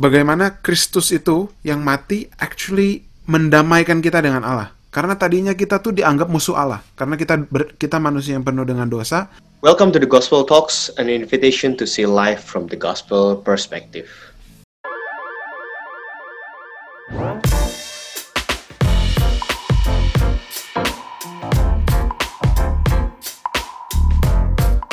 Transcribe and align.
bagaimana 0.00 0.64
Kristus 0.64 1.12
itu 1.12 1.52
yang 1.60 1.84
mati 1.84 2.24
actually 2.40 3.04
mendamaikan 3.28 4.00
kita 4.00 4.24
dengan 4.24 4.40
Allah. 4.48 4.72
Karena 4.90 5.14
tadinya 5.14 5.54
kita 5.54 5.78
tuh 5.78 5.94
dianggap 5.94 6.26
musuh 6.26 6.56
Allah 6.58 6.82
karena 6.98 7.14
kita 7.14 7.46
ber, 7.46 7.78
kita 7.78 8.02
manusia 8.02 8.34
yang 8.34 8.42
penuh 8.42 8.66
dengan 8.66 8.90
dosa. 8.90 9.30
Welcome 9.60 9.92
to 9.92 10.00
the 10.00 10.08
Gospel 10.08 10.42
Talks, 10.42 10.88
an 10.96 11.12
invitation 11.12 11.76
to 11.76 11.84
see 11.84 12.08
life 12.08 12.42
from 12.42 12.66
the 12.66 12.80
gospel 12.80 13.36
perspective. 13.36 14.08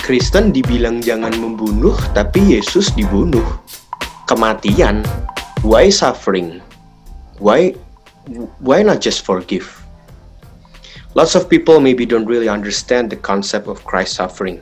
Kristen 0.04 0.56
dibilang 0.56 1.04
jangan 1.04 1.36
membunuh, 1.36 1.96
tapi 2.16 2.56
Yesus 2.60 2.96
dibunuh. 2.96 3.44
Kematian, 4.28 5.08
why 5.64 5.88
suffering? 5.88 6.60
Why 7.40 7.72
why 8.60 8.84
not 8.84 9.00
just 9.00 9.24
forgive? 9.24 9.72
Lots 11.16 11.34
of 11.34 11.48
people 11.48 11.80
maybe 11.80 12.04
don't 12.06 12.28
really 12.28 12.52
understand 12.52 13.08
the 13.10 13.16
concept 13.16 13.72
of 13.72 13.82
Christ 13.88 14.20
suffering. 14.20 14.60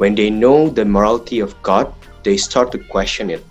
When 0.00 0.16
they 0.16 0.32
know 0.32 0.72
the 0.72 0.88
morality 0.88 1.44
of 1.44 1.52
God, 1.60 1.92
they 2.24 2.40
start 2.40 2.72
to 2.72 2.80
question 2.88 3.28
it, 3.28 3.44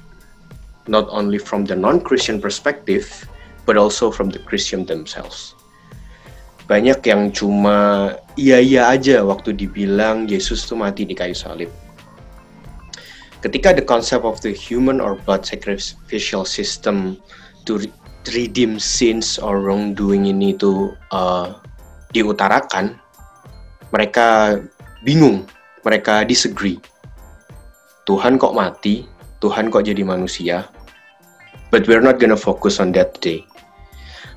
not 0.89 1.05
only 1.13 1.37
from 1.37 1.63
the 1.63 1.77
non-Christian 1.77 2.41
perspective, 2.41 3.05
but 3.69 3.77
also 3.77 4.09
from 4.09 4.33
the 4.33 4.41
Christian 4.41 4.81
themselves. 4.81 5.53
Banyak 6.65 7.05
yang 7.05 7.29
cuma 7.29 8.17
iya-iya 8.33 8.89
aja 8.89 9.21
waktu 9.21 9.53
dibilang 9.53 10.25
Yesus 10.25 10.65
tuh 10.65 10.77
mati 10.77 11.05
di 11.05 11.13
kayu 11.13 11.37
salib. 11.37 11.69
Ketika 13.39 13.71
the 13.71 13.85
concept 13.85 14.27
of 14.27 14.43
the 14.43 14.51
human 14.51 14.99
or 14.99 15.15
blood 15.15 15.47
sacrificial 15.47 16.43
system 16.43 17.15
to 17.63 17.79
redeem 18.35 18.75
sins 18.79 19.39
or 19.39 19.63
wrongdoing 19.63 20.27
ini 20.27 20.51
tuh 20.59 20.91
uh, 21.15 21.55
diutarakan, 22.11 22.99
mereka 23.95 24.59
bingung, 25.07 25.47
mereka 25.87 26.27
disagree. 26.27 26.83
Tuhan 28.03 28.35
kok 28.35 28.51
mati, 28.51 29.07
Tuhan 29.39 29.71
kok 29.71 29.87
jadi 29.87 30.03
manusia. 30.03 30.67
But 31.71 31.87
we're 31.87 32.03
not 32.03 32.19
gonna 32.19 32.35
focus 32.35 32.81
on 32.81 32.91
that 32.97 33.15
today. 33.15 33.45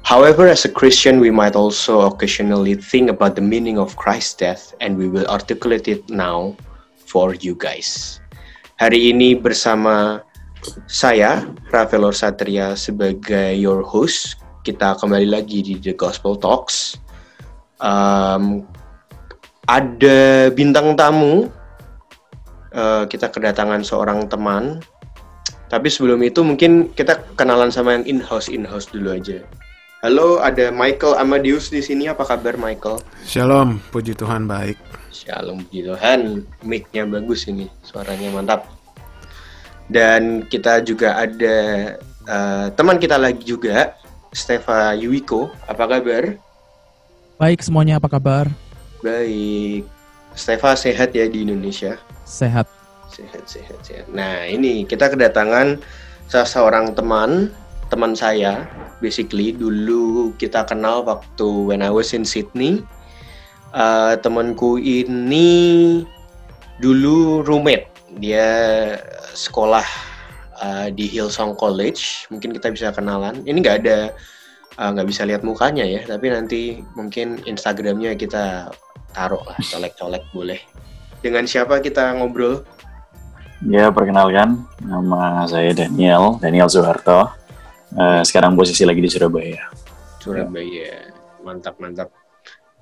However, 0.06 0.47
as 0.47 0.62
a 0.66 0.70
Christian, 0.70 1.19
we 1.19 1.31
might 1.31 1.56
also 1.56 2.06
occasionally 2.06 2.75
think 2.75 3.09
about 3.09 3.34
the 3.34 3.42
meaning 3.42 3.78
of 3.78 3.97
Christ's 3.97 4.34
death, 4.34 4.75
and 4.78 4.98
we 4.98 5.09
will 5.09 5.27
articulate 5.27 5.89
it 5.89 6.06
now 6.11 6.55
for 7.06 7.34
you 7.39 7.55
guys. 7.55 8.22
Hari 8.83 9.14
ini 9.14 9.38
bersama 9.38 10.27
saya, 10.91 11.47
Rafael 11.70 12.11
Satria, 12.11 12.75
sebagai 12.75 13.55
your 13.55 13.78
host. 13.86 14.42
Kita 14.66 14.98
kembali 14.98 15.30
lagi 15.30 15.62
di 15.62 15.78
The 15.78 15.94
Gospel 15.94 16.34
Talks. 16.34 16.98
Um, 17.78 18.66
ada 19.70 20.50
bintang 20.50 20.98
tamu. 20.98 21.47
Uh, 22.75 23.06
kita 23.06 23.30
kedatangan 23.30 23.86
seorang 23.86 24.27
teman. 24.27 24.83
Tapi 25.70 25.86
sebelum 25.86 26.19
itu 26.27 26.42
mungkin 26.42 26.91
kita 26.91 27.22
kenalan 27.38 27.70
sama 27.70 27.94
yang 27.94 28.19
in-house 28.19 28.50
in-house 28.50 28.91
dulu 28.91 29.14
aja. 29.14 29.47
Halo, 30.03 30.42
ada 30.42 30.75
Michael 30.75 31.14
Amadeus 31.14 31.70
di 31.70 31.78
sini. 31.78 32.11
Apa 32.11 32.27
kabar, 32.27 32.58
Michael? 32.58 32.98
Shalom, 33.22 33.78
puji 33.95 34.19
Tuhan 34.19 34.50
baik. 34.50 34.75
Shalom, 35.14 35.62
puji 35.62 35.86
Tuhan. 35.86 36.42
Mic-nya 36.67 37.06
bagus 37.06 37.47
ini, 37.47 37.70
suaranya 37.86 38.34
mantap. 38.34 38.67
Dan 39.86 40.42
kita 40.50 40.83
juga 40.83 41.22
ada 41.22 41.56
uh, 42.27 42.67
teman 42.75 42.98
kita 42.98 43.14
lagi 43.14 43.47
juga, 43.47 43.94
Stefa 44.34 44.91
Yuiko. 44.98 45.55
Apa 45.70 45.86
kabar? 45.86 46.34
Baik 47.39 47.62
semuanya, 47.62 48.03
apa 48.03 48.11
kabar? 48.11 48.50
Baik. 49.06 49.87
Stefa 50.34 50.75
sehat 50.75 51.15
ya 51.15 51.31
di 51.31 51.47
Indonesia? 51.47 51.94
Sehat. 52.27 52.66
Sehat, 53.06 53.47
sehat, 53.47 53.78
sehat. 53.87 54.10
Nah, 54.10 54.50
ini 54.50 54.82
kita 54.82 55.15
kedatangan 55.15 55.78
salah 56.27 56.50
seorang 56.50 56.91
teman 56.91 57.54
teman 57.87 58.19
saya 58.19 58.66
basically 59.03 59.51
dulu 59.51 60.31
kita 60.39 60.63
kenal 60.63 61.03
waktu 61.03 61.49
when 61.67 61.83
I 61.83 61.91
was 61.91 62.15
in 62.15 62.23
Sydney 62.23 62.87
uh, 63.75 64.15
temanku 64.21 64.79
ini 64.79 65.51
dulu 66.79 67.43
roommate. 67.43 67.89
Dia 68.21 68.49
sekolah 69.33 69.85
uh, 70.61 70.89
di 70.93 71.09
Hillsong 71.09 71.57
College. 71.57 72.29
Mungkin 72.29 72.53
kita 72.57 72.71
bisa 72.71 72.93
kenalan. 72.93 73.41
Ini 73.43 73.57
nggak 73.59 73.79
ada 73.85 73.99
nggak 74.73 75.05
uh, 75.05 75.11
bisa 75.11 75.25
lihat 75.25 75.43
mukanya 75.43 75.84
ya. 75.84 76.05
Tapi 76.05 76.31
nanti 76.31 76.61
mungkin 76.95 77.41
Instagramnya 77.45 78.15
kita 78.17 78.71
taruh 79.13 79.43
lah 79.45 79.59
colek-colek 79.61 80.25
boleh. 80.33 80.61
Dengan 81.23 81.47
siapa 81.47 81.79
kita 81.81 82.19
ngobrol? 82.19 82.65
Ya, 83.63 83.95
perkenalkan, 83.95 84.67
nama 84.83 85.47
saya 85.47 85.71
Daniel, 85.71 86.34
Daniel 86.43 86.67
Soeharto. 86.67 87.31
Uh, 87.92 88.25
sekarang 88.25 88.56
posisi 88.56 88.88
lagi 88.88 89.04
di 89.04 89.10
Surabaya. 89.12 89.69
Surabaya, 90.16 91.12
mantap 91.44 91.76
mantap. 91.76 92.08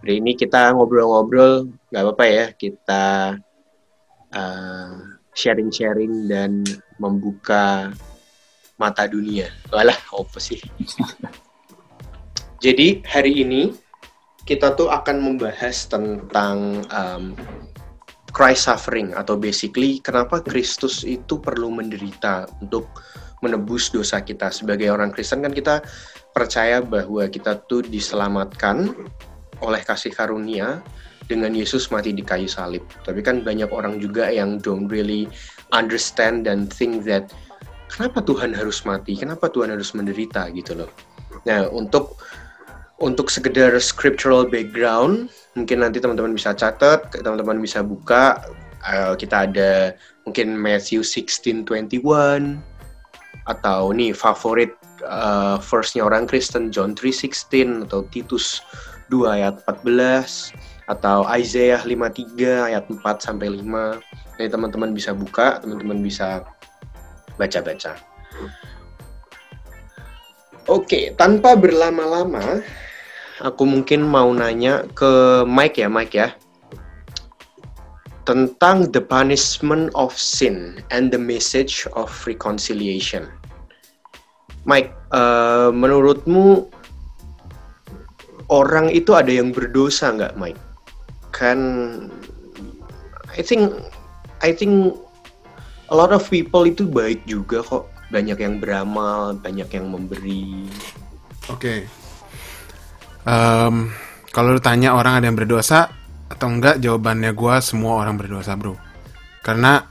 Hari 0.00 0.22
ini 0.22 0.38
kita 0.38 0.70
ngobrol-ngobrol, 0.70 1.66
nggak 1.90 2.02
apa-apa 2.06 2.24
ya, 2.30 2.44
kita 2.54 3.36
sharing-sharing 5.34 6.24
uh, 6.24 6.26
dan 6.30 6.62
membuka 7.02 7.90
mata 8.78 9.04
dunia. 9.10 9.50
Walah, 9.74 9.98
apa 10.14 10.38
sih? 10.38 10.62
Jadi 12.64 13.02
hari 13.02 13.42
ini 13.42 13.74
kita 14.46 14.78
tuh 14.78 14.94
akan 14.94 15.16
membahas 15.20 15.90
tentang 15.90 16.86
um, 16.92 17.34
Christ 18.30 18.70
suffering 18.70 19.10
atau 19.12 19.34
basically 19.34 19.98
kenapa 19.98 20.38
Kristus 20.38 21.02
itu 21.02 21.42
perlu 21.42 21.74
menderita 21.74 22.46
untuk 22.62 22.86
menebus 23.40 23.88
dosa 23.88 24.20
kita 24.20 24.52
sebagai 24.52 24.92
orang 24.92 25.12
Kristen 25.12 25.40
kan 25.40 25.52
kita 25.52 25.80
percaya 26.36 26.84
bahwa 26.84 27.26
kita 27.26 27.58
tuh 27.66 27.82
diselamatkan 27.84 28.92
oleh 29.60 29.82
kasih 29.84 30.12
karunia 30.12 30.80
dengan 31.30 31.54
Yesus 31.54 31.94
mati 31.94 32.10
di 32.10 32.26
kayu 32.26 32.50
salib. 32.50 32.82
Tapi 33.06 33.22
kan 33.22 33.46
banyak 33.46 33.70
orang 33.70 34.02
juga 34.02 34.26
yang 34.28 34.58
don't 34.58 34.90
really 34.90 35.30
understand 35.70 36.42
dan 36.48 36.66
think 36.66 37.06
that 37.06 37.30
kenapa 37.86 38.18
Tuhan 38.24 38.50
harus 38.50 38.82
mati? 38.82 39.14
Kenapa 39.14 39.46
Tuhan 39.46 39.70
harus 39.70 39.94
menderita 39.94 40.50
gitu 40.50 40.74
loh. 40.74 40.90
Nah, 41.46 41.70
untuk 41.70 42.18
untuk 43.00 43.32
sekedar 43.32 43.72
scriptural 43.80 44.44
background, 44.44 45.32
mungkin 45.56 45.80
nanti 45.80 46.02
teman-teman 46.02 46.36
bisa 46.36 46.52
catat, 46.52 47.08
teman-teman 47.14 47.62
bisa 47.62 47.80
buka. 47.80 48.44
Uh, 48.80 49.12
kita 49.12 49.44
ada 49.44 49.92
mungkin 50.24 50.56
Matthew 50.56 51.04
16:21 51.04 52.69
atau 53.50 53.90
nih 53.90 54.14
favorit 54.14 54.78
uh, 55.02 55.58
verse-nya 55.58 56.06
orang 56.06 56.30
Kristen 56.30 56.70
John 56.70 56.94
3:16 56.94 57.90
atau 57.90 58.06
Titus 58.14 58.62
2 59.10 59.26
ayat 59.26 59.58
14 59.66 60.54
atau 60.90 61.22
Isaiah 61.34 61.82
53 61.82 62.70
ayat 62.70 62.84
4 62.86 62.98
sampai 63.18 63.50
5. 63.50 64.38
Jadi 64.38 64.48
teman-teman 64.50 64.90
bisa 64.90 65.14
buka, 65.14 65.62
teman-teman 65.62 66.02
bisa 66.02 66.42
baca-baca. 67.38 67.94
Oke, 70.70 71.14
tanpa 71.18 71.58
berlama-lama, 71.58 72.62
aku 73.42 73.66
mungkin 73.66 74.06
mau 74.06 74.30
nanya 74.30 74.86
ke 74.94 75.42
Mike 75.46 75.82
ya, 75.82 75.88
Mike 75.90 76.14
ya. 76.14 76.28
Tentang 78.28 78.94
the 78.94 79.02
punishment 79.02 79.90
of 79.98 80.14
sin 80.14 80.78
and 80.94 81.10
the 81.10 81.18
message 81.18 81.88
of 81.98 82.06
reconciliation. 82.22 83.26
Mike, 84.68 84.92
uh, 85.12 85.72
menurutmu 85.72 86.68
orang 88.52 88.92
itu 88.92 89.16
ada 89.16 89.30
yang 89.32 89.54
berdosa 89.54 90.12
nggak, 90.12 90.36
Mike? 90.36 90.60
Kan, 91.32 91.58
I 93.32 93.40
think, 93.40 93.72
I 94.44 94.52
think 94.52 94.98
a 95.88 95.94
lot 95.96 96.12
of 96.12 96.26
people 96.28 96.68
itu 96.68 96.84
baik 96.84 97.24
juga 97.24 97.64
kok. 97.64 97.88
Banyak 98.10 98.38
yang 98.42 98.58
beramal, 98.58 99.38
banyak 99.38 99.70
yang 99.70 99.86
memberi. 99.88 100.66
Oke. 101.46 101.56
Okay. 101.56 101.80
Um, 103.22 103.94
kalau 104.34 104.58
lu 104.58 104.62
tanya 104.62 104.98
orang 104.98 105.20
ada 105.22 105.30
yang 105.30 105.38
berdosa 105.38 105.90
atau 106.30 106.46
enggak, 106.50 106.82
jawabannya 106.82 107.30
gue 107.34 107.54
semua 107.62 108.02
orang 108.02 108.18
berdosa, 108.18 108.58
bro. 108.58 108.74
Karena 109.42 109.82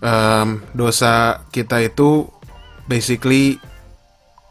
um, 0.00 0.60
dosa 0.72 1.44
kita 1.52 1.84
itu 1.84 2.28
basically 2.88 3.60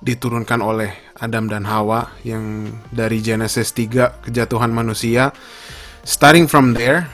diturunkan 0.03 0.59
oleh 0.59 0.91
Adam 1.23 1.47
dan 1.47 1.63
Hawa 1.63 2.11
yang 2.27 2.67
dari 2.91 3.23
Genesis 3.23 3.71
3 3.71 4.27
kejatuhan 4.27 4.69
manusia. 4.69 5.31
Starting 6.03 6.51
from 6.51 6.75
there, 6.75 7.07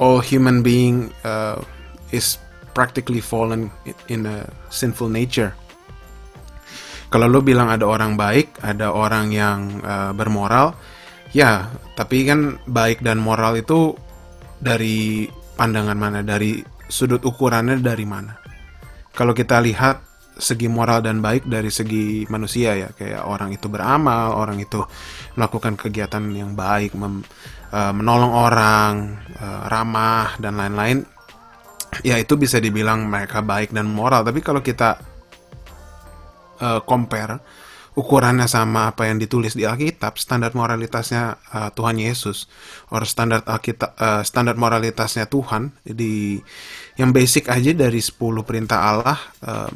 all 0.00 0.24
human 0.24 0.64
being 0.64 1.12
uh, 1.28 1.60
is 2.08 2.40
practically 2.72 3.20
fallen 3.20 3.68
in 4.08 4.24
a 4.24 4.48
sinful 4.72 5.12
nature. 5.12 5.52
Kalau 7.12 7.30
lu 7.30 7.44
bilang 7.44 7.70
ada 7.70 7.84
orang 7.86 8.16
baik, 8.16 8.58
ada 8.64 8.90
orang 8.90 9.30
yang 9.30 9.84
uh, 9.84 10.10
bermoral, 10.16 10.74
ya, 11.30 11.70
tapi 11.94 12.26
kan 12.26 12.58
baik 12.66 13.04
dan 13.04 13.20
moral 13.22 13.54
itu 13.54 13.94
dari 14.58 15.28
pandangan 15.54 15.94
mana, 15.94 16.24
dari 16.26 16.58
sudut 16.88 17.22
ukurannya 17.22 17.78
dari 17.78 18.02
mana. 18.02 18.34
Kalau 19.14 19.30
kita 19.30 19.62
lihat 19.62 20.13
segi 20.34 20.66
moral 20.66 21.00
dan 21.02 21.22
baik 21.22 21.46
dari 21.46 21.70
segi 21.70 22.26
manusia 22.26 22.74
ya, 22.74 22.88
kayak 22.90 23.22
orang 23.22 23.54
itu 23.54 23.70
beramal, 23.70 24.34
orang 24.34 24.58
itu 24.58 24.82
melakukan 25.38 25.78
kegiatan 25.78 26.22
yang 26.34 26.58
baik, 26.58 26.94
mem, 26.98 27.22
uh, 27.70 27.92
menolong 27.94 28.32
orang, 28.34 28.92
uh, 29.38 29.70
ramah 29.70 30.34
dan 30.42 30.58
lain-lain, 30.58 31.06
ya 32.02 32.18
itu 32.18 32.34
bisa 32.34 32.58
dibilang 32.58 33.06
mereka 33.06 33.40
baik 33.40 33.70
dan 33.70 33.86
moral. 33.86 34.26
Tapi 34.26 34.42
kalau 34.42 34.58
kita 34.58 34.98
uh, 36.58 36.80
compare 36.82 37.38
ukurannya 37.94 38.50
sama 38.50 38.90
apa 38.90 39.06
yang 39.06 39.22
ditulis 39.22 39.54
di 39.54 39.62
Alkitab, 39.62 40.18
standar 40.18 40.50
moralitasnya 40.50 41.38
uh, 41.54 41.70
Tuhan 41.70 42.02
Yesus, 42.02 42.50
or 42.90 43.06
standar 43.06 43.46
Alkitab, 43.46 43.94
uh, 43.94 44.22
standar 44.26 44.58
moralitasnya 44.58 45.30
Tuhan 45.30 45.70
di 45.86 46.42
yang 46.98 47.14
basic 47.14 47.46
aja 47.46 47.70
dari 47.70 48.02
10 48.02 48.18
perintah 48.42 48.82
Allah, 48.82 49.18
um, 49.46 49.74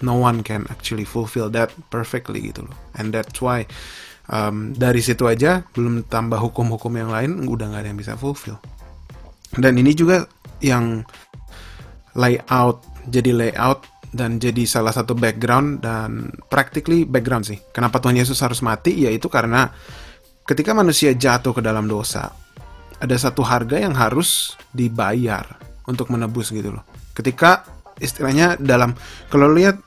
no 0.00 0.18
one 0.20 0.44
can 0.44 0.66
actually 0.72 1.04
fulfill 1.04 1.48
that 1.52 1.72
perfectly 1.88 2.40
gitu 2.50 2.66
loh. 2.66 2.76
And 2.96 3.12
that's 3.12 3.38
why 3.40 3.68
um, 4.32 4.72
dari 4.76 5.00
situ 5.04 5.28
aja 5.28 5.64
belum 5.72 6.08
tambah 6.08 6.40
hukum-hukum 6.40 6.92
yang 6.96 7.10
lain 7.12 7.46
udah 7.48 7.72
nggak 7.72 7.82
ada 7.84 7.88
yang 7.92 8.00
bisa 8.00 8.14
fulfill. 8.16 8.58
Dan 9.54 9.76
ini 9.80 9.92
juga 9.96 10.24
yang 10.62 11.02
layout 12.14 12.84
jadi 13.08 13.32
layout 13.32 13.86
dan 14.10 14.42
jadi 14.42 14.66
salah 14.66 14.90
satu 14.90 15.14
background 15.14 15.86
dan 15.86 16.34
practically 16.50 17.06
background 17.06 17.46
sih. 17.46 17.58
Kenapa 17.70 18.02
Tuhan 18.02 18.18
Yesus 18.18 18.42
harus 18.42 18.58
mati? 18.60 19.06
Yaitu 19.06 19.30
karena 19.30 19.70
ketika 20.46 20.74
manusia 20.74 21.14
jatuh 21.14 21.54
ke 21.54 21.62
dalam 21.62 21.86
dosa, 21.86 22.34
ada 22.98 23.16
satu 23.16 23.46
harga 23.46 23.78
yang 23.78 23.94
harus 23.94 24.58
dibayar 24.74 25.46
untuk 25.86 26.10
menebus 26.10 26.50
gitu 26.50 26.74
loh. 26.74 26.84
Ketika 27.14 27.64
istilahnya 28.02 28.58
dalam 28.58 28.96
kalau 29.30 29.52
lihat 29.52 29.78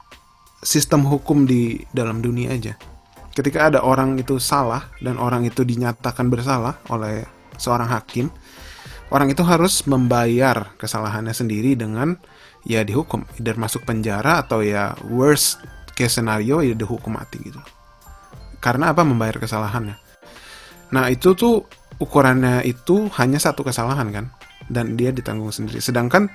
sistem 0.63 1.06
hukum 1.06 1.45
di 1.45 1.83
dalam 1.92 2.24
dunia 2.24 2.56
aja. 2.56 2.74
Ketika 3.33 3.69
ada 3.69 3.80
orang 3.81 4.18
itu 4.18 4.38
salah 4.38 4.89
dan 5.01 5.18
orang 5.18 5.44
itu 5.44 5.65
dinyatakan 5.65 6.30
bersalah 6.30 6.80
oleh 6.89 7.25
seorang 7.57 7.89
hakim, 7.89 8.30
orang 9.10 9.30
itu 9.30 9.42
harus 9.45 9.86
membayar 9.89 10.74
kesalahannya 10.77 11.33
sendiri 11.33 11.74
dengan 11.74 12.18
ya 12.63 12.81
dihukum. 12.86 13.27
Either 13.38 13.60
masuk 13.60 13.83
penjara 13.83 14.42
atau 14.42 14.63
ya 14.63 14.95
worst 15.10 15.60
case 15.94 16.18
scenario 16.18 16.63
ya 16.63 16.74
dihukum 16.74 17.13
mati 17.18 17.42
gitu. 17.44 17.60
Karena 18.63 18.95
apa? 18.95 19.04
Membayar 19.04 19.38
kesalahannya. 19.42 20.00
Nah 20.95 21.10
itu 21.12 21.36
tuh 21.36 21.68
ukurannya 22.00 22.63
itu 22.63 23.12
hanya 23.19 23.42
satu 23.42 23.65
kesalahan 23.65 24.07
kan? 24.13 24.25
Dan 24.71 24.95
dia 24.95 25.12
ditanggung 25.12 25.51
sendiri. 25.51 25.83
Sedangkan 25.83 26.31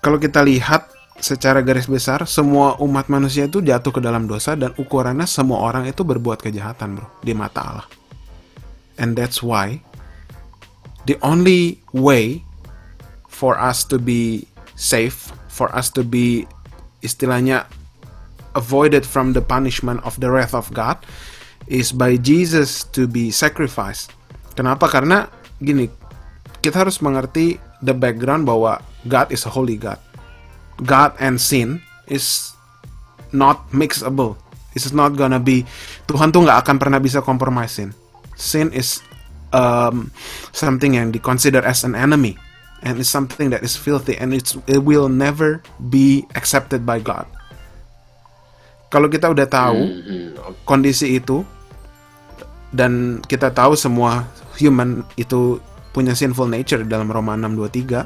kalau 0.00 0.16
kita 0.16 0.40
lihat 0.46 0.95
secara 1.18 1.64
garis 1.64 1.88
besar 1.88 2.24
semua 2.28 2.76
umat 2.80 3.08
manusia 3.08 3.48
itu 3.48 3.64
jatuh 3.64 3.92
ke 3.92 4.00
dalam 4.00 4.28
dosa 4.28 4.52
dan 4.54 4.76
ukurannya 4.76 5.24
semua 5.24 5.64
orang 5.64 5.88
itu 5.88 6.04
berbuat 6.04 6.44
kejahatan 6.44 7.00
bro 7.00 7.08
di 7.24 7.32
mata 7.32 7.60
Allah 7.64 7.86
and 9.00 9.16
that's 9.16 9.40
why 9.40 9.80
the 11.08 11.16
only 11.24 11.80
way 11.96 12.44
for 13.26 13.56
us 13.56 13.82
to 13.84 13.96
be 13.96 14.44
safe 14.76 15.32
for 15.48 15.72
us 15.72 15.88
to 15.88 16.04
be 16.04 16.44
istilahnya 17.00 17.64
avoided 18.56 19.04
from 19.04 19.36
the 19.36 19.44
punishment 19.44 20.00
of 20.02 20.16
the 20.18 20.32
wrath 20.32 20.56
of 20.56 20.72
God 20.72 20.96
is 21.68 21.92
by 21.92 22.16
Jesus 22.16 22.88
to 22.96 23.04
be 23.04 23.28
sacrificed. 23.28 24.16
Kenapa? 24.56 24.88
Karena 24.88 25.28
gini, 25.60 25.92
kita 26.64 26.88
harus 26.88 27.04
mengerti 27.04 27.60
the 27.84 27.92
background 27.92 28.48
bahwa 28.48 28.80
God 29.04 29.30
is 29.30 29.44
a 29.44 29.52
holy 29.52 29.76
God. 29.76 30.00
God 30.84 31.16
and 31.16 31.40
sin 31.40 31.80
is 32.10 32.52
not 33.32 33.68
mixable. 33.72 34.36
It's 34.76 34.92
not 34.92 35.16
gonna 35.16 35.40
be 35.40 35.64
Tuhan 36.04 36.36
tuh 36.36 36.44
nggak 36.44 36.66
akan 36.66 36.76
pernah 36.76 37.00
bisa 37.00 37.24
compromisein. 37.24 37.96
Sin 38.36 38.68
is 38.76 39.00
um, 39.56 40.12
something 40.52 41.00
yang 41.00 41.08
di 41.08 41.16
consider 41.16 41.64
as 41.64 41.80
an 41.88 41.96
enemy 41.96 42.36
and 42.84 43.00
it's 43.00 43.08
something 43.08 43.48
that 43.48 43.64
is 43.64 43.72
filthy 43.72 44.20
and 44.20 44.36
it's 44.36 44.52
it 44.68 44.84
will 44.84 45.08
never 45.08 45.64
be 45.88 46.28
accepted 46.36 46.84
by 46.84 47.00
God. 47.00 47.24
Kalau 48.92 49.08
kita 49.08 49.32
udah 49.32 49.48
tahu 49.48 49.80
mm-hmm. 49.80 50.62
kondisi 50.68 51.16
itu 51.16 51.42
dan 52.70 53.24
kita 53.24 53.50
tahu 53.50 53.74
semua 53.74 54.28
human 54.60 55.02
itu 55.16 55.58
punya 55.96 56.12
sinful 56.12 56.46
nature 56.46 56.84
dalam 56.84 57.08
Roma 57.08 57.32
6:23, 57.40 58.04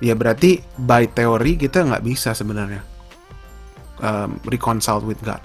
ya 0.00 0.16
berarti 0.16 0.64
by 0.80 1.06
teori 1.12 1.60
kita 1.60 1.84
nggak 1.84 2.04
bisa 2.04 2.32
sebenarnya 2.32 2.80
um, 4.00 4.40
reconcile 4.48 5.04
with 5.04 5.20
God. 5.20 5.40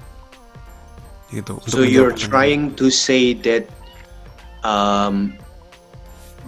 Gitu. 1.30 1.60
So 1.68 1.84
you're 1.84 2.16
trying 2.16 2.74
to 2.80 2.88
say 2.88 3.36
that 3.44 3.68
um, 4.64 5.36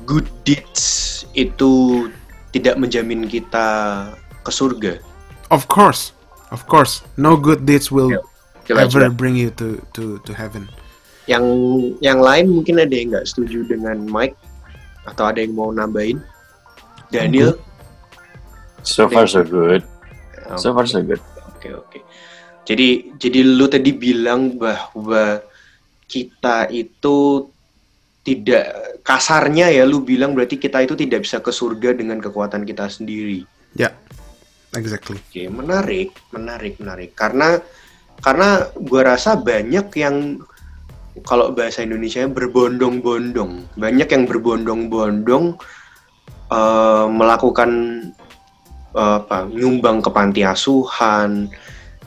good 0.07 0.27
deeds 0.47 1.27
itu 1.35 2.07
tidak 2.55 2.79
menjamin 2.79 3.27
kita 3.27 3.67
ke 4.47 4.51
surga. 4.51 5.03
Of 5.51 5.67
course, 5.67 6.15
of 6.55 6.63
course, 6.67 7.03
no 7.19 7.35
good 7.35 7.67
deeds 7.67 7.91
will 7.91 8.23
Coba, 8.67 8.87
ever 8.87 9.11
bring 9.11 9.35
you 9.35 9.51
to 9.59 9.79
to 9.95 10.19
to 10.23 10.31
heaven. 10.31 10.71
Yang 11.27 11.45
yang 11.99 12.23
lain 12.23 12.51
mungkin 12.51 12.79
ada 12.79 12.91
yang 12.91 13.11
nggak 13.11 13.27
setuju 13.27 13.67
dengan 13.67 14.07
Mike 14.07 14.39
atau 15.07 15.27
ada 15.27 15.43
yang 15.43 15.55
mau 15.55 15.71
nambahin? 15.71 16.23
Daniel? 17.11 17.55
So 18.87 19.11
far 19.11 19.27
so 19.27 19.43
good. 19.43 19.83
Okay. 19.83 20.55
So 20.55 20.71
far 20.71 20.87
so 20.87 21.03
good. 21.03 21.19
Oke 21.19 21.67
okay, 21.67 21.71
oke. 21.75 21.87
Okay. 21.91 22.01
Jadi 22.63 22.87
jadi 23.19 23.39
lu 23.43 23.67
tadi 23.67 23.91
bilang 23.91 24.55
bahwa 24.55 25.43
kita 26.07 26.71
itu 26.71 27.47
tidak 28.23 28.99
kasarnya 29.03 29.71
ya 29.71 29.83
lu 29.83 30.03
bilang 30.03 30.35
berarti 30.35 30.59
kita 30.59 30.83
itu 30.83 30.95
tidak 30.95 31.27
bisa 31.27 31.43
ke 31.43 31.51
surga 31.51 31.95
dengan 31.99 32.23
kekuatan 32.23 32.63
kita 32.63 32.87
sendiri. 32.87 33.43
Ya, 33.75 33.91
yeah, 33.91 33.93
exactly. 34.75 35.19
Oke, 35.19 35.47
menarik, 35.51 36.15
menarik, 36.31 36.79
menarik. 36.79 37.11
Karena 37.15 37.59
karena 38.23 38.71
gua 38.75 39.15
rasa 39.15 39.35
banyak 39.35 39.87
yang 39.99 40.43
kalau 41.23 41.55
bahasa 41.55 41.83
Indonesia 41.83 42.27
berbondong-bondong, 42.27 43.79
banyak 43.79 44.07
yang 44.11 44.23
berbondong-bondong 44.27 45.55
uh, 46.51 47.05
melakukan 47.07 47.71
uh, 48.97 49.21
apa, 49.21 49.45
nyumbang 49.53 50.01
ke 50.01 50.09
panti 50.09 50.41
asuhan, 50.41 51.53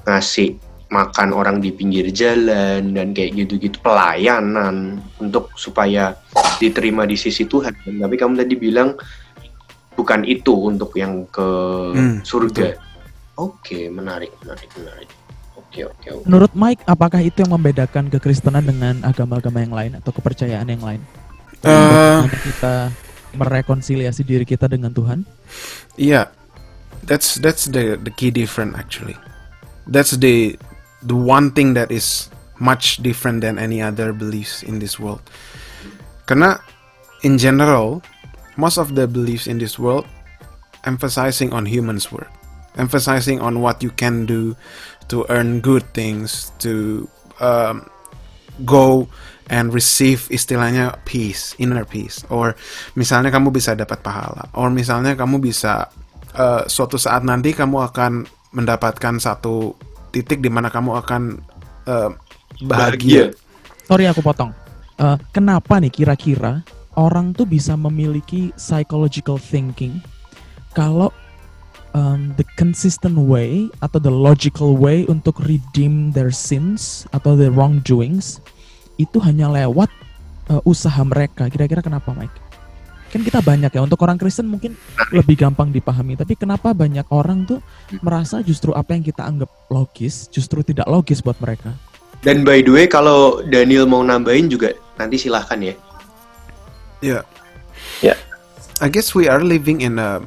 ngasih 0.03 0.59
makan 0.91 1.31
orang 1.31 1.63
di 1.63 1.71
pinggir 1.71 2.11
jalan 2.11 2.91
dan 2.91 3.15
kayak 3.15 3.39
gitu-gitu 3.39 3.79
pelayanan 3.79 4.99
untuk 5.23 5.55
supaya 5.55 6.19
diterima 6.59 7.07
di 7.07 7.15
sisi 7.15 7.47
Tuhan. 7.47 7.71
Tapi 7.87 8.15
kamu 8.19 8.35
tadi 8.35 8.59
bilang 8.59 8.99
bukan 9.95 10.27
itu 10.27 10.51
untuk 10.67 10.91
yang 10.99 11.31
ke 11.31 11.49
hmm, 11.95 12.27
surga. 12.27 12.75
Oke, 13.39 13.87
menarik, 13.87 14.35
menarik, 14.43 14.69
menarik. 14.75 15.09
Oke, 15.55 15.87
oke, 15.87 16.09
oke. 16.11 16.27
Menurut 16.27 16.53
Mike, 16.59 16.83
apakah 16.91 17.23
itu 17.23 17.47
yang 17.47 17.55
membedakan 17.55 18.11
kekristenan 18.11 18.67
dengan 18.67 18.99
agama-agama 19.07 19.63
yang 19.63 19.71
lain 19.71 19.93
atau 20.03 20.11
kepercayaan 20.11 20.67
yang 20.67 20.83
lain? 20.83 21.01
Uh, 21.63 22.27
kita 22.27 22.91
merekonsiliasi 23.39 24.27
diri 24.27 24.43
kita 24.43 24.67
dengan 24.67 24.91
Tuhan? 24.91 25.23
Iya, 25.95 26.33
that's 27.05 27.37
that's 27.37 27.67
the 27.67 27.97
the 27.97 28.11
key 28.11 28.31
difference 28.31 28.77
actually. 28.77 29.17
That's 29.87 30.13
the 30.17 30.59
the 31.03 31.17
one 31.17 31.51
thing 31.53 31.75
that 31.75 31.91
is 31.91 32.29
much 32.61 33.01
different 33.01 33.41
than 33.41 33.59
any 33.59 33.81
other 33.81 34.13
beliefs 34.13 34.63
in 34.63 34.79
this 34.79 35.01
world. 35.01 35.25
Karena 36.29 36.61
in 37.25 37.41
general, 37.41 38.05
most 38.57 38.77
of 38.77 38.95
the 38.95 39.09
beliefs 39.09 39.49
in 39.49 39.59
this 39.59 39.81
world 39.81 40.07
emphasizing 40.85 41.53
on 41.53 41.67
humans' 41.67 42.13
work, 42.13 42.31
emphasizing 42.77 43.41
on 43.41 43.61
what 43.61 43.83
you 43.83 43.91
can 43.91 44.25
do 44.25 44.57
to 45.09 45.27
earn 45.29 45.61
good 45.61 45.83
things, 45.93 46.53
to 46.61 47.09
um, 47.41 47.89
go 48.65 49.09
and 49.51 49.75
receive 49.75 50.31
istilahnya 50.31 50.95
peace, 51.05 51.59
inner 51.59 51.83
peace, 51.83 52.23
or 52.31 52.55
misalnya 52.95 53.35
kamu 53.35 53.51
bisa 53.51 53.75
dapat 53.75 53.99
pahala, 54.05 54.47
or 54.55 54.71
misalnya 54.71 55.19
kamu 55.19 55.43
bisa 55.43 55.91
uh, 56.37 56.63
suatu 56.67 57.01
saat 57.01 57.25
nanti 57.27 57.55
kamu 57.55 57.91
akan 57.91 58.27
mendapatkan 58.55 59.19
satu 59.23 59.75
titik 60.11 60.43
di 60.43 60.51
mana 60.51 60.69
kamu 60.69 60.99
akan 60.99 61.23
uh, 61.87 62.11
bahagia. 62.67 63.31
bahagia. 63.31 63.87
Sorry 63.87 64.05
aku 64.07 64.23
potong. 64.23 64.55
Uh, 65.01 65.17
kenapa 65.33 65.81
nih 65.81 65.91
kira-kira 65.91 66.61
orang 66.99 67.33
tuh 67.33 67.49
bisa 67.49 67.79
memiliki 67.79 68.53
psychological 68.59 69.41
thinking 69.41 70.03
kalau 70.77 71.09
um, 71.95 72.35
the 72.37 72.47
consistent 72.59 73.17
way 73.17 73.71
atau 73.83 73.99
the 73.99 74.13
logical 74.13 74.77
way 74.77 75.07
untuk 75.09 75.39
redeem 75.43 76.13
their 76.13 76.31
sins 76.31 77.07
atau 77.15 77.35
the 77.35 77.49
wrongdoings 77.51 78.43
itu 79.01 79.17
hanya 79.25 79.49
lewat 79.49 79.89
uh, 80.53 80.61
usaha 80.69 81.01
mereka. 81.03 81.49
Kira-kira 81.49 81.81
kenapa, 81.81 82.13
Mike? 82.13 82.50
Kan 83.11 83.27
kita 83.27 83.43
banyak 83.43 83.75
ya 83.75 83.83
untuk 83.83 83.99
orang 84.07 84.15
Kristen 84.15 84.47
mungkin 84.47 84.79
lebih 85.11 85.35
gampang 85.35 85.75
dipahami, 85.75 86.15
tapi 86.15 86.39
kenapa 86.39 86.71
banyak 86.71 87.05
orang 87.11 87.43
tuh 87.43 87.59
merasa 88.07 88.39
justru 88.41 88.71
apa 88.71 88.95
yang 88.95 89.03
kita 89.03 89.27
anggap 89.27 89.51
logis 89.67 90.31
justru 90.31 90.63
tidak 90.63 90.87
logis 90.87 91.19
buat 91.19 91.35
mereka? 91.43 91.75
Dan 92.23 92.47
by 92.47 92.63
the 92.63 92.71
way, 92.71 92.87
kalau 92.87 93.43
Daniel 93.51 93.91
mau 93.91 94.07
nambahin 94.07 94.47
juga 94.47 94.71
nanti 94.95 95.19
silahkan 95.19 95.59
ya. 95.59 95.75
Yeah. 97.03 97.25
Yeah. 98.05 98.19
I 98.79 98.93
guess 98.93 99.17
we 99.17 99.27
are 99.27 99.43
living 99.43 99.83
in 99.83 99.99
a 99.99 100.23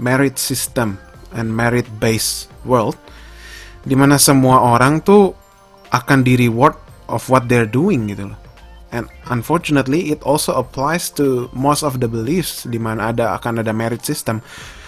merit 0.00 0.40
system 0.40 0.98
and 1.36 1.54
merit 1.54 1.86
based 2.02 2.48
world 2.64 2.96
di 3.84 3.94
mana 3.94 4.18
semua 4.18 4.74
orang 4.74 5.04
tuh 5.04 5.32
akan 5.92 6.20
di 6.26 6.36
reward 6.36 6.76
of 7.08 7.24
what 7.30 7.46
they're 7.48 7.68
doing 7.68 8.10
gitu 8.10 8.28
loh. 8.28 8.38
And 8.88 9.08
unfortunately 9.28 10.08
it 10.08 10.24
also 10.24 10.56
applies 10.56 11.12
to 11.20 11.52
most 11.52 11.84
of 11.84 12.00
the 12.00 12.08
beliefs 12.08 12.64
di 12.64 12.80
mana 12.80 13.12
ada 13.12 13.36
akan 13.36 13.60
ada 13.60 13.76
merit 13.76 14.04
system. 14.04 14.40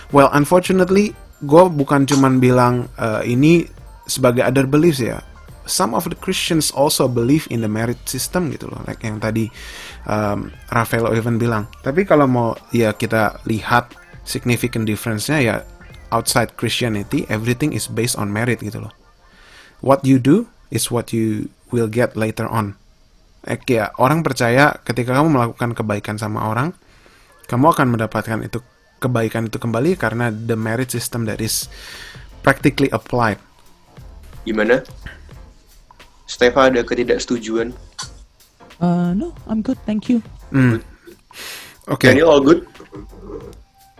Well, 0.09 0.33
unfortunately 0.33 1.13
gue 1.45 1.65
bukan 1.69 2.09
cuman 2.09 2.41
bilang 2.41 2.89
uh, 2.97 3.21
ini 3.25 3.69
sebagai 4.09 4.45
other 4.45 4.65
beliefs 4.65 5.01
ya. 5.05 5.21
Some 5.69 5.95
of 5.95 6.09
the 6.09 6.19
Christians 6.19 6.75
also 6.75 7.07
believe 7.07 7.47
in 7.53 7.63
the 7.63 7.71
merit 7.71 8.01
system 8.09 8.51
gitu 8.51 8.67
loh, 8.67 8.83
like 8.91 9.07
yang 9.07 9.23
tadi 9.23 9.53
um, 10.09 10.51
Rafael 10.73 11.07
even 11.15 11.39
bilang. 11.39 11.71
Tapi 11.85 12.03
kalau 12.09 12.27
mau 12.27 12.49
ya 12.75 12.91
kita 12.97 13.39
lihat 13.47 13.95
significant 14.27 14.89
difference-nya 14.89 15.39
ya 15.39 15.57
outside 16.11 16.59
Christianity 16.59 17.23
everything 17.31 17.71
is 17.71 17.87
based 17.87 18.19
on 18.19 18.35
merit 18.35 18.65
gitu 18.65 18.83
loh. 18.83 18.93
What 19.85 20.03
you 20.03 20.19
do 20.19 20.51
is 20.75 20.91
what 20.91 21.15
you 21.15 21.53
will 21.71 21.89
get 21.89 22.19
later 22.19 22.51
on. 22.51 22.75
Eh, 23.49 23.57
ya, 23.73 23.89
orang 23.97 24.21
percaya 24.21 24.77
ketika 24.85 25.17
kamu 25.17 25.33
melakukan 25.33 25.73
kebaikan 25.73 26.21
sama 26.21 26.45
orang, 26.53 26.77
kamu 27.49 27.73
akan 27.73 27.87
mendapatkan 27.97 28.45
itu 28.45 28.61
kebaikan 29.01 29.49
itu 29.49 29.57
kembali 29.57 29.97
karena 29.97 30.29
the 30.29 30.53
merit 30.53 30.93
system 30.93 31.25
that 31.25 31.41
is 31.41 31.73
practically 32.45 32.93
applied. 32.93 33.41
Gimana? 34.45 34.85
Stefa 36.29 36.69
ada 36.69 36.85
ketidaksetujuan. 36.85 37.73
Uh, 38.81 39.17
no, 39.17 39.33
I'm 39.49 39.65
good, 39.65 39.81
thank 39.89 40.13
you. 40.13 40.21
Hmm. 40.53 40.85
Oke. 41.89 42.13
Daniel 42.13 42.29
all 42.29 42.45
good? 42.45 42.69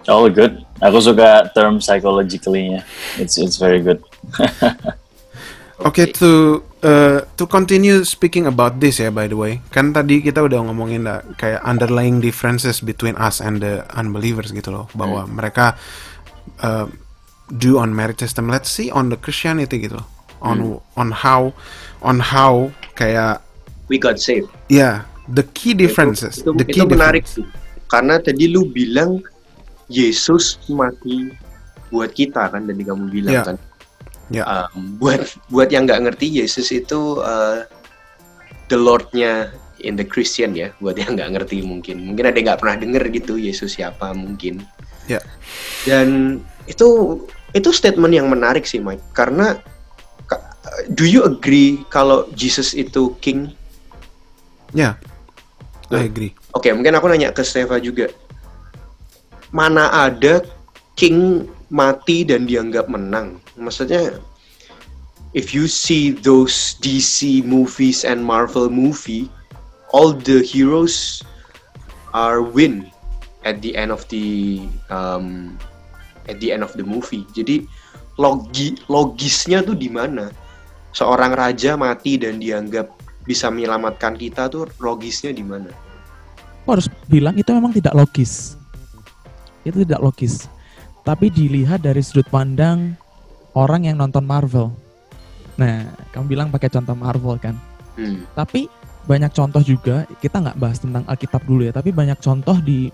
All 0.09 0.29
good. 0.29 0.61
Aku 0.85 1.01
suka 1.01 1.49
term 1.57 1.81
psychologically-nya. 1.81 2.85
It's 3.17 3.37
it's 3.41 3.57
very 3.57 3.81
good. 3.81 4.01
Oke, 5.89 6.13
to 6.21 6.61
uh, 6.83 7.25
to 7.37 7.45
continue 7.47 8.03
speaking 8.05 8.45
about 8.45 8.79
this 8.79 8.99
ya, 8.99 9.09
by 9.09 9.27
the 9.27 9.37
way, 9.37 9.61
kan 9.71 9.93
tadi 9.93 10.21
kita 10.21 10.41
udah 10.45 10.65
ngomongin 10.67 11.05
lah, 11.05 11.21
kayak 11.37 11.61
underlying 11.63 12.19
differences 12.19 12.81
between 12.81 13.15
us 13.17 13.41
and 13.41 13.61
the 13.61 13.85
unbelievers 13.95 14.51
gitu 14.51 14.73
loh, 14.73 14.87
bahwa 14.93 15.25
mereka 15.29 15.77
uh, 16.61 16.89
do 17.49 17.79
on 17.79 17.93
merit 17.93 18.19
system. 18.19 18.49
Let's 18.49 18.69
see 18.71 18.89
on 18.89 19.09
the 19.09 19.19
Christianity 19.19 19.81
gitu 19.83 20.01
loh, 20.01 20.07
on 20.41 20.81
on 20.97 21.11
how 21.13 21.53
on 22.01 22.21
how 22.21 22.71
kayak 22.95 23.45
We 23.91 23.99
got 23.99 24.23
saved. 24.23 24.47
ya 24.71 25.03
the 25.27 25.43
key 25.51 25.75
differences, 25.75 26.41
Itu, 26.43 26.55
the 26.55 26.63
itu 26.63 26.79
key 26.79 26.87
menarik 26.87 27.27
differences. 27.27 27.51
sih. 27.51 27.87
Karena 27.91 28.23
tadi 28.23 28.47
lu 28.47 28.71
bilang 28.71 29.19
Yesus 29.91 30.63
mati 30.71 31.35
buat 31.91 32.15
kita 32.15 32.55
kan 32.55 32.71
tadi 32.71 32.87
kamu 32.87 33.11
bilang 33.11 33.35
Ya. 33.35 33.43
kan. 33.43 33.59
Ya. 34.31 34.47
Um, 34.47 34.97
buat 35.03 35.27
buat 35.51 35.75
yang 35.75 35.91
nggak 35.91 36.07
ngerti 36.07 36.41
Yesus 36.41 36.71
itu 36.71 37.19
uh, 37.19 37.67
the 38.71 38.79
Lordnya 38.79 39.51
in 39.83 39.99
the 39.99 40.07
Christian 40.07 40.55
ya. 40.55 40.71
Buat 40.79 41.03
yang 41.03 41.19
nggak 41.19 41.35
ngerti 41.35 41.67
mungkin 41.67 42.07
mungkin 42.07 42.31
ada 42.31 42.39
yang 42.39 42.55
nggak 42.55 42.61
pernah 42.63 42.77
denger 42.79 43.05
gitu 43.11 43.35
Yesus 43.35 43.75
siapa 43.75 44.15
mungkin. 44.15 44.63
Ya. 45.11 45.19
Dan 45.83 46.39
itu 46.71 47.19
itu 47.51 47.69
statement 47.75 48.15
yang 48.15 48.31
menarik 48.31 48.63
sih 48.63 48.79
Mike 48.79 49.03
karena 49.11 49.59
ka- 50.31 50.55
do 50.95 51.03
you 51.03 51.27
agree 51.27 51.83
kalau 51.91 52.31
Jesus 52.39 52.71
itu 52.79 53.19
king? 53.19 53.51
Ya, 54.71 54.95
I 55.91 56.07
agree. 56.07 56.31
Oke, 56.55 56.71
mungkin 56.71 56.95
aku 56.95 57.11
nanya 57.11 57.35
ke 57.35 57.43
Steva 57.43 57.83
juga. 57.83 58.07
Mana 59.51 59.91
ada 59.91 60.47
king 60.95 61.51
mati 61.67 62.23
dan 62.23 62.47
dianggap 62.47 62.87
menang? 62.87 63.43
Maksudnya, 63.61 64.17
if 65.37 65.53
you 65.53 65.69
see 65.69 66.17
those 66.17 66.81
DC 66.81 67.45
movies 67.45 68.09
and 68.09 68.25
Marvel 68.25 68.73
movie, 68.73 69.29
all 69.93 70.17
the 70.17 70.41
heroes 70.41 71.21
are 72.17 72.41
win 72.41 72.89
at 73.45 73.61
the 73.61 73.77
end 73.77 73.93
of 73.93 74.09
the 74.09 74.65
um, 74.89 75.61
at 76.27 76.41
the 76.41 76.51
end 76.51 76.65
of 76.65 76.73
the 76.75 76.83
movie. 76.83 77.29
Jadi 77.37 77.69
logi 78.17 78.81
logisnya 78.89 79.61
tuh 79.61 79.77
di 79.77 79.93
mana? 79.93 80.33
Seorang 80.97 81.37
raja 81.37 81.79
mati 81.79 82.19
dan 82.19 82.43
dianggap 82.43 82.91
bisa 83.29 83.47
menyelamatkan 83.53 84.19
kita 84.19 84.51
tuh 84.51 84.67
logisnya 84.83 85.31
di 85.31 85.45
mana? 85.45 85.71
Harus 86.67 86.91
bilang 87.07 87.37
itu 87.39 87.51
memang 87.53 87.75
tidak 87.77 87.95
logis. 87.95 88.59
Itu 89.63 89.85
tidak 89.85 90.03
logis. 90.03 90.49
Tapi 91.05 91.29
dilihat 91.29 91.83
dari 91.83 92.03
sudut 92.03 92.27
pandang 92.31 92.95
orang 93.55 93.87
yang 93.87 93.97
nonton 93.99 94.23
Marvel. 94.27 94.71
Nah, 95.59 95.93
kamu 96.15 96.25
bilang 96.31 96.49
pakai 96.49 96.73
contoh 96.73 96.97
Marvel 96.97 97.37
kan. 97.37 97.55
Hmm. 97.99 98.25
Tapi 98.33 98.71
banyak 99.05 99.33
contoh 99.33 99.63
juga, 99.65 100.09
kita 100.21 100.41
nggak 100.41 100.59
bahas 100.61 100.79
tentang 100.81 101.05
Alkitab 101.09 101.43
dulu 101.45 101.67
ya, 101.67 101.73
tapi 101.75 101.91
banyak 101.91 102.21
contoh 102.21 102.57
di 102.61 102.89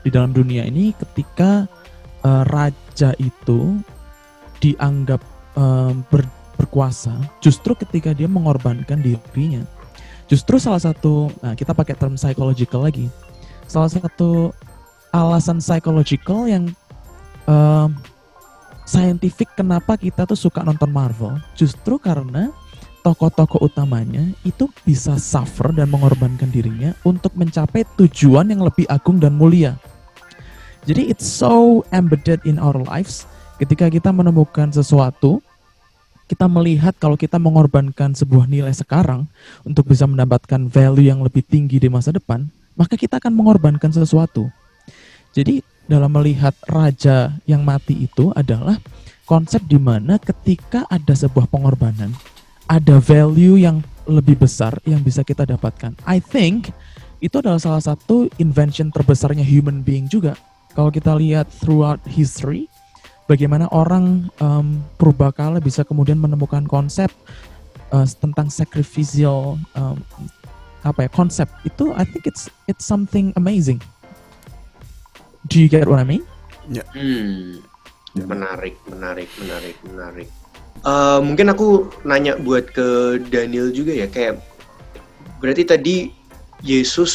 di 0.00 0.08
dalam 0.08 0.32
dunia 0.32 0.64
ini 0.64 0.96
ketika 0.96 1.68
eh, 2.24 2.42
raja 2.48 3.12
itu 3.20 3.78
dianggap 4.60 5.20
eh, 5.56 5.92
ber- 6.08 6.38
berkuasa, 6.60 7.16
justru 7.40 7.72
ketika 7.72 8.12
dia 8.12 8.28
mengorbankan 8.28 9.00
dirinya. 9.00 9.64
Justru 10.28 10.60
salah 10.60 10.78
satu, 10.78 11.32
nah 11.40 11.56
kita 11.56 11.72
pakai 11.72 11.96
term 11.96 12.20
psychological 12.20 12.84
lagi, 12.84 13.08
salah 13.64 13.88
satu 13.88 14.52
alasan 15.10 15.58
psychological 15.58 16.44
yang 16.44 16.68
eh, 17.48 17.86
scientific 18.90 19.54
kenapa 19.54 19.94
kita 19.94 20.26
tuh 20.26 20.34
suka 20.34 20.66
nonton 20.66 20.90
Marvel, 20.90 21.38
justru 21.54 21.94
karena 22.02 22.50
tokoh-tokoh 23.06 23.62
utamanya 23.62 24.26
itu 24.42 24.66
bisa 24.82 25.14
suffer 25.14 25.70
dan 25.70 25.86
mengorbankan 25.94 26.50
dirinya 26.50 26.90
untuk 27.06 27.38
mencapai 27.38 27.86
tujuan 27.94 28.50
yang 28.50 28.66
lebih 28.66 28.90
agung 28.90 29.22
dan 29.22 29.38
mulia. 29.38 29.78
Jadi 30.90 31.06
it's 31.06 31.28
so 31.28 31.86
embedded 31.94 32.42
in 32.42 32.58
our 32.58 32.74
lives 32.82 33.30
ketika 33.62 33.86
kita 33.86 34.10
menemukan 34.10 34.74
sesuatu, 34.74 35.38
kita 36.26 36.50
melihat 36.50 36.96
kalau 36.98 37.14
kita 37.14 37.38
mengorbankan 37.38 38.10
sebuah 38.16 38.50
nilai 38.50 38.74
sekarang 38.74 39.30
untuk 39.62 39.86
bisa 39.86 40.08
mendapatkan 40.08 40.66
value 40.66 41.06
yang 41.06 41.22
lebih 41.22 41.46
tinggi 41.46 41.78
di 41.78 41.86
masa 41.86 42.10
depan, 42.10 42.48
maka 42.74 42.98
kita 42.98 43.22
akan 43.22 43.38
mengorbankan 43.38 43.92
sesuatu. 43.94 44.50
Jadi 45.30 45.62
dalam 45.90 46.14
melihat 46.14 46.54
raja 46.70 47.34
yang 47.50 47.66
mati 47.66 48.06
itu 48.06 48.30
adalah 48.38 48.78
konsep 49.26 49.58
di 49.66 49.74
mana 49.74 50.22
ketika 50.22 50.86
ada 50.86 51.10
sebuah 51.10 51.50
pengorbanan, 51.50 52.14
ada 52.70 53.02
value 53.02 53.58
yang 53.58 53.82
lebih 54.06 54.38
besar 54.38 54.78
yang 54.86 55.02
bisa 55.02 55.26
kita 55.26 55.42
dapatkan. 55.42 55.98
I 56.06 56.22
think 56.22 56.70
itu 57.18 57.42
adalah 57.42 57.58
salah 57.58 57.82
satu 57.82 58.30
invention 58.38 58.94
terbesarnya 58.94 59.42
human 59.42 59.82
being 59.82 60.06
juga. 60.06 60.38
Kalau 60.78 60.94
kita 60.94 61.18
lihat 61.18 61.50
throughout 61.50 61.98
history, 62.06 62.70
bagaimana 63.26 63.66
orang 63.74 64.30
um, 64.38 64.78
purbakala 64.94 65.58
bisa 65.58 65.82
kemudian 65.82 66.22
menemukan 66.22 66.62
konsep 66.70 67.10
uh, 67.90 68.06
tentang 68.22 68.46
sacrificial 68.46 69.58
um, 69.74 69.98
apa 70.86 71.04
ya 71.06 71.10
konsep 71.12 71.50
itu, 71.66 71.92
I 71.92 72.06
think 72.08 72.24
it's 72.24 72.48
it's 72.70 72.86
something 72.86 73.34
amazing. 73.36 73.82
Do 75.48 75.56
you 75.56 75.68
get 75.70 75.88
what 75.88 76.02
I 76.02 76.04
mean? 76.04 76.26
Hmm. 76.92 77.64
Menarik, 78.12 78.76
menarik, 78.90 79.30
menarik, 79.38 79.76
menarik. 79.86 80.28
Eh, 80.80 81.18
mungkin 81.20 81.52
aku 81.52 81.92
nanya 82.08 82.40
buat 82.40 82.72
ke 82.72 83.20
Daniel 83.28 83.68
juga 83.68 83.92
ya, 83.92 84.08
kayak 84.08 84.40
berarti 85.40 85.62
tadi 85.68 85.96
Yesus 86.64 87.12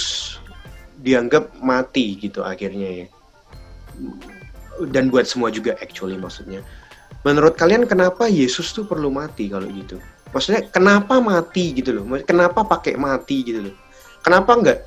dianggap 1.01 1.53
mati 1.61 2.17
gitu 2.17 2.41
akhirnya 2.41 3.05
ya. 3.05 3.07
Dan 4.89 5.09
buat 5.09 5.25
semua 5.29 5.49
juga 5.49 5.77
actually 5.81 6.17
maksudnya. 6.17 6.65
Menurut 7.25 7.57
kalian 7.57 7.89
kenapa 7.89 8.29
Yesus 8.29 8.69
tuh 8.73 8.85
perlu 8.85 9.09
mati 9.09 9.49
kalau 9.49 9.65
gitu? 9.69 9.97
Maksudnya 10.29 10.67
kenapa 10.69 11.17
mati 11.17 11.73
gitu 11.73 11.95
loh? 11.95 12.05
Kenapa 12.21 12.61
pakai 12.61 12.97
mati 12.99 13.41
gitu 13.45 13.71
loh? 13.71 13.75
Kenapa 14.21 14.51
enggak? 14.53 14.79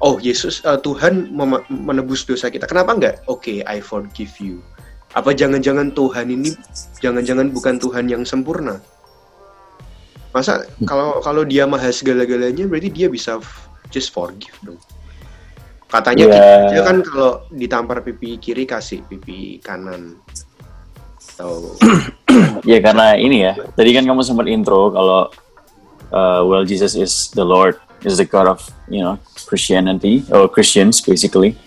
Oh 0.00 0.20
Yesus 0.20 0.60
eh, 0.60 0.76
Tuhan 0.84 1.32
menebus 1.68 2.28
dosa 2.28 2.52
kita. 2.52 2.68
Kenapa 2.68 2.92
enggak? 2.92 3.24
Oke, 3.26 3.64
I 3.64 3.80
forgive 3.80 4.32
you. 4.40 4.60
Apa 5.16 5.32
jangan-jangan 5.32 5.96
Tuhan 5.96 6.28
ini 6.28 6.52
jangan-jangan 7.00 7.48
bukan 7.48 7.80
Tuhan 7.80 8.04
yang 8.04 8.22
sempurna? 8.28 8.76
Masa 10.36 10.68
kalau 10.84 11.24
kalau 11.24 11.48
dia 11.48 11.64
maha 11.64 11.88
segala-galanya 11.88 12.68
berarti 12.68 12.92
dia 12.92 13.08
bisa 13.08 13.40
just 13.88 14.12
forgive 14.12 14.52
dong. 14.60 14.76
Katanya 15.88 16.28
Ya. 16.28 16.44
kita 16.68 16.82
kan 16.84 16.98
kalau 17.00 17.30
ditampar 17.48 18.04
pipi 18.04 18.36
kiri 18.36 18.68
kasih 18.68 19.00
pipi 19.08 19.56
kanan. 19.64 20.20
Atau 21.36 21.78
Ya 22.68 22.84
karena 22.84 23.16
ini 23.16 23.48
ya. 23.48 23.56
Tadi 23.72 23.96
kan 23.96 24.04
kamu 24.04 24.20
sempat 24.20 24.44
intro 24.50 24.92
kalau 24.92 25.32
uh, 26.12 26.40
well 26.44 26.68
Jesus 26.68 26.92
is 26.92 27.32
the 27.32 27.46
Lord, 27.46 27.80
is 28.06 28.22
the 28.22 28.24
God 28.24 28.46
of 28.46 28.62
you 28.86 29.02
know 29.02 29.18
Christianity 29.50 30.22
or 30.30 30.46
Christians 30.46 31.02
basically. 31.02 31.58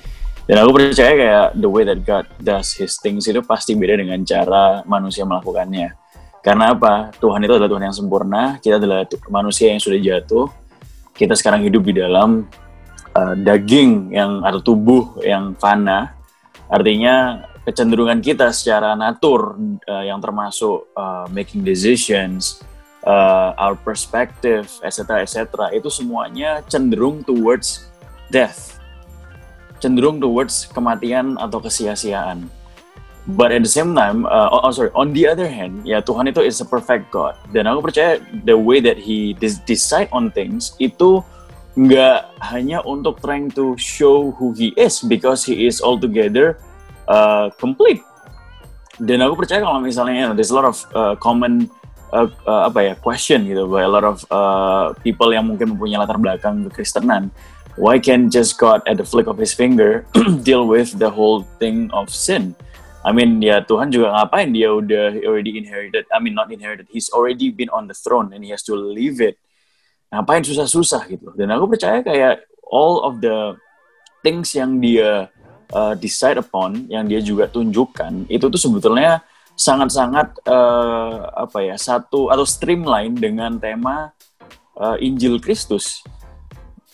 Dan 0.50 0.66
aku 0.66 0.82
percaya 0.82 1.14
kayak 1.14 1.48
the 1.62 1.70
way 1.70 1.86
that 1.86 2.02
God 2.02 2.26
does 2.42 2.74
His 2.74 2.98
things 2.98 3.30
itu 3.30 3.38
pasti 3.46 3.78
beda 3.78 4.02
dengan 4.02 4.18
cara 4.26 4.82
manusia 4.88 5.22
melakukannya. 5.22 5.94
Karena 6.42 6.74
apa? 6.74 7.14
Tuhan 7.22 7.46
itu 7.46 7.54
adalah 7.54 7.70
Tuhan 7.70 7.86
yang 7.86 7.94
sempurna. 7.94 8.44
Kita 8.58 8.82
adalah 8.82 9.06
manusia 9.30 9.70
yang 9.70 9.78
sudah 9.78 10.00
jatuh. 10.02 10.50
Kita 11.14 11.38
sekarang 11.38 11.62
hidup 11.68 11.86
di 11.86 12.02
dalam 12.02 12.50
uh, 13.14 13.36
daging 13.38 14.16
yang 14.16 14.42
atau 14.42 14.64
tubuh 14.64 15.22
yang 15.22 15.54
fana. 15.54 16.18
Artinya 16.66 17.46
kecenderungan 17.68 18.18
kita 18.18 18.50
secara 18.50 18.98
natur 18.98 19.54
uh, 19.86 20.02
yang 20.02 20.18
termasuk 20.18 20.90
uh, 20.98 21.30
making 21.30 21.62
decisions, 21.62 22.66
uh, 23.10 23.58
our 23.58 23.74
perspective, 23.74 24.70
etc. 24.86 25.26
etc. 25.26 25.74
itu 25.74 25.90
semuanya 25.90 26.62
cenderung 26.70 27.26
towards 27.26 27.90
death, 28.30 28.78
cenderung 29.82 30.22
towards 30.22 30.70
kematian 30.70 31.34
atau 31.42 31.58
kesia-siaan. 31.58 32.46
But 33.30 33.54
at 33.54 33.62
the 33.62 33.70
same 33.70 33.94
time, 33.94 34.26
uh, 34.26 34.50
oh, 34.50 34.74
sorry, 34.74 34.90
on 34.98 35.14
the 35.14 35.30
other 35.30 35.46
hand, 35.46 35.86
ya 35.86 36.02
Tuhan 36.02 36.34
itu 36.34 36.42
is 36.42 36.62
a 36.62 36.68
perfect 36.68 37.14
God. 37.14 37.38
Dan 37.54 37.70
aku 37.70 37.90
percaya 37.90 38.18
the 38.46 38.58
way 38.58 38.82
that 38.82 38.98
He 38.98 39.38
decide 39.70 40.10
on 40.10 40.34
things 40.34 40.74
itu 40.82 41.22
nggak 41.78 42.26
hanya 42.42 42.82
untuk 42.90 43.22
trying 43.22 43.54
to 43.54 43.78
show 43.78 44.34
who 44.34 44.58
He 44.58 44.74
is, 44.74 45.06
because 45.06 45.46
He 45.46 45.70
is 45.70 45.78
altogether 45.78 46.58
uh, 47.06 47.54
complete. 47.62 48.02
Dan 48.98 49.22
aku 49.22 49.46
percaya 49.46 49.62
kalau 49.62 49.78
misalnya 49.78 50.16
you 50.16 50.26
know, 50.26 50.34
there's 50.34 50.50
a 50.50 50.58
lot 50.58 50.66
of 50.66 50.78
uh, 50.98 51.14
common 51.22 51.70
uh, 52.14 52.30
uh, 52.46 52.70
apa 52.70 52.80
ya 52.82 52.94
question 52.98 53.46
gitu 53.46 53.70
by 53.70 53.86
a 53.86 53.92
lot 53.92 54.06
of 54.06 54.26
uh, 54.34 54.94
people 55.06 55.30
yang 55.34 55.48
mungkin 55.48 55.76
mempunyai 55.76 56.02
latar 56.02 56.18
belakang 56.18 56.68
kekristenan. 56.70 57.34
Why 57.80 57.96
can't 57.96 58.28
just 58.28 58.60
God 58.60 58.84
at 58.84 59.00
the 59.00 59.08
flick 59.08 59.32
of 59.32 59.40
His 59.40 59.56
finger 59.56 60.04
deal 60.48 60.68
with 60.68 61.00
the 61.00 61.08
whole 61.08 61.48
thing 61.62 61.88
of 61.96 62.12
sin? 62.12 62.58
I 63.00 63.16
mean 63.16 63.40
ya 63.40 63.64
Tuhan 63.64 63.96
juga 63.96 64.12
ngapain 64.12 64.52
dia 64.52 64.68
udah 64.76 65.16
already 65.24 65.56
inherited. 65.56 66.04
I 66.12 66.20
mean 66.20 66.36
not 66.36 66.52
inherited. 66.52 66.92
He's 66.92 67.08
already 67.08 67.48
been 67.56 67.72
on 67.72 67.88
the 67.88 67.96
throne 67.96 68.36
and 68.36 68.44
he 68.44 68.52
has 68.52 68.66
to 68.68 68.76
leave 68.76 69.24
it. 69.24 69.40
Ngapain 70.12 70.44
susah-susah 70.44 71.08
gitu. 71.08 71.32
Dan 71.40 71.56
aku 71.56 71.72
percaya 71.72 72.04
kayak 72.04 72.44
all 72.68 73.08
of 73.08 73.24
the 73.24 73.56
things 74.20 74.52
yang 74.52 74.84
dia 74.84 75.32
uh, 75.72 75.94
decide 75.96 76.36
upon, 76.36 76.90
yang 76.92 77.08
dia 77.08 77.24
juga 77.24 77.48
tunjukkan, 77.48 78.28
itu 78.28 78.46
tuh 78.52 78.60
sebetulnya 78.60 79.24
sangat-sangat 79.60 80.40
uh, 80.48 81.28
apa 81.36 81.60
ya 81.68 81.76
satu 81.76 82.32
atau 82.32 82.48
streamline 82.48 83.12
dengan 83.12 83.60
tema 83.60 84.16
uh, 84.80 84.96
Injil 85.04 85.44
Kristus. 85.44 86.00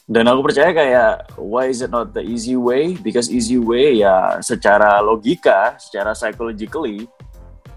Dan 0.05 0.29
aku 0.29 0.49
percaya 0.49 0.69
kayak 0.73 1.37
why 1.37 1.69
is 1.69 1.85
it 1.85 1.93
not 1.93 2.13
the 2.13 2.25
easy 2.25 2.57
way? 2.57 2.97
Because 2.97 3.29
easy 3.29 3.61
way 3.61 4.01
ya 4.01 4.41
secara 4.41 5.01
logika, 5.01 5.77
secara 5.77 6.17
psychologically 6.17 7.05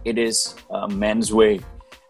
it 0.08 0.16
is 0.16 0.56
uh, 0.72 0.88
man's 0.88 1.28
way. 1.28 1.60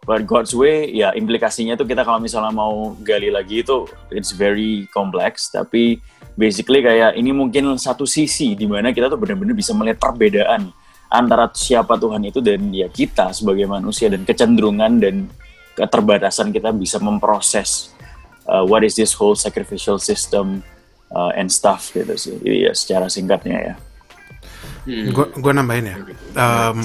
But 0.06 0.24
God's 0.24 0.54
way 0.54 0.88
ya 0.94 1.12
implikasinya 1.12 1.74
tuh 1.74 1.84
kita 1.84 2.06
kalau 2.06 2.22
misalnya 2.22 2.54
mau 2.54 2.94
gali 3.02 3.28
lagi 3.28 3.60
itu 3.60 3.84
it's 4.08 4.32
very 4.32 4.88
complex 4.94 5.52
tapi 5.52 6.00
basically 6.32 6.80
kayak 6.80 7.12
ini 7.12 7.28
mungkin 7.34 7.76
satu 7.76 8.08
sisi 8.08 8.56
di 8.56 8.64
mana 8.64 8.88
kita 8.94 9.12
tuh 9.12 9.20
benar-benar 9.20 9.52
bisa 9.52 9.76
melihat 9.76 10.00
perbedaan 10.00 10.72
antara 11.08 11.48
siapa 11.52 11.96
Tuhan 11.96 12.20
itu 12.28 12.44
dan 12.44 12.68
ya 12.72 12.88
kita 12.92 13.32
sebagai 13.32 13.64
manusia 13.64 14.12
dan 14.12 14.28
kecenderungan 14.28 14.92
dan 15.00 15.28
keterbatasan 15.72 16.52
kita 16.52 16.74
bisa 16.74 17.00
memproses 17.00 17.92
uh, 18.48 18.64
what 18.64 18.84
is 18.84 18.96
this 18.96 19.14
whole 19.16 19.36
sacrificial 19.36 19.96
system 19.96 20.60
uh, 21.12 21.32
and 21.36 21.48
stuff 21.52 21.92
gitu 21.92 22.14
sih. 22.16 22.36
Jadi 22.40 22.68
ya 22.68 22.72
secara 22.76 23.06
singkatnya 23.08 23.58
ya. 23.60 23.74
Hmm. 24.88 25.12
Gue 25.12 25.26
gua 25.38 25.52
nambahin 25.52 25.86
ya. 25.92 25.96
Em, 26.32 26.78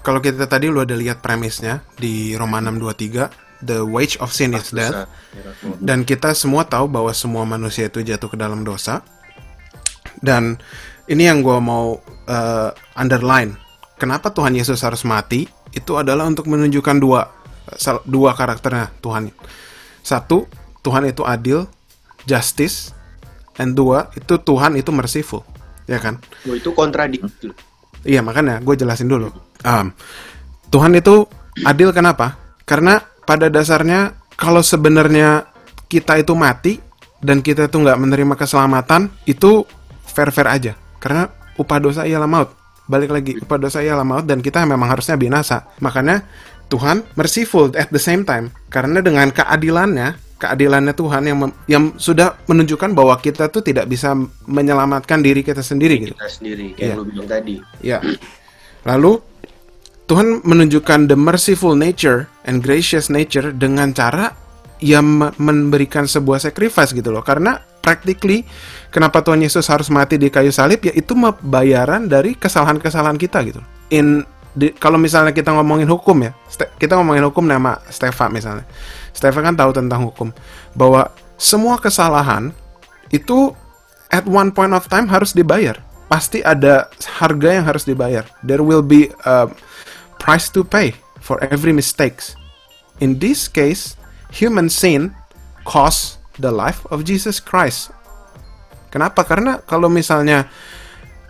kalau 0.00 0.20
kita 0.24 0.48
tadi 0.48 0.72
lu 0.72 0.80
ada 0.80 0.96
lihat 0.96 1.20
premisnya 1.20 1.84
di 2.00 2.32
Roma 2.32 2.64
6:23, 2.64 3.28
the 3.64 3.84
wage 3.84 4.16
of 4.24 4.32
sin 4.32 4.56
is 4.56 4.72
death. 4.72 5.08
Dan 5.80 6.08
kita 6.08 6.32
semua 6.32 6.64
tahu 6.64 6.88
bahwa 6.88 7.12
semua 7.12 7.44
manusia 7.44 7.92
itu 7.92 8.00
jatuh 8.00 8.32
ke 8.32 8.36
dalam 8.40 8.64
dosa. 8.64 9.04
Dan 10.16 10.56
ini 11.06 11.22
yang 11.26 11.42
gue 11.42 11.58
mau 11.62 11.98
eh, 12.26 12.70
underline. 12.98 13.54
Kenapa 13.96 14.28
Tuhan 14.28 14.52
Yesus 14.52 14.84
harus 14.84 15.02
mati? 15.08 15.48
Itu 15.72 15.96
adalah 15.96 16.28
untuk 16.28 16.46
menunjukkan 16.52 16.96
dua 17.00 17.32
sal- 17.74 18.04
dua 18.04 18.36
karakternya 18.36 18.92
Tuhan. 19.00 19.32
Satu, 20.04 20.46
Tuhan 20.84 21.08
itu 21.08 21.26
adil, 21.26 21.66
justice, 22.28 22.94
and 23.58 23.74
dua 23.74 24.12
itu 24.14 24.38
Tuhan 24.38 24.78
itu 24.78 24.90
merciful, 24.92 25.42
ya 25.88 25.98
kan? 25.98 26.20
Oh, 26.46 26.54
itu 26.54 26.70
kontradiktif. 26.76 27.56
Iya 28.06 28.22
makanya 28.22 28.62
gue 28.62 28.74
jelasin 28.78 29.10
dulu. 29.10 29.32
Um, 29.66 29.90
Tuhan 30.70 30.94
itu 30.94 31.26
adil 31.66 31.90
kenapa? 31.90 32.38
Karena 32.62 33.02
pada 33.26 33.50
dasarnya 33.50 34.14
kalau 34.38 34.62
sebenarnya 34.62 35.50
kita 35.90 36.20
itu 36.22 36.36
mati 36.38 36.78
dan 37.18 37.42
kita 37.42 37.66
itu 37.66 37.76
nggak 37.82 37.98
menerima 37.98 38.34
keselamatan 38.38 39.10
itu 39.26 39.66
fair 40.06 40.30
fair 40.30 40.46
aja. 40.46 40.72
Karena 41.06 41.30
upah 41.54 41.78
dosa 41.78 42.02
ialah 42.02 42.26
maut. 42.26 42.50
Balik 42.90 43.14
lagi 43.14 43.38
upah 43.38 43.62
dosa 43.62 43.78
ialah 43.78 44.02
maut 44.02 44.26
dan 44.26 44.42
kita 44.42 44.66
memang 44.66 44.90
harusnya 44.90 45.14
binasa. 45.14 45.70
Makanya 45.78 46.26
Tuhan 46.66 47.06
merciful 47.14 47.70
at 47.78 47.94
the 47.94 48.02
same 48.02 48.26
time 48.26 48.50
karena 48.74 48.98
dengan 48.98 49.30
keadilannya 49.30 50.18
keadilannya 50.36 50.92
Tuhan 50.92 51.22
yang 51.24 51.38
yang 51.70 51.84
sudah 51.94 52.34
menunjukkan 52.50 52.90
bahwa 52.90 53.14
kita 53.22 53.46
tuh 53.48 53.62
tidak 53.62 53.86
bisa 53.86 54.18
menyelamatkan 54.50 55.22
diri 55.22 55.46
kita 55.46 55.62
sendiri 55.62 55.94
gitu. 56.02 56.14
Kita 56.18 56.26
sendiri 56.26 56.74
kayak 56.74 56.90
Iya. 56.90 56.98
lu 56.98 57.04
bilang 57.06 57.28
tadi. 57.30 57.54
Ya. 57.86 58.02
Lalu 58.82 59.22
Tuhan 60.06 60.42
menunjukkan 60.42 61.10
the 61.10 61.18
merciful 61.18 61.74
nature 61.74 62.30
and 62.46 62.62
gracious 62.62 63.10
nature 63.10 63.50
dengan 63.50 63.90
cara 63.90 64.34
me- 64.82 65.34
memberikan 65.38 66.06
sebuah 66.06 66.38
sacrifice 66.38 66.94
gitu 66.94 67.10
loh. 67.10 67.22
Karena 67.26 67.58
practically 67.82 68.42
kenapa 68.96 69.20
Tuhan 69.20 69.44
Yesus 69.44 69.68
harus 69.68 69.92
mati 69.92 70.16
di 70.16 70.32
kayu 70.32 70.48
salib 70.48 70.80
ya 70.80 70.92
itu 70.96 71.12
bayaran 71.44 72.08
dari 72.08 72.32
kesalahan-kesalahan 72.32 73.20
kita 73.20 73.44
gitu. 73.44 73.60
In 73.92 74.24
di- 74.56 74.72
kalau 74.72 74.96
misalnya 74.96 75.36
kita 75.36 75.52
ngomongin 75.52 75.84
hukum 75.84 76.16
ya, 76.24 76.32
Ste- 76.48 76.72
kita 76.80 76.96
ngomongin 76.96 77.28
hukum 77.28 77.44
nama 77.44 77.76
Stefa 77.92 78.32
misalnya. 78.32 78.64
Stefa 79.12 79.44
kan 79.44 79.52
tahu 79.52 79.76
tentang 79.76 80.00
hukum 80.08 80.32
bahwa 80.72 81.12
semua 81.36 81.76
kesalahan 81.76 82.56
itu 83.12 83.52
at 84.08 84.24
one 84.24 84.48
point 84.48 84.72
of 84.72 84.88
time 84.88 85.04
harus 85.12 85.36
dibayar. 85.36 85.76
Pasti 86.08 86.40
ada 86.40 86.88
harga 87.20 87.52
yang 87.52 87.68
harus 87.68 87.84
dibayar. 87.84 88.24
There 88.40 88.64
will 88.64 88.80
be 88.80 89.12
a 89.28 89.52
price 90.16 90.48
to 90.56 90.64
pay 90.64 90.96
for 91.20 91.36
every 91.44 91.76
mistakes. 91.76 92.32
In 93.04 93.20
this 93.20 93.44
case, 93.44 93.98
human 94.32 94.72
sin 94.72 95.12
cost 95.68 96.16
the 96.40 96.48
life 96.48 96.86
of 96.88 97.04
Jesus 97.04 97.42
Christ. 97.42 97.92
Kenapa? 98.88 99.26
Karena 99.26 99.60
kalau 99.62 99.90
misalnya 99.90 100.48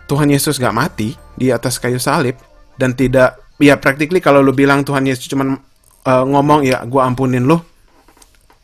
Tuhan 0.07 0.31
Yesus 0.31 0.57
gak 0.57 0.75
mati 0.75 1.13
di 1.35 1.51
atas 1.51 1.77
kayu 1.77 1.99
salib 1.99 2.39
dan 2.79 2.95
tidak, 2.95 3.41
ya 3.59 3.75
practically 3.75 4.23
kalau 4.23 4.39
lu 4.39 4.55
bilang 4.55 4.85
Tuhan 4.87 5.03
Yesus 5.03 5.27
cuman 5.27 5.57
uh, 6.07 6.23
ngomong 6.23 6.63
ya 6.63 6.85
gua 6.87 7.09
ampunin 7.09 7.43
lu, 7.43 7.59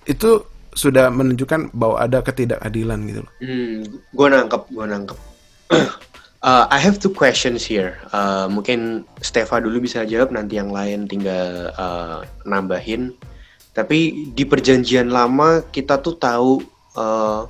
itu 0.07 0.43
sudah 0.73 1.13
menunjukkan 1.13 1.69
bahwa 1.73 2.01
ada 2.01 2.19
ketidakadilan 2.25 2.99
gitu 3.07 3.19
loh. 3.23 3.33
Hmm, 3.39 3.85
gue 4.09 4.27
nangkep, 4.27 4.61
gue 4.73 4.85
nangkep. 4.89 5.19
Uh, 6.43 6.67
I 6.67 6.75
have 6.75 6.99
two 6.99 7.07
questions 7.07 7.63
here. 7.63 8.03
Uh, 8.11 8.51
mungkin 8.51 9.07
Stefa 9.23 9.63
dulu 9.63 9.79
bisa 9.87 10.03
jawab, 10.03 10.35
nanti 10.35 10.59
yang 10.59 10.75
lain 10.75 11.07
tinggal 11.07 11.71
uh, 11.71 12.19
nambahin. 12.43 13.15
Tapi 13.71 14.27
di 14.35 14.43
perjanjian 14.43 15.07
lama 15.07 15.63
kita 15.71 16.03
tuh 16.03 16.19
tahu, 16.19 16.59
uh, 16.99 17.47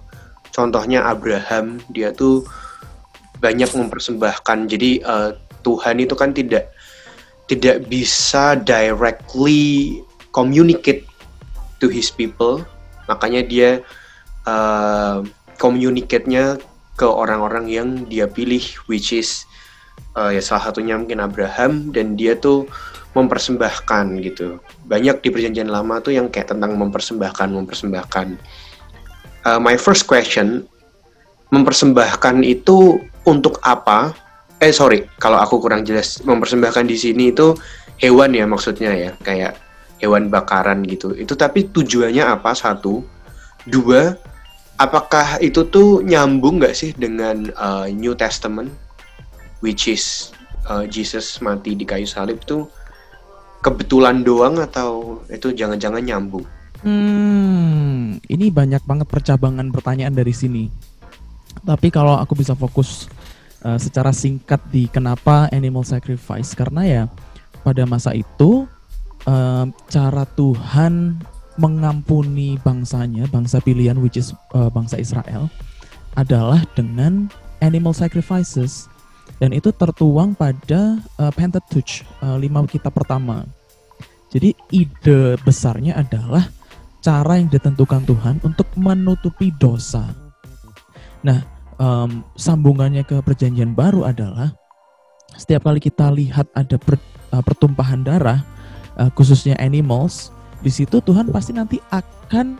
contohnya 0.54 1.04
Abraham, 1.04 1.82
dia 1.92 2.14
tuh 2.14 2.48
banyak 3.44 3.68
mempersembahkan. 3.74 4.72
Jadi 4.72 5.04
uh, 5.04 5.36
Tuhan 5.66 6.00
itu 6.00 6.16
kan 6.16 6.32
tidak 6.32 6.72
tidak 7.52 7.90
bisa 7.92 8.56
directly 8.56 10.00
communicate 10.32 11.04
to 11.84 11.92
his 11.92 12.08
people, 12.08 12.64
makanya 13.12 13.44
dia 13.44 13.70
uh, 14.48 15.20
communicate-nya 15.60 16.62
ke 16.94 17.04
orang-orang 17.04 17.68
yang 17.68 17.90
dia 18.06 18.30
pilih 18.30 18.62
which 18.86 19.12
is 19.12 19.44
uh, 20.14 20.30
ya 20.30 20.40
salah 20.40 20.70
satunya 20.70 20.94
mungkin 20.96 21.20
Abraham 21.20 21.90
dan 21.90 22.14
dia 22.14 22.38
tuh 22.38 22.70
mempersembahkan 23.14 24.24
gitu. 24.26 24.58
Banyak 24.90 25.22
di 25.22 25.30
perjanjian 25.30 25.70
lama 25.70 26.02
tuh 26.02 26.18
yang 26.18 26.34
kayak 26.34 26.54
tentang 26.54 26.74
mempersembahkan, 26.78 27.50
mempersembahkan. 27.54 28.28
Uh, 29.44 29.60
my 29.60 29.76
first 29.76 30.08
question, 30.08 30.64
mempersembahkan 31.52 32.42
itu 32.48 33.04
untuk 33.28 33.60
apa? 33.64 34.16
Eh 34.64 34.72
sorry, 34.72 35.04
kalau 35.20 35.40
aku 35.40 35.60
kurang 35.60 35.84
jelas, 35.84 36.24
mempersembahkan 36.24 36.88
di 36.88 36.96
sini 36.96 37.36
itu 37.36 37.52
hewan 38.00 38.32
ya 38.32 38.48
maksudnya 38.48 38.96
ya, 38.96 39.12
kayak 39.20 39.60
hewan 40.00 40.32
bakaran 40.32 40.84
gitu. 40.88 41.12
Itu 41.12 41.36
tapi 41.36 41.68
tujuannya 41.68 42.24
apa? 42.24 42.56
Satu, 42.56 43.04
dua, 43.68 44.16
apakah 44.80 45.40
itu 45.44 45.68
tuh 45.68 46.00
nyambung 46.04 46.64
nggak 46.64 46.76
sih 46.76 46.92
dengan 46.96 47.52
uh, 47.60 47.88
New 47.92 48.16
Testament, 48.16 48.72
which 49.60 49.92
is 49.92 50.32
uh, 50.68 50.88
Jesus 50.88 51.40
mati 51.44 51.76
di 51.76 51.84
kayu 51.84 52.08
salib 52.08 52.40
tuh 52.48 52.68
kebetulan 53.64 54.28
doang 54.28 54.60
atau 54.60 55.24
itu 55.32 55.56
jangan-jangan 55.56 56.04
nyambung? 56.04 56.44
Hmm, 56.84 57.73
ini 58.28 58.50
banyak 58.50 58.84
banget 58.84 59.08
percabangan 59.08 59.70
pertanyaan 59.72 60.14
dari 60.14 60.34
sini. 60.36 60.70
Tapi 61.64 61.94
kalau 61.94 62.18
aku 62.18 62.34
bisa 62.34 62.58
fokus 62.58 63.08
uh, 63.62 63.78
secara 63.78 64.10
singkat 64.10 64.60
di 64.74 64.90
kenapa 64.90 65.48
animal 65.54 65.86
sacrifice, 65.86 66.58
karena 66.58 66.82
ya 66.84 67.04
pada 67.62 67.86
masa 67.86 68.12
itu 68.18 68.66
uh, 69.30 69.66
cara 69.88 70.24
Tuhan 70.34 71.22
mengampuni 71.56 72.58
bangsanya, 72.62 73.30
bangsa 73.30 73.62
pilihan 73.62 73.98
which 74.02 74.18
is 74.18 74.34
uh, 74.58 74.74
bangsa 74.74 74.98
Israel 74.98 75.48
adalah 76.18 76.66
dengan 76.74 77.30
animal 77.62 77.94
sacrifices 77.94 78.90
dan 79.38 79.54
itu 79.54 79.70
tertuang 79.74 80.34
pada 80.38 81.02
uh, 81.18 81.32
Pentateuch, 81.34 82.06
uh, 82.22 82.38
lima 82.38 82.66
kitab 82.66 82.94
pertama. 82.94 83.46
Jadi 84.34 84.58
ide 84.74 85.38
besarnya 85.46 85.94
adalah 85.94 86.50
cara 87.04 87.36
yang 87.36 87.52
ditentukan 87.52 88.08
Tuhan 88.08 88.36
untuk 88.48 88.72
menutupi 88.80 89.52
dosa. 89.60 90.08
Nah, 91.20 91.44
um, 91.76 92.24
sambungannya 92.40 93.04
ke 93.04 93.20
perjanjian 93.20 93.76
baru 93.76 94.08
adalah 94.08 94.56
setiap 95.36 95.68
kali 95.68 95.84
kita 95.84 96.08
lihat 96.16 96.48
ada 96.56 96.80
per, 96.80 96.96
uh, 97.36 97.44
pertumpahan 97.44 98.08
darah, 98.08 98.40
uh, 98.96 99.12
khususnya 99.12 99.60
animals, 99.60 100.32
di 100.64 100.72
situ 100.72 101.04
Tuhan 101.04 101.28
pasti 101.28 101.52
nanti 101.52 101.84
akan 101.92 102.56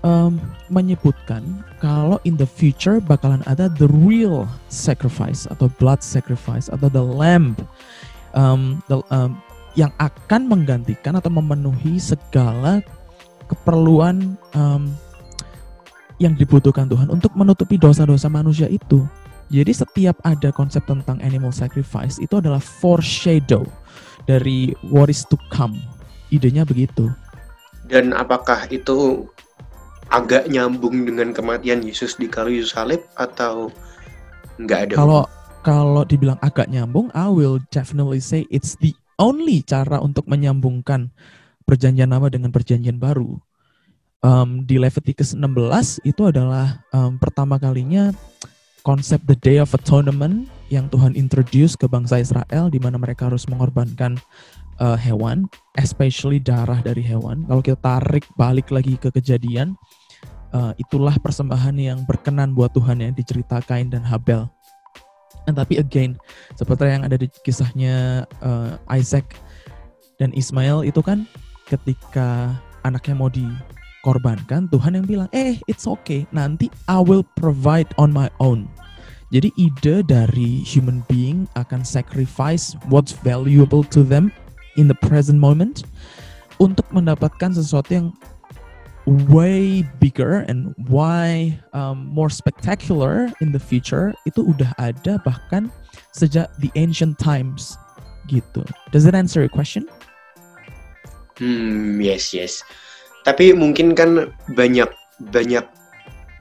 um, 0.00 0.40
menyebutkan 0.72 1.44
kalau 1.76 2.16
in 2.24 2.40
the 2.40 2.48
future 2.48 3.04
bakalan 3.04 3.44
ada 3.44 3.68
the 3.68 3.88
real 4.08 4.48
sacrifice 4.72 5.44
atau 5.52 5.68
blood 5.76 6.00
sacrifice 6.00 6.72
atau 6.72 6.88
the 6.88 7.04
lamb 7.04 7.52
um, 8.32 8.80
the, 8.88 8.96
um, 9.12 9.36
yang 9.74 9.90
akan 9.98 10.46
menggantikan 10.46 11.18
atau 11.18 11.28
memenuhi 11.28 11.98
segala 11.98 12.80
keperluan 13.46 14.36
um, 14.56 14.90
yang 16.22 16.38
dibutuhkan 16.38 16.86
Tuhan 16.86 17.10
untuk 17.10 17.34
menutupi 17.34 17.76
dosa-dosa 17.76 18.30
manusia 18.30 18.70
itu. 18.70 19.02
Jadi 19.52 19.72
setiap 19.76 20.16
ada 20.24 20.48
konsep 20.50 20.82
tentang 20.88 21.20
animal 21.20 21.52
sacrifice 21.52 22.16
itu 22.16 22.40
adalah 22.40 22.62
foreshadow 22.62 23.62
dari 24.24 24.72
what 24.88 25.12
is 25.12 25.22
to 25.28 25.36
come. 25.52 25.76
Idenya 26.32 26.64
begitu. 26.64 27.12
Dan 27.84 28.16
apakah 28.16 28.64
itu 28.72 29.28
agak 30.08 30.48
nyambung 30.48 31.04
dengan 31.04 31.36
kematian 31.36 31.84
Yesus 31.84 32.16
di 32.16 32.26
kayu 32.26 32.64
salib 32.64 33.04
atau 33.20 33.68
nggak 34.56 34.78
ada? 34.90 34.94
Kalau 34.96 35.22
kalau 35.60 36.02
dibilang 36.08 36.40
agak 36.40 36.72
nyambung, 36.72 37.12
I 37.12 37.28
will 37.28 37.60
definitely 37.68 38.24
say 38.24 38.48
it's 38.48 38.76
the 38.80 38.96
only 39.20 39.60
cara 39.64 40.00
untuk 40.00 40.24
menyambungkan 40.28 41.12
perjanjian 41.64 42.12
lama 42.12 42.28
dengan 42.28 42.52
perjanjian 42.52 43.00
baru. 43.00 43.40
Um, 44.24 44.64
di 44.64 44.80
Leviticus 44.80 45.36
16 45.36 46.00
itu 46.08 46.22
adalah 46.24 46.80
um, 46.96 47.20
pertama 47.20 47.60
kalinya 47.60 48.08
konsep 48.80 49.20
the 49.28 49.36
Day 49.36 49.60
of 49.60 49.72
Atonement 49.76 50.48
yang 50.72 50.88
Tuhan 50.88 51.12
introduce 51.12 51.76
ke 51.76 51.84
bangsa 51.84 52.20
Israel 52.20 52.72
di 52.72 52.80
mana 52.80 52.96
mereka 52.96 53.28
harus 53.28 53.44
mengorbankan 53.48 54.16
uh, 54.80 54.96
hewan, 54.96 55.44
especially 55.76 56.40
darah 56.40 56.80
dari 56.80 57.04
hewan. 57.04 57.44
Kalau 57.44 57.60
kita 57.60 57.78
tarik 57.80 58.24
balik 58.36 58.72
lagi 58.72 58.96
ke 58.96 59.12
kejadian, 59.12 59.76
uh, 60.56 60.72
itulah 60.80 61.16
persembahan 61.20 61.76
yang 61.76 61.98
berkenan 62.08 62.56
buat 62.56 62.72
Tuhan 62.72 63.04
yang 63.04 63.12
dicerita 63.12 63.60
Kain 63.60 63.92
dan 63.92 64.04
Habel. 64.04 64.48
Dan 65.44 65.52
tapi 65.52 65.76
again, 65.76 66.16
seperti 66.56 66.88
yang 66.88 67.04
ada 67.04 67.20
di 67.20 67.28
kisahnya 67.44 68.24
uh, 68.40 68.80
Isaac 68.88 69.36
dan 70.16 70.32
Ismail 70.32 70.88
itu 70.88 71.04
kan 71.04 71.28
ketika 71.68 72.52
anaknya 72.84 73.14
mau 73.16 73.32
dikorbankan, 73.32 74.68
Tuhan 74.68 75.00
yang 75.00 75.06
bilang, 75.08 75.28
eh 75.32 75.60
it's 75.64 75.88
okay, 75.88 76.28
nanti 76.30 76.68
I 76.88 77.00
will 77.00 77.24
provide 77.36 77.88
on 77.96 78.12
my 78.12 78.28
own. 78.40 78.68
Jadi 79.34 79.50
ide 79.58 80.06
dari 80.06 80.62
human 80.62 81.02
being 81.10 81.50
akan 81.58 81.82
sacrifice 81.82 82.78
what's 82.86 83.16
valuable 83.24 83.82
to 83.90 84.06
them 84.06 84.30
in 84.78 84.86
the 84.86 84.94
present 84.94 85.42
moment 85.42 85.82
untuk 86.62 86.86
mendapatkan 86.94 87.50
sesuatu 87.50 87.90
yang 87.90 88.08
way 89.28 89.82
bigger 89.98 90.46
and 90.48 90.70
way 90.88 91.58
um, 91.74 92.08
more 92.08 92.30
spectacular 92.30 93.28
in 93.42 93.52
the 93.52 93.60
future 93.60 94.14
itu 94.24 94.40
udah 94.40 94.72
ada 94.80 95.20
bahkan 95.26 95.68
sejak 96.14 96.48
the 96.62 96.70
ancient 96.78 97.18
times 97.18 97.76
gitu. 98.30 98.64
Does 98.94 99.04
that 99.04 99.18
answer 99.18 99.44
your 99.44 99.52
question? 99.52 99.84
Hmm, 101.38 101.98
yes, 101.98 102.30
yes. 102.30 102.62
Tapi 103.24 103.56
mungkin 103.56 103.96
kan 103.96 104.30
banyak 104.52 104.90
banyak 105.32 105.64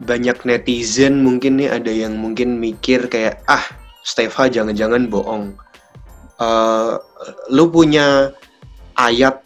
banyak 0.04 0.38
netizen 0.44 1.24
mungkin 1.24 1.62
nih 1.62 1.70
ada 1.72 1.90
yang 1.90 2.20
mungkin 2.20 2.60
mikir 2.60 3.08
kayak 3.08 3.40
ah 3.48 3.64
Stefa 4.04 4.52
jangan-jangan 4.52 5.08
bohong. 5.08 5.56
Uh, 6.42 7.00
lu 7.48 7.72
punya 7.72 8.36
ayat 9.00 9.40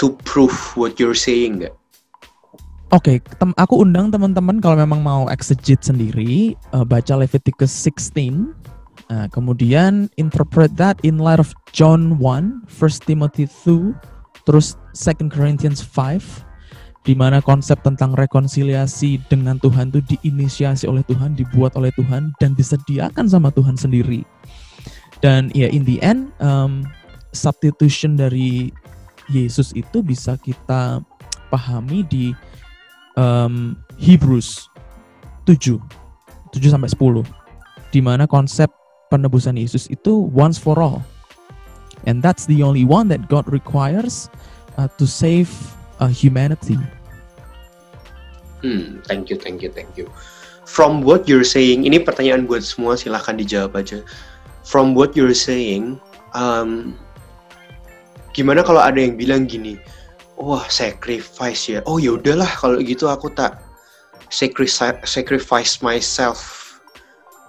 to 0.00 0.18
prove 0.26 0.56
what 0.74 0.98
you're 0.98 1.14
saying 1.14 1.62
nggak? 1.62 1.74
Oke, 2.88 3.20
okay, 3.20 3.52
aku 3.60 3.84
undang 3.84 4.08
teman-teman 4.08 4.64
kalau 4.64 4.80
memang 4.80 5.04
mau 5.04 5.28
exegete 5.28 5.92
sendiri, 5.92 6.56
uh, 6.72 6.88
baca 6.88 7.20
Leviticus 7.20 7.68
16, 7.68 8.56
uh, 9.12 9.28
kemudian 9.28 10.08
interpret 10.16 10.72
that 10.80 10.96
in 11.04 11.20
light 11.20 11.36
of 11.36 11.52
John 11.76 12.16
1, 12.16 12.64
1 12.64 13.04
Timothy 13.04 13.44
2, 13.44 13.92
terus 14.48 14.80
2 14.96 15.28
Corinthians 15.28 15.84
5, 15.84 17.04
di 17.04 17.12
mana 17.12 17.44
konsep 17.44 17.76
tentang 17.84 18.16
rekonsiliasi 18.16 19.20
dengan 19.28 19.60
Tuhan 19.60 19.92
itu 19.92 20.00
diinisiasi 20.16 20.88
oleh 20.88 21.04
Tuhan, 21.04 21.36
dibuat 21.36 21.76
oleh 21.76 21.92
Tuhan, 21.92 22.32
dan 22.40 22.56
disediakan 22.56 23.28
sama 23.28 23.52
Tuhan 23.52 23.76
sendiri. 23.76 24.24
Dan 25.20 25.52
ya 25.52 25.68
in 25.68 25.84
the 25.84 26.00
end, 26.00 26.32
um, 26.40 26.88
substitution 27.36 28.16
dari 28.16 28.72
Yesus 29.28 29.76
itu 29.76 30.00
bisa 30.00 30.40
kita 30.40 31.04
pahami 31.52 32.00
di 32.08 32.32
um, 33.20 33.76
Hebrews 34.00 34.68
7 35.44 35.76
7 36.56 36.72
sampai 36.72 36.88
10 36.88 37.24
di 37.92 38.00
mana 38.00 38.24
konsep 38.24 38.68
penebusan 39.12 39.56
Yesus 39.56 39.88
itu 39.88 40.28
once 40.32 40.60
for 40.60 40.76
all. 40.80 41.00
And 42.06 42.22
that's 42.22 42.46
the 42.46 42.62
only 42.62 42.84
one 42.84 43.08
that 43.08 43.28
God 43.28 43.48
requires 43.50 44.30
uh, 44.76 44.88
to 44.98 45.06
save 45.06 45.50
uh, 45.98 46.08
humanity. 46.08 46.78
Hmm, 48.62 49.00
thank 49.06 49.30
you, 49.30 49.36
thank 49.36 49.62
you, 49.62 49.70
thank 49.70 49.96
you. 49.96 50.10
From 50.66 51.02
what 51.02 51.26
you're 51.26 51.46
saying, 51.46 51.88
ini 51.88 52.02
pertanyaan 52.02 52.44
buat 52.44 52.62
semua, 52.62 52.98
silahkan 52.98 53.38
dijawab 53.40 53.78
aja. 53.78 54.04
From 54.62 54.92
what 54.92 55.16
you're 55.16 55.36
saying, 55.36 55.96
um, 56.36 56.92
gimana 58.36 58.60
kalau 58.60 58.84
ada 58.84 59.00
yang 59.00 59.16
bilang 59.16 59.48
gini, 59.48 59.80
wah 60.38 60.62
sacrifice 60.70 61.66
ya 61.66 61.82
oh 61.84 61.98
ya 61.98 62.14
udahlah 62.14 62.46
kalau 62.46 62.78
gitu 62.78 63.10
aku 63.10 63.26
tak 63.34 63.58
sacrifice 64.30 64.94
sacrifice 65.02 65.82
myself 65.82 66.64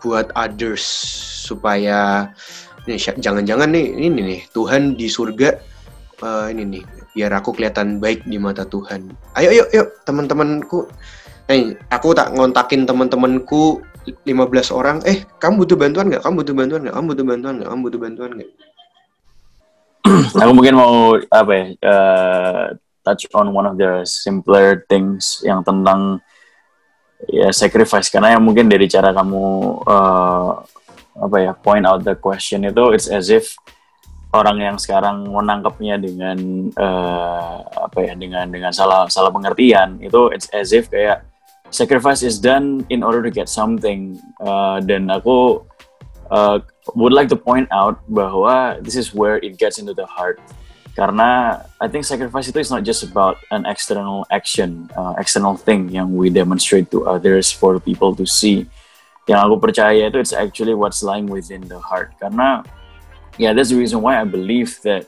buat 0.02 0.34
others 0.34 0.82
supaya 1.46 2.34
ini 2.89 2.97
jangan-jangan 2.97 3.69
nih 3.69 3.86
ini 4.10 4.19
nih 4.25 4.41
Tuhan 4.49 4.97
di 4.97 5.06
surga 5.06 5.49
uh, 6.25 6.49
ini 6.49 6.65
nih 6.65 6.84
biar 7.13 7.32
aku 7.38 7.54
kelihatan 7.54 8.02
baik 8.02 8.25
di 8.25 8.41
mata 8.41 8.65
Tuhan. 8.65 9.13
Ayo 9.38 9.54
yuk 9.54 9.69
yuk 9.69 9.88
teman-temanku. 10.06 10.89
Nih 11.49 11.78
aku 11.89 12.13
tak 12.17 12.34
ngontakin 12.34 12.89
teman-temanku 12.89 13.82
15 14.25 14.73
orang. 14.73 14.97
Eh 15.06 15.25
kamu 15.38 15.65
butuh 15.65 15.78
bantuan 15.78 16.10
nggak? 16.10 16.23
Kamu 16.25 16.36
butuh 16.41 16.56
bantuan 16.56 16.82
nggak? 16.86 16.95
Kamu 16.95 17.06
butuh 17.13 17.25
bantuan 17.25 17.54
nggak? 17.62 17.69
Kamu 17.69 17.82
butuh 17.86 18.02
bantuan 18.02 18.32
nggak? 18.38 18.52
Aku 20.41 20.52
mungkin 20.56 20.75
mau 20.80 21.17
apa 21.30 21.52
ya 21.54 21.65
uh, 21.86 22.63
touch 23.06 23.30
on 23.36 23.52
one 23.54 23.67
of 23.67 23.75
the 23.78 24.06
simpler 24.06 24.86
things 24.89 25.41
yang 25.45 25.62
tentang 25.65 26.21
ya 27.28 27.49
sacrifice. 27.52 28.10
Karena 28.10 28.38
yang 28.38 28.43
mungkin 28.45 28.69
dari 28.69 28.86
cara 28.86 29.12
kamu 29.12 29.45
uh, 29.86 30.49
apa 31.20 31.38
ya 31.44 31.52
point 31.54 31.84
out 31.84 32.02
the 32.08 32.16
question 32.16 32.64
itu 32.64 32.96
it's 32.96 33.12
as 33.12 33.28
if 33.30 33.56
orang 34.32 34.62
yang 34.62 34.78
sekarang 34.78 35.26
menangkapnya 35.26 35.98
dengan 35.98 36.70
uh, 36.78 37.66
apa 37.90 38.00
ya 38.06 38.14
dengan 38.14 38.48
dengan 38.50 38.72
salah 38.72 39.10
salah 39.10 39.34
pengertian 39.34 39.98
itu 40.00 40.30
it's 40.32 40.48
as 40.54 40.72
if 40.72 40.88
kayak 40.88 41.26
sacrifice 41.74 42.22
is 42.22 42.38
done 42.38 42.86
in 42.90 43.02
order 43.02 43.22
to 43.22 43.34
get 43.34 43.50
something 43.50 44.18
uh, 44.42 44.78
dan 44.82 45.10
aku 45.10 45.62
uh, 46.30 46.62
would 46.94 47.14
like 47.14 47.30
to 47.30 47.38
point 47.38 47.66
out 47.74 47.98
bahwa 48.10 48.78
this 48.86 48.94
is 48.94 49.14
where 49.14 49.42
it 49.42 49.58
gets 49.58 49.82
into 49.82 49.94
the 49.98 50.06
heart 50.06 50.38
karena 51.00 51.64
I 51.80 51.88
think 51.88 52.04
sacrifice 52.04 52.52
itu 52.52 52.60
is 52.60 52.68
not 52.68 52.84
just 52.84 53.08
about 53.08 53.40
an 53.56 53.64
external 53.64 54.28
action, 54.28 54.92
uh, 55.00 55.16
external 55.16 55.56
thing 55.56 55.88
yang 55.88 56.12
we 56.12 56.28
demonstrate 56.28 56.92
to 56.92 57.08
others 57.08 57.48
for 57.56 57.80
people 57.80 58.12
to 58.20 58.28
see. 58.28 58.68
Yang 59.30 59.39
aku 59.46 59.56
percaya 59.62 60.10
itu 60.10 60.18
it's 60.18 60.34
actually 60.34 60.74
what's 60.74 61.06
lying 61.06 61.30
within 61.30 61.62
the 61.70 61.78
heart. 61.78 62.18
Karena 62.18 62.65
yeah, 63.38 63.54
that's 63.54 63.70
the 63.70 63.78
reason 63.78 64.02
why 64.02 64.18
I 64.18 64.26
believe 64.26 64.82
that 64.82 65.06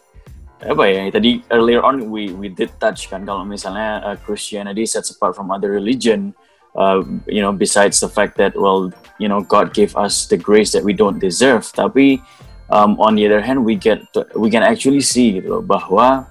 apa 0.61 0.85
ya 0.85 1.09
tadi 1.09 1.41
earlier 1.49 1.81
on 1.81 2.13
we 2.13 2.29
we 2.37 2.45
did 2.45 2.69
touch 2.77 3.09
kan 3.09 3.25
kalau 3.25 3.41
misalnya 3.41 3.97
uh, 4.05 4.15
Christianity 4.21 4.85
sets 4.85 5.09
apart 5.09 5.33
from 5.33 5.49
other 5.49 5.73
religion 5.73 6.37
uh, 6.77 7.01
you 7.25 7.41
know 7.41 7.49
besides 7.49 7.97
the 7.97 8.05
fact 8.05 8.37
that 8.37 8.53
well 8.53 8.93
you 9.17 9.25
know 9.25 9.41
God 9.41 9.73
gave 9.73 9.97
us 9.97 10.29
the 10.29 10.37
grace 10.37 10.69
that 10.77 10.85
we 10.85 10.93
don't 10.93 11.17
deserve 11.17 11.65
tapi 11.73 12.21
um, 12.69 12.93
on 13.01 13.17
the 13.17 13.25
other 13.25 13.41
hand 13.41 13.65
we 13.65 13.73
get 13.73 14.05
to, 14.13 14.21
we 14.37 14.53
can 14.53 14.61
actually 14.61 15.01
see 15.01 15.41
gitu 15.41 15.57
loh 15.57 15.63
bahwa 15.65 16.29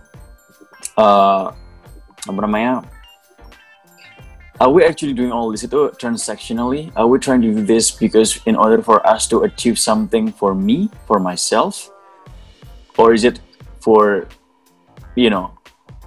uh, 0.94 1.50
apa 2.22 2.38
namanya 2.38 2.86
are 4.60 4.70
we 4.70 4.84
actually 4.84 5.16
doing 5.16 5.32
all 5.32 5.50
this 5.50 5.64
itu 5.64 5.88
transactionally? 5.96 6.92
Are 6.94 7.08
we 7.08 7.16
trying 7.16 7.40
to 7.40 7.50
do 7.50 7.64
this 7.64 7.90
because 7.90 8.38
in 8.44 8.54
order 8.54 8.84
for 8.84 9.00
us 9.08 9.24
to 9.32 9.48
achieve 9.48 9.80
something 9.80 10.30
for 10.30 10.54
me 10.54 10.92
for 11.08 11.18
myself? 11.18 11.88
Or 13.00 13.16
is 13.16 13.24
it 13.24 13.40
for 13.80 14.28
you 15.16 15.32
know 15.32 15.56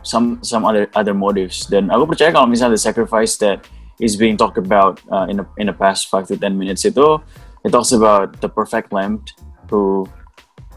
some 0.06 0.38
some 0.46 0.63
other 0.63 0.86
other 0.94 1.18
motives? 1.18 1.66
Dan 1.66 1.89
aku 1.89 2.13
percaya 2.13 2.30
kalau 2.30 2.46
misalnya 2.46 2.78
the 2.78 2.86
sacrifice 2.86 3.36
that 3.42 3.66
is 3.98 4.13
being 4.13 4.38
talked 4.38 4.62
about 4.62 5.02
uh, 5.10 5.26
in 5.26 5.42
a, 5.42 5.46
in 5.58 5.66
the 5.68 5.76
past 5.76 6.13
5 6.13 6.30
to 6.30 6.36
10 6.38 6.54
minutes 6.54 6.86
itu 6.86 7.18
it 7.66 7.74
talks 7.74 7.94
about 7.94 8.38
the 8.42 8.50
perfect 8.50 8.94
lamb 8.94 9.26
who 9.70 10.06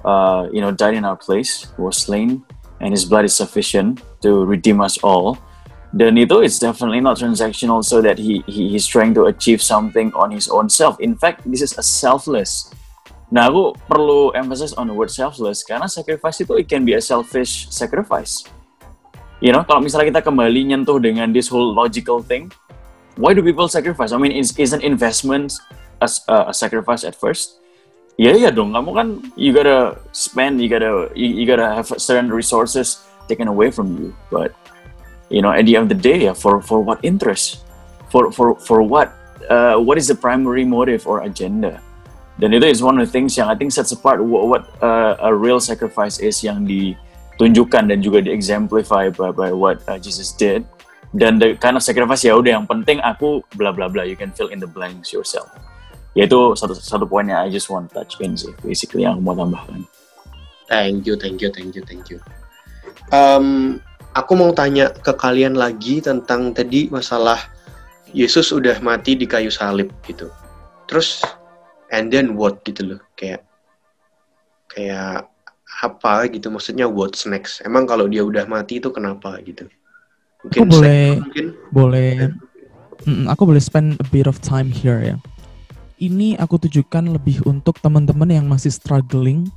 uh, 0.06 0.48
you 0.52 0.60
know, 0.60 0.70
died 0.70 0.94
in 0.94 1.04
our 1.04 1.16
place, 1.16 1.66
was 1.76 1.98
slain, 1.98 2.44
and 2.80 2.92
his 2.92 3.04
blood 3.04 3.24
is 3.24 3.34
sufficient 3.34 4.00
to 4.22 4.44
redeem 4.44 4.80
us 4.80 4.96
all. 5.02 5.36
Dan 5.96 6.20
itu 6.20 6.44
it's 6.44 6.60
definitely 6.60 7.00
not 7.00 7.16
transactional 7.16 7.80
so 7.80 8.04
that 8.04 8.20
he, 8.20 8.44
he 8.44 8.68
he's 8.68 8.84
trying 8.84 9.16
to 9.16 9.32
achieve 9.32 9.64
something 9.64 10.12
on 10.12 10.28
his 10.28 10.44
own 10.52 10.68
self. 10.68 11.00
In 11.00 11.16
fact, 11.16 11.40
this 11.48 11.64
is 11.64 11.72
a 11.80 11.84
selfless. 11.84 12.68
Nah, 13.32 13.48
aku 13.48 13.72
perlu 13.88 14.36
emphasize 14.36 14.76
on 14.76 14.92
the 14.92 14.94
word 14.94 15.08
selfless 15.08 15.64
karena 15.64 15.88
sacrifice 15.88 16.44
itu 16.44 16.52
it 16.60 16.68
can 16.68 16.84
be 16.84 16.94
a 16.94 17.02
selfish 17.02 17.72
sacrifice. 17.72 18.44
You 19.40 19.56
know, 19.56 19.64
kalau 19.64 19.80
misalnya 19.80 20.12
kita 20.12 20.20
kembali 20.20 20.68
nyentuh 20.68 21.00
dengan 21.00 21.32
this 21.32 21.48
whole 21.48 21.72
logical 21.72 22.20
thing, 22.20 22.52
why 23.16 23.32
do 23.32 23.40
people 23.40 23.66
sacrifice? 23.66 24.12
I 24.12 24.20
mean, 24.20 24.36
is 24.36 24.52
isn't 24.60 24.84
investment 24.84 25.56
a, 26.04 26.08
a 26.28 26.52
sacrifice 26.52 27.08
at 27.08 27.16
first? 27.16 27.64
Iya 28.20 28.32
iya 28.36 28.50
dong, 28.52 28.72
kamu 28.76 28.90
kan 28.92 29.08
you 29.36 29.52
gotta 29.52 29.96
spend, 30.12 30.60
you 30.60 30.68
gotta 30.68 31.08
you, 31.16 31.40
you 31.40 31.44
gotta 31.48 31.72
have 31.72 31.88
certain 31.96 32.28
resources 32.28 33.00
taken 33.28 33.48
away 33.48 33.72
from 33.72 33.96
you. 33.96 34.12
But 34.28 34.56
you 35.30 35.42
know, 35.42 35.50
at 35.50 35.66
the 35.66 35.76
end 35.76 35.90
of 35.90 35.92
the 35.92 36.00
day, 36.00 36.32
for 36.34 36.62
for 36.62 36.80
what 36.80 36.98
interest, 37.02 37.64
for 38.10 38.30
for 38.30 38.54
for 38.60 38.82
what, 38.82 39.12
uh, 39.50 39.76
what 39.76 39.98
is 39.98 40.06
the 40.06 40.14
primary 40.14 40.64
motive 40.64 41.06
or 41.06 41.22
agenda? 41.22 41.82
Dan 42.36 42.52
itu 42.52 42.68
is 42.68 42.84
one 42.84 43.00
of 43.00 43.02
the 43.08 43.12
things 43.12 43.32
yang 43.32 43.48
I 43.48 43.56
think 43.56 43.72
sets 43.72 43.96
apart 43.96 44.20
what, 44.20 44.44
what 44.44 44.62
uh, 44.84 45.16
a 45.24 45.32
real 45.32 45.56
sacrifice 45.56 46.20
is 46.20 46.44
yang 46.44 46.68
ditunjukkan 46.68 47.88
dan 47.88 48.04
juga 48.04 48.20
di 48.20 48.28
exemplify 48.28 49.08
by, 49.08 49.32
by 49.32 49.50
what 49.56 49.80
uh, 49.88 49.96
Jesus 49.96 50.36
did. 50.36 50.68
Dan 51.16 51.40
the 51.40 51.56
kind 51.56 51.80
of 51.80 51.82
sacrifice 51.82 52.28
ya 52.28 52.36
udah 52.36 52.60
yang 52.60 52.68
penting 52.68 53.00
aku 53.00 53.40
bla 53.56 53.72
bla 53.72 53.88
bla, 53.88 54.04
you 54.04 54.20
can 54.20 54.28
fill 54.36 54.52
in 54.52 54.60
the 54.60 54.68
blanks 54.68 55.16
yourself. 55.16 55.48
Ya 56.12 56.28
itu 56.28 56.36
satu 56.56 56.76
satu 56.76 57.08
poinnya 57.08 57.40
I 57.40 57.48
just 57.48 57.72
want 57.72 57.88
touch 57.92 58.20
in 58.20 58.36
sih 58.36 58.52
basically 58.60 59.08
yang 59.08 59.16
aku 59.16 59.22
mau 59.24 59.36
tambahkan. 59.36 59.88
Thank 60.68 61.08
you 61.08 61.16
thank 61.16 61.40
you 61.40 61.48
thank 61.48 61.72
you 61.72 61.84
thank 61.88 62.12
you. 62.12 62.20
Um, 63.14 63.80
aku 64.16 64.32
mau 64.32 64.50
tanya 64.56 64.88
ke 64.88 65.12
kalian 65.12 65.52
lagi 65.52 66.00
tentang 66.00 66.56
tadi 66.56 66.88
masalah 66.88 67.36
Yesus 68.16 68.48
udah 68.48 68.80
mati 68.80 69.12
di 69.12 69.28
kayu 69.28 69.52
salib 69.52 69.92
gitu. 70.08 70.32
Terus 70.88 71.20
and 71.92 72.08
then 72.08 72.32
what 72.32 72.64
gitu 72.64 72.96
loh 72.96 73.00
kayak 73.20 73.44
kayak 74.72 75.28
apa 75.84 76.32
gitu 76.32 76.48
maksudnya 76.48 76.88
what's 76.88 77.28
next? 77.28 77.60
Emang 77.60 77.84
kalau 77.84 78.08
dia 78.08 78.24
udah 78.24 78.48
mati 78.48 78.80
itu 78.80 78.88
kenapa 78.88 79.36
gitu? 79.44 79.68
Mungkin 80.48 80.60
aku 80.64 80.72
boleh 80.72 81.04
mungkin? 81.20 81.46
boleh 81.74 82.10
mm, 83.04 83.24
aku 83.28 83.42
boleh 83.44 83.60
spend 83.60 84.00
a 84.00 84.06
bit 84.08 84.24
of 84.24 84.40
time 84.40 84.72
here 84.72 85.04
ya. 85.04 85.16
Ini 85.96 86.40
aku 86.40 86.60
tujukan 86.60 87.08
lebih 87.08 87.44
untuk 87.48 87.80
teman-teman 87.80 88.28
yang 88.28 88.46
masih 88.48 88.68
struggling 88.72 89.48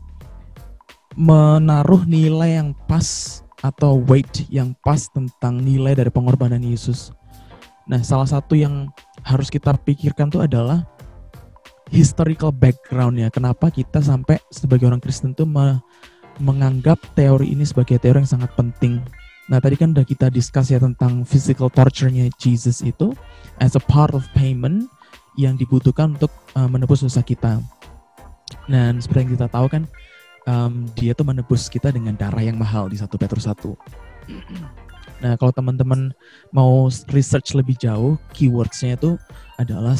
menaruh 1.19 2.07
nilai 2.07 2.63
yang 2.63 2.71
pas 2.87 3.39
atau 3.59 3.99
weight 4.07 4.47
yang 4.47 4.71
pas 4.85 5.09
tentang 5.11 5.59
nilai 5.59 5.95
dari 5.95 6.11
pengorbanan 6.11 6.63
Yesus. 6.63 7.11
Nah, 7.89 7.99
salah 8.05 8.29
satu 8.29 8.53
yang 8.53 8.87
harus 9.25 9.49
kita 9.49 9.73
pikirkan 9.81 10.29
tuh 10.29 10.45
adalah 10.45 10.85
historical 11.89 12.53
background 12.53 13.17
ya. 13.17 13.27
Kenapa 13.33 13.73
kita 13.73 13.99
sampai 13.99 14.37
sebagai 14.53 14.85
orang 14.85 15.01
Kristen 15.01 15.33
tuh 15.33 15.49
me 15.49 15.81
menganggap 16.39 16.95
teori 17.19 17.51
ini 17.51 17.67
sebagai 17.67 17.99
teori 17.99 18.23
yang 18.23 18.31
sangat 18.39 18.55
penting. 18.55 19.03
Nah, 19.51 19.59
tadi 19.59 19.75
kan 19.75 19.91
udah 19.91 20.07
kita 20.07 20.31
discuss 20.31 20.71
ya 20.71 20.79
tentang 20.79 21.27
physical 21.27 21.67
torture-nya 21.67 22.31
Jesus 22.39 22.79
itu 22.79 23.11
as 23.59 23.75
a 23.75 23.83
part 23.83 24.15
of 24.15 24.23
payment 24.31 24.87
yang 25.35 25.59
dibutuhkan 25.59 26.15
untuk 26.15 26.31
uh, 26.55 26.69
menebus 26.69 27.03
dosa 27.03 27.19
kita. 27.19 27.59
Dan 28.71 29.03
seperti 29.03 29.27
yang 29.27 29.31
kita 29.35 29.47
tahu 29.51 29.67
kan, 29.67 29.83
um, 30.49 30.89
dia 30.97 31.13
tuh 31.13 31.29
menebus 31.29 31.69
kita 31.69 31.93
dengan 31.93 32.17
darah 32.17 32.41
yang 32.41 32.57
mahal 32.57 32.89
di 32.89 32.97
satu 32.97 33.21
Petrus 33.21 33.45
1. 33.45 33.77
Nah, 35.19 35.35
kalau 35.35 35.51
teman-teman 35.51 36.15
mau 36.55 36.87
research 37.11 37.51
lebih 37.51 37.75
jauh, 37.75 38.15
keywordsnya 38.31 38.95
itu 38.95 39.19
adalah 39.59 39.91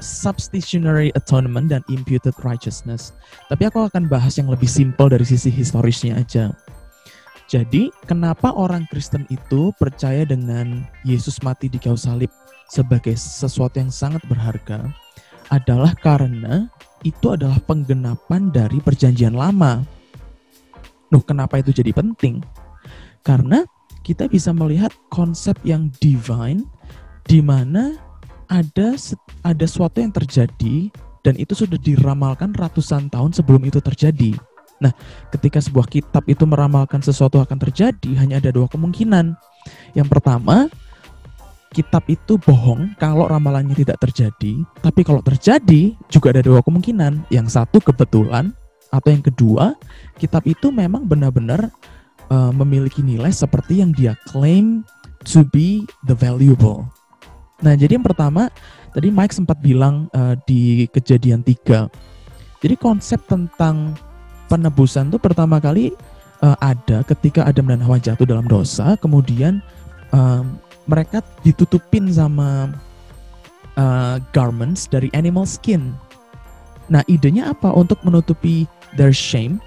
substitutionary 0.00 1.12
atonement 1.12 1.68
dan 1.68 1.84
imputed 1.92 2.32
righteousness. 2.40 3.12
Tapi 3.52 3.68
aku 3.68 3.92
akan 3.92 4.08
bahas 4.08 4.40
yang 4.40 4.48
lebih 4.48 4.66
simpel 4.66 5.12
dari 5.12 5.28
sisi 5.28 5.52
historisnya 5.52 6.16
aja. 6.16 6.56
Jadi, 7.48 7.92
kenapa 8.04 8.52
orang 8.52 8.88
Kristen 8.88 9.24
itu 9.32 9.72
percaya 9.76 10.24
dengan 10.24 10.84
Yesus 11.04 11.40
mati 11.44 11.68
di 11.68 11.80
kayu 11.80 11.96
salib 11.96 12.32
sebagai 12.68 13.16
sesuatu 13.16 13.80
yang 13.80 13.92
sangat 13.92 14.20
berharga 14.28 14.84
adalah 15.48 15.96
karena 16.04 16.68
itu 17.06 17.34
adalah 17.34 17.58
penggenapan 17.62 18.50
dari 18.50 18.82
perjanjian 18.82 19.34
lama. 19.34 19.82
Nuh, 21.08 21.24
kenapa 21.24 21.60
itu 21.60 21.72
jadi 21.72 21.94
penting? 21.94 22.42
Karena 23.22 23.64
kita 24.02 24.28
bisa 24.28 24.56
melihat 24.56 24.92
konsep 25.12 25.56
yang 25.64 25.92
divine 26.00 26.64
di 27.28 27.44
mana 27.44 27.96
ada 28.48 28.96
ada 29.44 29.64
sesuatu 29.68 30.00
yang 30.00 30.12
terjadi 30.12 30.88
dan 31.20 31.36
itu 31.36 31.52
sudah 31.52 31.76
diramalkan 31.76 32.56
ratusan 32.56 33.12
tahun 33.12 33.36
sebelum 33.36 33.68
itu 33.68 33.84
terjadi. 33.84 34.32
Nah, 34.78 34.94
ketika 35.34 35.58
sebuah 35.58 35.90
kitab 35.90 36.24
itu 36.30 36.46
meramalkan 36.46 37.02
sesuatu 37.02 37.42
akan 37.42 37.58
terjadi, 37.58 38.14
hanya 38.16 38.38
ada 38.38 38.54
dua 38.54 38.70
kemungkinan. 38.70 39.34
Yang 39.92 40.08
pertama, 40.08 40.70
kitab 41.68 42.04
itu 42.08 42.40
bohong 42.40 42.96
kalau 42.96 43.28
ramalannya 43.28 43.76
tidak 43.76 44.00
terjadi, 44.00 44.64
tapi 44.80 45.04
kalau 45.04 45.20
terjadi 45.20 45.92
juga 46.08 46.32
ada 46.32 46.42
dua 46.44 46.64
kemungkinan. 46.64 47.28
Yang 47.28 47.60
satu 47.60 47.78
kebetulan 47.84 48.56
atau 48.88 49.08
yang 49.12 49.24
kedua, 49.24 49.76
kitab 50.16 50.48
itu 50.48 50.72
memang 50.72 51.04
benar-benar 51.04 51.68
uh, 52.32 52.52
memiliki 52.56 53.04
nilai 53.04 53.28
seperti 53.28 53.84
yang 53.84 53.92
dia 53.92 54.16
claim 54.28 54.80
to 55.28 55.44
be 55.52 55.84
the 56.08 56.16
valuable. 56.16 56.88
Nah, 57.60 57.74
jadi 57.74 57.98
yang 57.98 58.06
pertama 58.06 58.48
tadi 58.94 59.12
Mike 59.12 59.34
sempat 59.34 59.60
bilang 59.60 60.08
uh, 60.16 60.38
di 60.48 60.88
kejadian 60.88 61.44
tiga. 61.44 61.90
Jadi 62.58 62.74
konsep 62.74 63.22
tentang 63.28 63.94
penebusan 64.48 65.12
itu 65.12 65.18
pertama 65.20 65.60
kali 65.60 65.92
uh, 66.42 66.56
ada 66.58 67.04
ketika 67.06 67.44
Adam 67.44 67.70
dan 67.70 67.84
Hawa 67.84 68.00
jatuh 68.00 68.24
dalam 68.24 68.48
dosa, 68.48 68.96
kemudian 68.98 69.60
um, 70.10 70.58
mereka 70.88 71.20
ditutupin 71.44 72.08
sama 72.08 72.72
uh, 73.76 74.16
garments 74.32 74.88
dari 74.88 75.12
animal 75.12 75.44
skin. 75.44 75.92
Nah, 76.88 77.04
idenya 77.06 77.52
apa 77.52 77.68
untuk 77.76 78.00
menutupi 78.02 78.64
their 78.96 79.12
shame? 79.12 79.60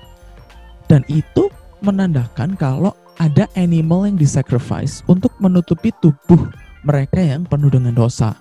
Dan 0.89 1.05
itu 1.07 1.47
menandakan 1.85 2.57
kalau 2.57 2.91
ada 3.21 3.45
animal 3.53 4.09
yang 4.09 4.17
disacrifice 4.17 5.05
untuk 5.05 5.31
menutupi 5.37 5.93
tubuh 6.01 6.49
mereka 6.81 7.21
yang 7.21 7.45
penuh 7.45 7.69
dengan 7.69 7.93
dosa. 7.93 8.33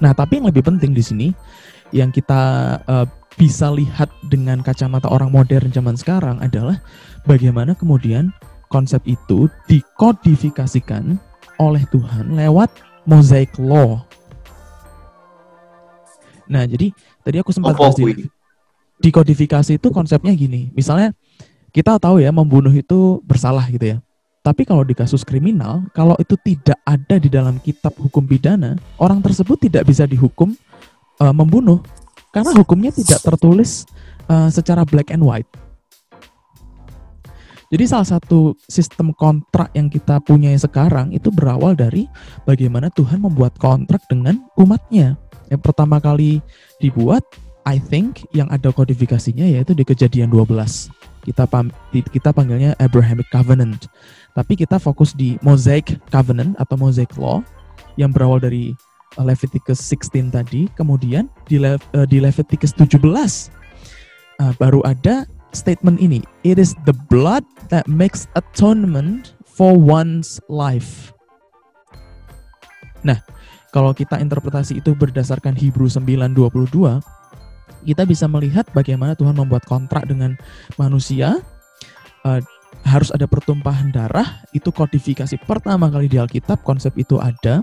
Nah, 0.00 0.16
tapi 0.16 0.40
yang 0.40 0.48
lebih 0.48 0.64
penting 0.64 0.96
di 0.96 1.04
sini 1.04 1.28
yang 1.92 2.08
kita 2.08 2.42
uh, 2.88 3.06
bisa 3.36 3.68
lihat 3.68 4.08
dengan 4.32 4.64
kacamata 4.64 5.08
orang 5.12 5.28
modern 5.28 5.68
zaman 5.68 5.96
sekarang 5.96 6.40
adalah 6.40 6.80
bagaimana 7.28 7.76
kemudian 7.76 8.32
konsep 8.72 9.04
itu 9.04 9.48
dikodifikasikan 9.68 11.20
oleh 11.70 11.84
Tuhan 11.86 12.34
lewat 12.34 12.70
mosaic 13.06 13.54
law. 13.58 14.02
Nah, 16.50 16.66
jadi 16.66 16.90
tadi 17.22 17.36
aku 17.38 17.54
sempat 17.54 17.78
bahas 17.78 17.96
di, 17.96 18.28
dikodifikasi 19.00 19.78
itu 19.78 19.88
konsepnya 19.90 20.34
gini. 20.34 20.70
Misalnya 20.74 21.14
kita 21.72 21.96
tahu 21.96 22.20
ya 22.20 22.28
membunuh 22.34 22.72
itu 22.72 23.22
bersalah 23.24 23.64
gitu 23.70 23.96
ya. 23.96 23.98
Tapi 24.42 24.66
kalau 24.66 24.82
di 24.82 24.90
kasus 24.92 25.22
kriminal, 25.22 25.86
kalau 25.94 26.18
itu 26.18 26.34
tidak 26.42 26.74
ada 26.82 27.14
di 27.14 27.30
dalam 27.30 27.62
kitab 27.62 27.94
hukum 27.94 28.26
pidana, 28.26 28.74
orang 28.98 29.22
tersebut 29.22 29.54
tidak 29.70 29.86
bisa 29.86 30.02
dihukum 30.02 30.50
eh, 31.22 31.34
membunuh 31.34 31.78
karena 32.34 32.50
hukumnya 32.58 32.90
tidak 32.90 33.22
tertulis 33.22 33.86
eh, 34.26 34.48
secara 34.50 34.82
black 34.82 35.14
and 35.14 35.22
white. 35.22 35.46
Jadi 37.72 37.88
salah 37.88 38.04
satu 38.04 38.52
sistem 38.68 39.16
kontrak 39.16 39.72
yang 39.72 39.88
kita 39.88 40.20
punya 40.20 40.52
sekarang 40.60 41.08
itu 41.08 41.32
berawal 41.32 41.72
dari 41.72 42.04
bagaimana 42.44 42.92
Tuhan 42.92 43.24
membuat 43.24 43.56
kontrak 43.56 44.04
dengan 44.12 44.44
umatnya. 44.60 45.16
Yang 45.48 45.60
pertama 45.64 45.96
kali 45.96 46.44
dibuat, 46.84 47.24
I 47.64 47.80
think 47.80 48.28
yang 48.36 48.52
ada 48.52 48.68
kodifikasinya 48.68 49.48
yaitu 49.48 49.72
di 49.72 49.88
kejadian 49.88 50.28
12. 50.28 50.52
Kita 51.24 51.48
kita 52.12 52.30
panggilnya 52.36 52.76
Abrahamic 52.76 53.32
Covenant. 53.32 53.88
Tapi 54.36 54.52
kita 54.52 54.76
fokus 54.76 55.16
di 55.16 55.40
Mosaic 55.40 55.96
Covenant 56.12 56.52
atau 56.60 56.76
Mosaic 56.76 57.16
Law 57.16 57.40
yang 57.96 58.12
berawal 58.12 58.36
dari 58.36 58.76
uh, 59.16 59.24
Leviticus 59.24 59.80
16 59.80 60.28
tadi, 60.28 60.68
kemudian 60.76 61.24
di, 61.48 61.56
Le- 61.56 61.80
uh, 61.96 62.04
di 62.04 62.20
Leviticus 62.20 62.76
17 62.76 63.00
uh, 63.00 64.52
baru 64.60 64.84
ada 64.84 65.24
statement 65.52 66.00
ini. 66.00 66.24
It 66.42 66.58
is 66.58 66.76
the 66.88 66.96
blood 67.12 67.44
that 67.68 67.88
makes 67.88 68.28
atonement 68.36 69.36
for 69.44 69.76
one's 69.76 70.40
life. 70.48 71.12
Nah, 73.04 73.20
kalau 73.72 73.96
kita 73.96 74.20
interpretasi 74.20 74.80
itu 74.80 74.92
berdasarkan 74.96 75.56
Hebrew 75.56 75.88
9:22, 75.88 77.00
kita 77.82 78.02
bisa 78.06 78.26
melihat 78.28 78.68
bagaimana 78.76 79.16
Tuhan 79.16 79.36
membuat 79.36 79.64
kontrak 79.66 80.06
dengan 80.06 80.36
manusia. 80.76 81.40
Uh, 82.22 82.38
harus 82.82 83.14
ada 83.14 83.30
pertumpahan 83.30 83.94
darah, 83.94 84.42
itu 84.50 84.74
kodifikasi 84.74 85.38
pertama 85.46 85.86
kali 85.86 86.10
di 86.10 86.18
Alkitab, 86.18 86.66
konsep 86.66 86.90
itu 86.98 87.14
ada. 87.18 87.62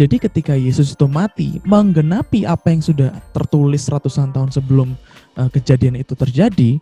Jadi 0.00 0.16
ketika 0.16 0.56
Yesus 0.56 0.96
itu 0.96 1.04
mati, 1.04 1.60
menggenapi 1.68 2.48
apa 2.48 2.72
yang 2.72 2.80
sudah 2.80 3.12
tertulis 3.36 3.84
ratusan 3.84 4.32
tahun 4.32 4.48
sebelum 4.48 4.96
uh, 5.36 5.52
kejadian 5.52 6.00
itu 6.00 6.16
terjadi, 6.16 6.80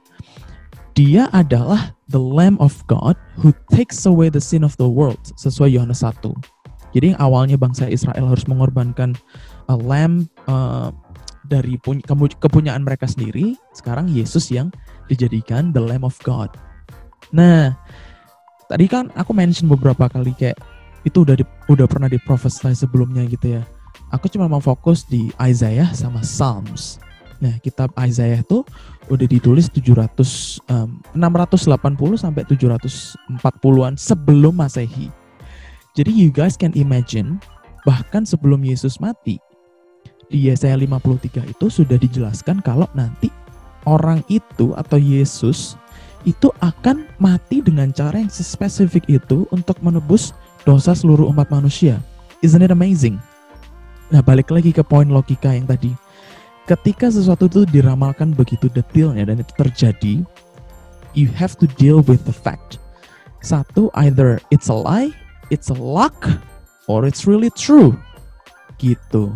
dia 0.95 1.27
adalah 1.35 1.99
the 2.15 2.23
Lamb 2.23 2.55
of 2.63 2.79
God 2.87 3.19
who 3.35 3.51
takes 3.75 4.07
away 4.07 4.31
the 4.31 4.39
sin 4.39 4.63
of 4.63 4.79
the 4.79 4.87
world, 4.87 5.19
sesuai 5.35 5.75
Yohanes 5.75 6.07
1. 6.07 6.15
Jadi 6.95 7.11
yang 7.11 7.19
awalnya 7.19 7.59
bangsa 7.59 7.91
Israel 7.91 8.31
harus 8.31 8.47
mengorbankan 8.47 9.19
a 9.67 9.75
lamb 9.75 10.31
uh, 10.47 10.95
dari 11.51 11.75
kepunyaan 12.39 12.87
mereka 12.87 13.11
sendiri, 13.11 13.59
sekarang 13.75 14.07
Yesus 14.07 14.47
yang 14.55 14.71
dijadikan 15.11 15.75
the 15.75 15.83
Lamb 15.83 16.07
of 16.07 16.15
God. 16.23 16.55
Nah, 17.35 17.75
tadi 18.71 18.87
kan 18.87 19.11
aku 19.19 19.35
mention 19.35 19.67
beberapa 19.67 20.07
kali 20.07 20.39
kayak 20.39 20.78
itu 21.07 21.23
udah 21.23 21.37
di, 21.39 21.45
udah 21.71 21.87
pernah 21.87 22.11
diprofesai 22.11 22.75
sebelumnya 22.75 23.23
gitu 23.27 23.61
ya. 23.61 23.63
Aku 24.15 24.27
cuma 24.33 24.49
mau 24.49 24.63
fokus 24.63 25.05
di 25.05 25.29
Isaiah 25.37 25.93
sama 25.93 26.25
Psalms. 26.25 26.97
Nah, 27.39 27.55
kitab 27.63 27.95
Isaiah 27.95 28.43
itu 28.43 28.67
udah 29.07 29.27
ditulis 29.31 29.71
700 29.71 30.59
em, 30.67 30.99
680 31.15 32.19
sampai 32.19 32.43
740-an 32.51 33.95
sebelum 33.95 34.55
Masehi. 34.59 35.13
Jadi 35.95 36.11
you 36.15 36.31
guys 36.35 36.59
can 36.59 36.75
imagine 36.75 37.39
bahkan 37.87 38.27
sebelum 38.27 38.63
Yesus 38.67 38.99
mati 38.99 39.39
di 40.29 40.51
Yesaya 40.51 40.77
53 40.77 41.49
itu 41.49 41.67
sudah 41.73 41.97
dijelaskan 41.97 42.61
kalau 42.61 42.85
nanti 42.93 43.33
orang 43.89 44.21
itu 44.29 44.77
atau 44.77 45.01
Yesus 45.01 45.81
itu 46.27 46.53
akan 46.61 47.09
mati 47.17 47.65
dengan 47.65 47.95
cara 47.95 48.21
yang 48.21 48.29
spesifik 48.29 49.07
itu 49.09 49.49
untuk 49.55 49.79
menebus 49.81 50.37
dosa 50.69 50.93
seluruh 50.93 51.33
umat 51.33 51.49
manusia. 51.49 51.97
Isn't 52.45 52.61
it 52.61 52.69
amazing? 52.69 53.17
Nah, 54.13 54.21
balik 54.21 54.53
lagi 54.53 54.77
ke 54.77 54.85
poin 54.85 55.09
logika 55.09 55.57
yang 55.57 55.65
tadi. 55.65 55.97
Ketika 56.69 57.09
sesuatu 57.09 57.49
itu 57.49 57.65
diramalkan 57.65 58.37
begitu 58.37 58.69
detailnya 58.69 59.33
dan 59.33 59.41
itu 59.41 59.53
terjadi, 59.57 60.15
you 61.17 61.33
have 61.33 61.57
to 61.57 61.65
deal 61.81 62.05
with 62.05 62.21
the 62.29 62.37
fact. 62.37 62.77
Satu, 63.41 63.89
either 63.97 64.37
it's 64.53 64.69
a 64.69 64.77
lie, 64.77 65.09
it's 65.49 65.73
a 65.73 65.79
luck, 65.79 66.29
or 66.85 67.09
it's 67.09 67.25
really 67.25 67.49
true. 67.57 67.97
Gitu. 68.77 69.33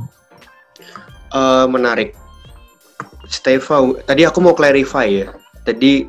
Eh, 1.33 1.66
menarik. 1.73 2.12
Steva, 3.33 3.81
tadi 4.05 4.29
aku 4.29 4.45
mau 4.45 4.53
clarify 4.53 5.09
ya. 5.09 5.33
Tadi 5.64 6.05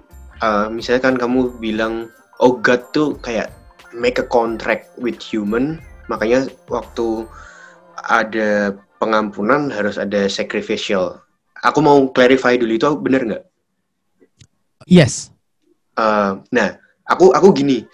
misalnya 0.75 0.99
kan 1.07 1.15
kamu 1.15 1.55
bilang, 1.63 2.11
oh 2.43 2.59
God 2.59 2.91
tuh 2.91 3.15
kayak 3.23 3.47
make 3.95 4.17
a 4.17 4.27
contract 4.27 4.91
with 4.99 5.17
human, 5.21 5.79
makanya 6.09 6.49
waktu 6.67 7.29
ada 8.09 8.75
pengampunan 8.97 9.69
harus 9.69 9.95
ada 9.95 10.27
sacrificial. 10.27 11.21
Aku 11.63 11.79
mau 11.79 12.11
clarify 12.11 12.59
dulu 12.59 12.75
itu 12.75 12.89
bener 12.99 13.21
nggak? 13.23 13.43
Yes. 14.83 15.31
Eh, 15.95 16.31
nah, 16.51 16.69
aku 17.07 17.31
aku 17.31 17.55
gini, 17.55 17.87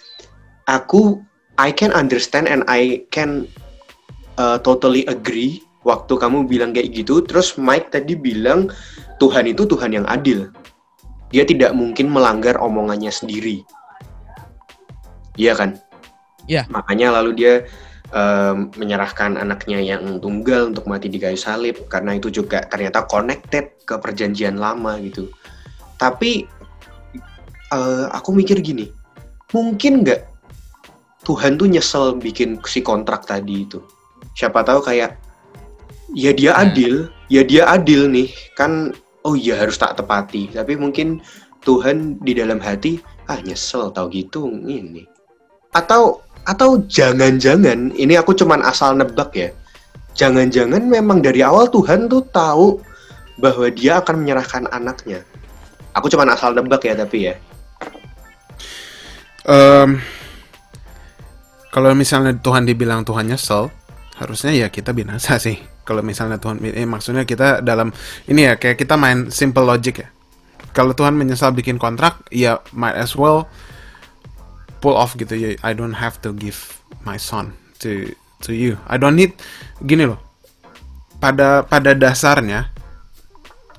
aku 0.65 1.21
I 1.59 1.75
can 1.75 1.91
understand 1.91 2.47
and 2.47 2.63
I 2.71 3.03
can 3.11 3.45
uh, 4.39 4.57
totally 4.63 5.03
agree 5.11 5.59
waktu 5.83 6.15
kamu 6.15 6.47
bilang 6.47 6.71
kayak 6.71 6.95
gitu. 6.95 7.19
Terus 7.27 7.59
Mike 7.59 7.91
tadi 7.91 8.15
bilang 8.15 8.71
Tuhan 9.19 9.51
itu 9.51 9.67
Tuhan 9.67 9.91
yang 9.91 10.07
adil. 10.07 10.47
Dia 11.29 11.45
tidak 11.45 11.75
mungkin 11.77 12.09
melanggar 12.09 12.57
omongannya 12.57 13.11
sendiri. 13.11 13.61
Iya 15.37 15.53
kan? 15.53 15.77
Iya. 16.49 16.65
Makanya 16.73 17.21
lalu 17.21 17.31
dia 17.37 17.53
um, 18.09 18.73
menyerahkan 18.73 19.37
anaknya 19.37 19.79
yang 19.79 20.17
tunggal 20.17 20.73
untuk 20.73 20.89
mati 20.89 21.07
di 21.07 21.21
kayu 21.21 21.37
salib 21.37 21.85
karena 21.85 22.17
itu 22.17 22.33
juga 22.33 22.65
ternyata 22.65 23.05
connected 23.05 23.77
ke 23.85 23.95
perjanjian 24.01 24.57
lama 24.57 24.97
gitu. 24.97 25.29
Tapi 25.99 26.47
eh, 27.69 28.05
aku 28.09 28.29
mikir 28.31 28.63
gini, 28.63 28.89
mungkin 29.51 30.01
nggak 30.01 30.21
Tuhan 31.27 31.59
tuh 31.59 31.67
nyesel 31.69 32.17
bikin 32.17 32.57
si 32.65 32.81
kontrak 32.81 33.27
tadi 33.27 33.67
itu. 33.67 33.83
Siapa 34.33 34.63
tahu 34.65 34.79
kayak 34.81 35.19
ya 36.15 36.31
dia 36.33 36.55
Nah. 36.55 36.65
adil, 36.65 37.11
ya 37.29 37.45
dia 37.45 37.69
adil 37.69 38.09
nih 38.09 38.31
kan. 38.57 38.95
Oh 39.27 39.35
iya 39.35 39.59
harus 39.59 39.75
tak 39.75 39.99
tepati. 39.99 40.47
Tapi 40.55 40.79
mungkin 40.79 41.19
Tuhan 41.67 42.23
di 42.23 42.31
dalam 42.31 42.63
hati 42.63 43.03
ah 43.27 43.37
nyesel 43.43 43.91
tau 43.91 44.07
gitu 44.07 44.47
ini. 44.47 45.03
Atau 45.75 46.23
atau 46.49 46.81
jangan-jangan 46.89 47.93
ini 47.93 48.17
aku 48.17 48.33
cuman 48.33 48.65
asal 48.65 48.97
nebak 48.97 49.29
ya. 49.37 49.49
Jangan-jangan 50.17 50.81
memang 50.81 51.21
dari 51.21 51.45
awal 51.45 51.69
Tuhan 51.69 52.09
tuh 52.09 52.25
tahu 52.33 52.81
bahwa 53.37 53.69
dia 53.69 54.01
akan 54.01 54.25
menyerahkan 54.25 54.65
anaknya. 54.73 55.21
Aku 55.93 56.09
cuman 56.09 56.33
asal 56.33 56.57
nebak 56.57 56.81
ya 56.89 56.97
tapi 56.97 57.29
ya. 57.29 57.37
Em, 59.45 60.01
kalau 61.69 61.93
misalnya 61.93 62.33
Tuhan 62.33 62.65
dibilang 62.65 63.05
Tuhan 63.05 63.29
nyesel, 63.29 63.69
harusnya 64.17 64.51
ya 64.57 64.67
kita 64.73 64.89
binasa 64.89 65.37
sih. 65.37 65.61
Kalau 65.85 66.01
misalnya 66.01 66.41
Tuhan, 66.41 66.61
eh, 66.65 66.85
maksudnya 66.85 67.29
kita 67.29 67.61
dalam 67.61 67.93
ini 68.25 68.49
ya 68.49 68.57
kayak 68.57 68.77
kita 68.77 68.97
main 68.97 69.29
simple 69.29 69.65
logic 69.65 70.01
ya. 70.01 70.09
Kalau 70.73 70.93
Tuhan 70.93 71.17
menyesal 71.17 71.53
bikin 71.53 71.81
kontrak, 71.81 72.25
ya 72.29 72.61
might 72.73 72.97
as 72.97 73.13
well 73.17 73.49
pull 74.79 74.95
off 74.95 75.15
gitu 75.15 75.35
ya. 75.35 75.49
I 75.63 75.75
don't 75.75 75.99
have 75.99 76.19
to 76.23 76.33
give 76.33 76.79
my 77.03 77.19
son 77.19 77.55
to 77.83 78.11
to 78.47 78.51
you. 78.55 78.79
I 78.87 78.99
don't 78.99 79.15
need 79.15 79.35
gini 79.83 80.07
loh. 80.07 80.19
Pada 81.19 81.67
pada 81.67 81.91
dasarnya 81.95 82.71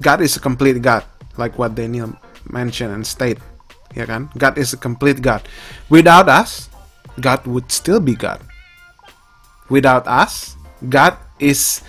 God 0.00 0.24
is 0.24 0.36
a 0.36 0.40
complete 0.40 0.80
God, 0.80 1.04
like 1.36 1.60
what 1.60 1.76
Daniel 1.76 2.16
mentioned 2.48 2.92
and 2.92 3.04
state 3.04 3.40
ya 3.94 4.06
kan? 4.06 4.30
God 4.38 4.56
is 4.56 4.72
a 4.72 4.80
complete 4.80 5.20
God. 5.20 5.44
Without 5.92 6.28
us, 6.28 6.70
God 7.20 7.44
would 7.44 7.68
still 7.72 8.00
be 8.00 8.14
God. 8.14 8.40
Without 9.68 10.06
us, 10.08 10.56
God 10.88 11.14
is 11.38 11.82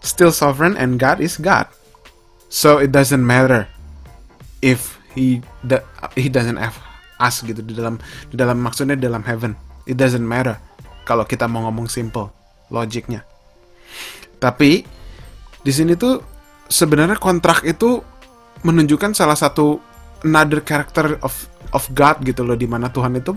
still 0.00 0.32
sovereign 0.32 0.76
and 0.76 0.98
God 1.00 1.20
is 1.20 1.36
God. 1.36 1.66
So 2.48 2.78
it 2.78 2.92
doesn't 2.92 3.24
matter 3.24 3.68
if 4.62 4.96
he 5.12 5.42
he 6.16 6.28
doesn't 6.28 6.56
have 6.56 6.78
us 7.18 7.42
gitu 7.42 7.60
di 7.60 7.74
dalam 7.74 7.98
di 8.30 8.34
dalam 8.38 8.58
maksudnya 8.58 8.94
di 8.94 9.04
dalam 9.06 9.22
heaven. 9.26 9.54
It 9.84 9.98
doesn't 9.98 10.24
matter 10.24 10.58
kalau 11.04 11.24
kita 11.24 11.46
mau 11.50 11.66
ngomong 11.68 11.90
simple 11.90 12.30
logiknya. 12.72 13.24
Tapi 14.38 14.84
di 15.64 15.72
sini 15.74 15.98
tuh 15.98 16.22
sebenarnya 16.68 17.18
kontrak 17.18 17.64
itu 17.66 18.00
menunjukkan 18.62 19.14
salah 19.14 19.38
satu 19.38 19.80
another 20.26 20.62
character 20.62 21.18
of 21.22 21.34
of 21.72 21.84
God 21.94 22.22
gitu 22.24 22.42
loh 22.42 22.58
di 22.58 22.66
mana 22.66 22.90
Tuhan 22.90 23.18
itu 23.18 23.32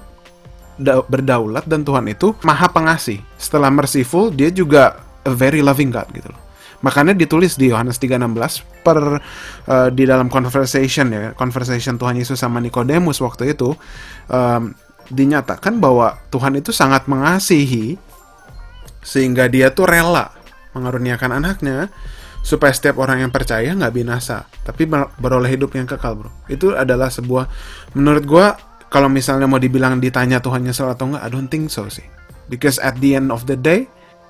da- 0.78 1.06
berdaulat 1.06 1.66
dan 1.70 1.86
Tuhan 1.86 2.10
itu 2.10 2.34
maha 2.46 2.68
pengasih. 2.70 3.22
Setelah 3.38 3.70
merciful, 3.70 4.34
dia 4.34 4.50
juga 4.50 5.02
a 5.26 5.32
very 5.32 5.62
loving 5.62 5.94
God 5.94 6.10
gitu 6.12 6.30
loh. 6.30 6.42
Makanya 6.82 7.14
ditulis 7.14 7.56
di 7.62 7.70
Yohanes 7.70 8.02
3:16 8.02 8.82
per 8.82 8.98
uh, 9.22 9.90
di 9.94 10.04
dalam 10.10 10.28
conversation 10.34 11.14
ya, 11.14 11.32
conversation 11.38 12.02
Tuhan 12.02 12.18
Yesus 12.18 12.42
sama 12.42 12.58
Nikodemus 12.58 13.22
waktu 13.22 13.54
itu 13.54 13.78
um, 14.30 14.74
dinyatakan 15.14 15.78
bahwa 15.78 16.18
Tuhan 16.34 16.58
itu 16.58 16.74
sangat 16.74 17.06
mengasihi 17.06 18.02
sehingga 19.02 19.46
dia 19.50 19.70
tuh 19.74 19.86
rela 19.86 20.34
mengaruniakan 20.74 21.42
anaknya 21.42 21.94
supaya 22.42 22.74
setiap 22.74 22.98
orang 22.98 23.22
yang 23.22 23.32
percaya 23.34 23.70
nggak 23.78 23.94
binasa 23.94 24.50
tapi 24.66 24.90
ber- 24.90 25.14
beroleh 25.22 25.54
hidup 25.54 25.78
yang 25.78 25.86
kekal 25.86 26.18
bro. 26.18 26.32
Itu 26.50 26.74
adalah 26.74 27.14
sebuah 27.14 27.46
menurut 27.94 28.26
gua 28.26 28.58
kalau 28.90 29.08
misalnya 29.08 29.46
mau 29.46 29.62
dibilang 29.62 30.02
ditanya 30.02 30.42
Tuhan 30.42 30.66
nyesel 30.66 30.90
atau 30.90 31.14
enggak 31.14 31.24
I 31.24 31.30
don't 31.30 31.50
think 31.54 31.70
so 31.70 31.86
sih. 31.88 32.06
Because 32.50 32.82
at 32.82 32.98
the 33.00 33.16
end 33.16 33.30
of 33.30 33.46
the 33.46 33.56
day 33.56 33.86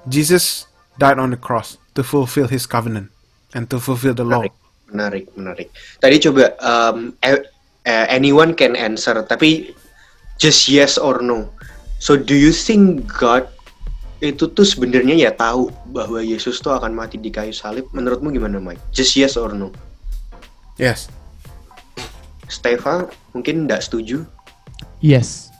Jesus 0.05 0.67
died 0.99 1.17
on 1.17 1.31
the 1.31 1.39
cross 1.39 1.80
to 1.95 2.01
fulfill 2.01 2.47
his 2.47 2.65
covenant 2.65 3.11
and 3.55 3.67
to 3.67 3.79
fulfill 3.79 4.15
the 4.15 4.23
law 4.23 4.43
Menarik, 4.43 4.55
menarik, 4.91 5.25
menarik. 5.35 5.67
Tadi 6.03 6.15
coba 6.19 6.45
um, 6.59 7.15
e- 7.23 7.47
eh, 7.87 8.05
anyone 8.11 8.51
can 8.55 8.75
answer, 8.75 9.15
tapi 9.23 9.71
just 10.35 10.67
yes 10.67 10.99
or 10.99 11.23
no. 11.23 11.47
So 12.01 12.17
do 12.19 12.35
you 12.35 12.51
think 12.51 13.07
God 13.07 13.47
itu 14.21 14.51
tuh 14.53 14.65
sebenarnya 14.65 15.17
ya 15.17 15.31
tahu 15.33 15.73
bahwa 15.95 16.21
Yesus 16.21 16.61
tuh 16.61 16.75
akan 16.77 16.93
mati 16.93 17.17
di 17.17 17.33
kayu 17.33 17.53
salib? 17.55 17.89
Menurutmu 17.93 18.29
gimana, 18.33 18.61
Mike? 18.61 18.81
Just 18.93 19.17
yes 19.17 19.33
or 19.39 19.53
no? 19.55 19.73
yes 20.81 21.11
Steva 22.51 23.07
mungkin 23.31 23.63
nggak 23.63 23.79
setuju. 23.85 24.27
Yes. 24.99 25.53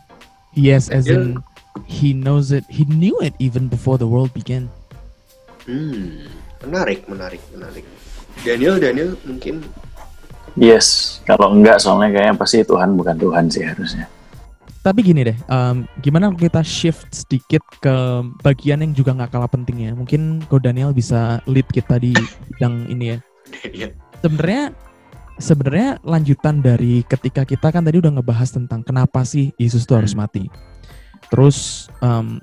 Yes, 0.52 0.92
as 0.92 1.08
Yeah. 1.08 1.24
in 1.24 1.40
he 1.88 2.12
knows 2.12 2.52
it. 2.52 2.68
He 2.68 2.84
knew 2.84 3.16
it 3.24 3.32
even 3.40 3.72
before 3.72 3.96
the 3.96 4.10
world 4.10 4.36
began. 4.36 4.68
Hmm, 5.66 6.26
menarik, 6.66 7.06
menarik, 7.06 7.42
menarik. 7.54 7.86
Daniel, 8.42 8.82
Daniel 8.82 9.14
mungkin 9.28 9.62
Yes, 10.60 11.20
kalau 11.24 11.56
enggak 11.56 11.80
soalnya 11.80 12.12
kayaknya 12.12 12.36
pasti 12.36 12.60
Tuhan 12.68 13.00
bukan 13.00 13.16
Tuhan 13.16 13.48
sih 13.48 13.64
harusnya. 13.64 14.12
Tapi 14.82 15.00
gini 15.06 15.22
deh, 15.22 15.38
um, 15.48 15.86
gimana 16.02 16.28
kalau 16.34 16.42
kita 16.42 16.66
shift 16.66 17.06
sedikit 17.14 17.62
ke 17.80 17.96
bagian 18.42 18.82
yang 18.82 18.92
juga 18.98 19.14
nggak 19.14 19.32
kalah 19.32 19.48
pentingnya? 19.48 19.94
Mungkin 19.94 20.44
Ko 20.50 20.58
Daniel 20.58 20.92
bisa 20.92 21.40
lead 21.46 21.70
kita 21.70 22.02
di 22.02 22.12
bidang 22.52 22.90
ini 22.90 23.16
ya. 23.16 23.18
Sebenarnya 24.26 24.74
sebenarnya 25.38 26.02
lanjutan 26.02 26.66
dari 26.66 27.06
ketika 27.06 27.46
kita 27.46 27.70
kan 27.70 27.86
tadi 27.86 28.02
udah 28.02 28.20
ngebahas 28.20 28.50
tentang 28.52 28.82
kenapa 28.82 29.22
sih 29.22 29.54
Yesus 29.56 29.86
itu 29.86 29.94
harus 29.94 30.18
mati. 30.18 30.50
Terus 31.30 31.88
um, 32.02 32.42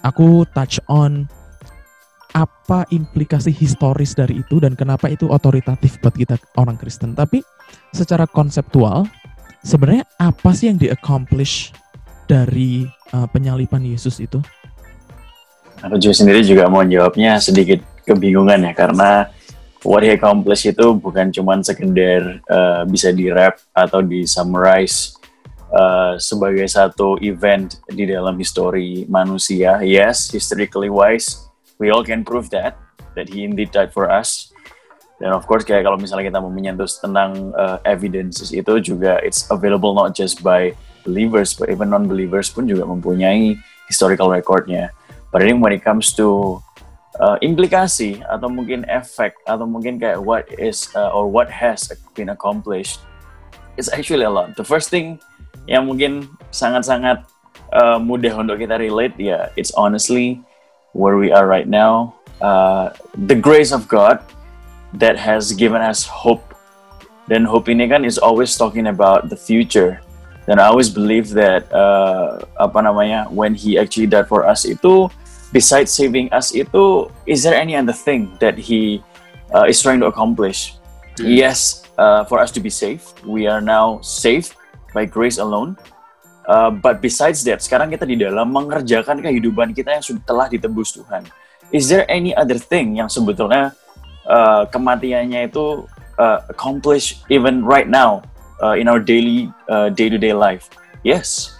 aku 0.00 0.48
touch 0.56 0.80
on 0.88 1.28
apa 2.34 2.82
implikasi 2.90 3.54
historis 3.54 4.18
dari 4.18 4.42
itu 4.42 4.58
dan 4.58 4.74
kenapa 4.74 5.06
itu 5.06 5.30
otoritatif 5.30 6.02
buat 6.02 6.18
kita 6.18 6.34
orang 6.58 6.74
Kristen. 6.74 7.14
Tapi 7.14 7.38
secara 7.94 8.26
konseptual 8.26 9.06
sebenarnya 9.62 10.04
apa 10.18 10.50
sih 10.50 10.68
yang 10.68 10.76
di-accomplish 10.76 11.70
dari 12.26 12.84
uh, 13.14 13.30
penyalipan 13.30 13.86
Yesus 13.86 14.18
itu? 14.18 14.42
Aku 15.80 15.94
juga 16.02 16.14
sendiri 16.18 16.42
juga 16.42 16.66
mau 16.66 16.82
jawabnya 16.82 17.38
sedikit 17.38 17.78
kebingungan 18.02 18.66
ya 18.66 18.72
karena 18.74 19.30
what 19.86 20.02
he 20.02 20.10
accomplished 20.10 20.66
itu 20.66 20.96
bukan 20.96 21.30
cuman 21.30 21.60
sekedar 21.62 22.40
uh, 22.50 22.82
bisa 22.88 23.12
di 23.14 23.30
rap 23.30 23.60
atau 23.76 24.00
di 24.00 24.24
summarize 24.24 25.14
uh, 25.70 26.16
sebagai 26.16 26.64
satu 26.66 27.20
event 27.20 27.78
di 27.86 28.08
dalam 28.08 28.34
histori 28.40 29.04
manusia. 29.06 29.84
Yes, 29.84 30.32
historically 30.32 30.88
wise, 30.88 31.44
we 31.78 31.90
all 31.90 32.04
can 32.04 32.22
prove 32.22 32.50
that 32.50 32.78
that 33.14 33.30
he 33.30 33.46
indeed 33.46 33.70
died 33.70 33.94
for 33.94 34.10
us. 34.10 34.50
Dan 35.22 35.30
of 35.30 35.46
course 35.46 35.62
kayak 35.62 35.86
kalau 35.86 35.94
misalnya 35.94 36.26
kita 36.26 36.42
mau 36.42 36.50
menyentuh 36.50 36.90
tentang 36.90 37.54
uh, 37.54 37.78
evidences 37.86 38.50
itu 38.50 38.82
juga 38.82 39.22
it's 39.22 39.46
available 39.48 39.94
not 39.94 40.10
just 40.12 40.42
by 40.42 40.74
believers 41.06 41.54
but 41.54 41.70
even 41.70 41.94
non-believers 41.94 42.50
pun 42.50 42.66
juga 42.66 42.82
mempunyai 42.82 43.54
historical 43.86 44.28
recordnya. 44.28 44.90
But 45.30 45.42
I 45.42 45.50
think 45.50 45.62
when 45.62 45.74
it 45.74 45.86
comes 45.86 46.14
to 46.18 46.58
uh, 47.22 47.38
implikasi 47.42 48.22
atau 48.26 48.50
mungkin 48.50 48.86
efek 48.90 49.38
atau 49.46 49.66
mungkin 49.66 49.98
kayak 50.02 50.18
what 50.22 50.46
is 50.58 50.90
uh, 50.98 51.14
or 51.14 51.30
what 51.30 51.50
has 51.50 51.90
been 52.14 52.30
accomplished, 52.30 53.02
it's 53.78 53.90
actually 53.90 54.26
a 54.26 54.32
lot. 54.32 54.54
The 54.58 54.66
first 54.66 54.90
thing 54.90 55.22
yang 55.66 55.86
mungkin 55.86 56.30
sangat-sangat 56.50 57.26
uh, 57.74 57.98
mudah 58.02 58.34
untuk 58.38 58.58
kita 58.62 58.78
relate 58.78 59.14
ya, 59.18 59.50
it's 59.58 59.74
honestly 59.74 60.42
where 60.94 61.18
we 61.18 61.30
are 61.30 61.46
right 61.46 61.68
now. 61.68 62.14
Uh, 62.40 62.90
the 63.26 63.34
grace 63.34 63.70
of 63.74 63.86
God 63.86 64.22
that 64.94 65.18
has 65.18 65.52
given 65.52 65.82
us 65.82 66.06
hope. 66.06 66.54
Then 67.26 67.44
hope 67.44 67.66
ini 67.68 67.90
kan 67.90 68.04
is 68.06 68.16
always 68.16 68.56
talking 68.56 68.86
about 68.86 69.28
the 69.28 69.36
future. 69.36 70.00
Dan 70.46 70.60
I 70.60 70.68
always 70.68 70.88
believe 70.88 71.32
that 71.34 71.66
uh, 71.72 72.44
apa 72.60 72.78
namanya 72.84 73.26
when 73.32 73.56
He 73.56 73.76
actually 73.80 74.06
died 74.06 74.28
for 74.28 74.44
us 74.44 74.68
itu 74.68 75.08
besides 75.56 75.88
saving 75.88 76.28
us 76.36 76.52
itu 76.52 77.08
is 77.24 77.42
there 77.42 77.56
any 77.56 77.74
other 77.74 77.96
thing 77.96 78.36
that 78.44 78.60
He 78.60 79.00
uh, 79.56 79.64
is 79.64 79.80
trying 79.80 80.04
to 80.04 80.08
accomplish? 80.12 80.76
Yes, 81.16 81.88
uh, 81.96 82.28
for 82.28 82.38
us 82.38 82.52
to 82.52 82.60
be 82.60 82.68
safe, 82.68 83.14
we 83.24 83.46
are 83.48 83.62
now 83.64 84.04
safe 84.04 84.52
by 84.92 85.08
grace 85.08 85.38
alone. 85.40 85.80
Uh, 86.44 86.68
but 86.68 87.00
besides 87.00 87.40
that, 87.48 87.64
sekarang 87.64 87.88
kita 87.88 88.04
di 88.04 88.20
dalam 88.20 88.52
mengerjakan 88.52 89.24
kehidupan 89.24 89.72
kita 89.72 89.96
yang 89.96 90.04
sudah 90.04 90.22
telah 90.28 90.46
ditebus 90.52 90.92
Tuhan. 90.92 91.24
Is 91.72 91.88
there 91.88 92.04
any 92.06 92.36
other 92.36 92.60
thing 92.60 93.00
yang 93.00 93.08
sebetulnya 93.08 93.72
uh, 94.28 94.68
kematiannya 94.68 95.48
itu 95.48 95.88
uh, 96.20 96.38
accomplish 96.52 97.24
even 97.32 97.64
right 97.64 97.88
now 97.88 98.20
uh, 98.60 98.76
in 98.76 98.86
our 98.92 99.00
daily 99.00 99.48
uh, 99.72 99.88
day-to-day 99.88 100.36
life? 100.36 100.68
Yes, 101.00 101.56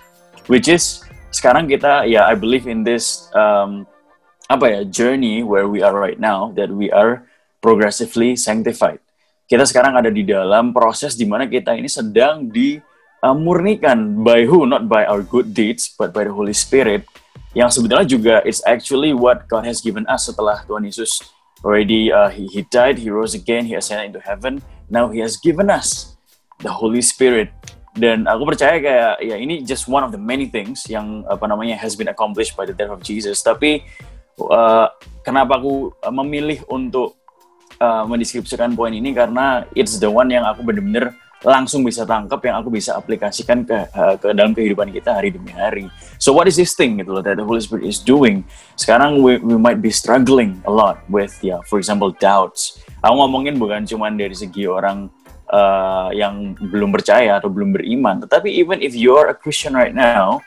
which 0.46 0.68
is 0.68 1.00
sekarang 1.32 1.66
kita 1.66 2.04
ya 2.06 2.28
I 2.28 2.36
believe 2.36 2.68
in 2.68 2.84
this 2.84 3.26
um, 3.32 3.88
apa 4.46 4.68
ya 4.68 4.80
journey 4.84 5.40
where 5.40 5.66
we 5.66 5.80
are 5.80 5.96
right 5.96 6.20
now 6.20 6.52
that 6.54 6.68
we 6.68 6.92
are 6.92 7.24
progressively 7.64 8.36
sanctified. 8.36 9.00
Kita 9.48 9.64
sekarang 9.64 9.96
ada 9.96 10.12
di 10.12 10.24
dalam 10.24 10.72
proses 10.76 11.16
di 11.16 11.24
mana 11.24 11.48
kita 11.48 11.72
ini 11.76 11.88
sedang 11.88 12.48
dimurnikan 13.24 14.20
by 14.20 14.44
who 14.44 14.68
not 14.68 14.84
by 14.84 15.08
our 15.08 15.24
good 15.24 15.56
deeds 15.56 15.88
but 15.96 16.12
by 16.12 16.28
the 16.28 16.34
Holy 16.34 16.52
Spirit 16.52 17.08
yang 17.56 17.72
sebetulnya 17.72 18.04
juga 18.04 18.34
it's 18.44 18.60
actually 18.68 19.16
what 19.16 19.48
God 19.48 19.64
has 19.64 19.80
given 19.80 20.04
us 20.12 20.28
setelah 20.28 20.60
Tuhan 20.68 20.84
Yesus 20.84 21.24
already 21.64 22.12
uh, 22.12 22.28
he, 22.28 22.46
he 22.46 22.62
died, 22.68 23.00
he 23.00 23.08
rose 23.08 23.32
again, 23.34 23.64
he 23.64 23.74
ascended 23.74 24.12
into 24.12 24.20
heaven. 24.20 24.60
Now 24.92 25.08
he 25.08 25.24
has 25.24 25.40
given 25.40 25.72
us 25.72 26.14
the 26.60 26.70
Holy 26.70 27.00
Spirit. 27.00 27.50
Dan 27.96 28.28
aku 28.28 28.52
percaya 28.52 28.76
kayak 28.82 29.22
ya 29.24 29.38
ini 29.40 29.64
just 29.64 29.88
one 29.88 30.04
of 30.04 30.12
the 30.12 30.20
many 30.20 30.50
things 30.50 30.84
yang 30.90 31.24
apa 31.24 31.48
namanya 31.48 31.78
has 31.80 31.96
been 31.96 32.12
accomplished 32.12 32.52
by 32.58 32.68
the 32.68 32.76
death 32.76 32.92
of 32.92 33.00
Jesus. 33.00 33.40
Tapi 33.40 33.86
uh, 34.38 34.92
kenapa 35.24 35.56
aku 35.56 35.94
uh, 36.04 36.12
memilih 36.12 36.60
untuk 36.68 37.16
uh, 37.80 38.04
mendeskripsikan 38.04 38.76
poin 38.76 38.92
ini 38.92 39.14
karena 39.16 39.64
it's 39.72 39.96
the 40.02 40.10
one 40.10 40.28
yang 40.28 40.44
aku 40.44 40.66
benar-benar 40.66 41.14
langsung 41.44 41.84
bisa 41.84 42.08
tangkap 42.08 42.40
yang 42.40 42.56
aku 42.58 42.72
bisa 42.72 42.96
aplikasikan 42.96 43.68
ke 43.68 43.76
uh, 43.92 44.16
ke 44.16 44.32
dalam 44.32 44.56
kehidupan 44.56 44.88
kita 44.90 45.12
hari 45.12 45.28
demi 45.28 45.52
hari. 45.52 45.86
So 46.16 46.32
what 46.32 46.48
is 46.48 46.56
this 46.56 46.72
thing 46.72 46.98
gitu 46.98 47.12
loh 47.12 47.22
that 47.22 47.36
the 47.36 47.44
Holy 47.44 47.60
Spirit 47.60 47.84
is 47.84 48.00
doing? 48.00 48.48
Sekarang 48.80 49.20
we, 49.20 49.36
we 49.44 49.60
might 49.60 49.84
be 49.84 49.92
struggling 49.92 50.64
a 50.64 50.72
lot 50.72 51.04
with 51.12 51.36
ya, 51.44 51.56
yeah, 51.56 51.60
for 51.68 51.76
example 51.76 52.10
doubts. 52.16 52.80
Aku 53.04 53.12
ngomongin 53.20 53.60
bukan 53.60 53.84
cuma 53.84 54.08
dari 54.08 54.32
segi 54.32 54.64
orang 54.64 55.12
uh, 55.52 56.08
yang 56.16 56.56
belum 56.56 56.88
percaya 56.88 57.36
atau 57.36 57.52
belum 57.52 57.76
beriman, 57.76 58.24
tetapi 58.24 58.48
even 58.48 58.80
if 58.80 58.96
you 58.96 59.12
are 59.14 59.28
a 59.28 59.36
Christian 59.36 59.76
right 59.76 59.92
now 59.92 60.40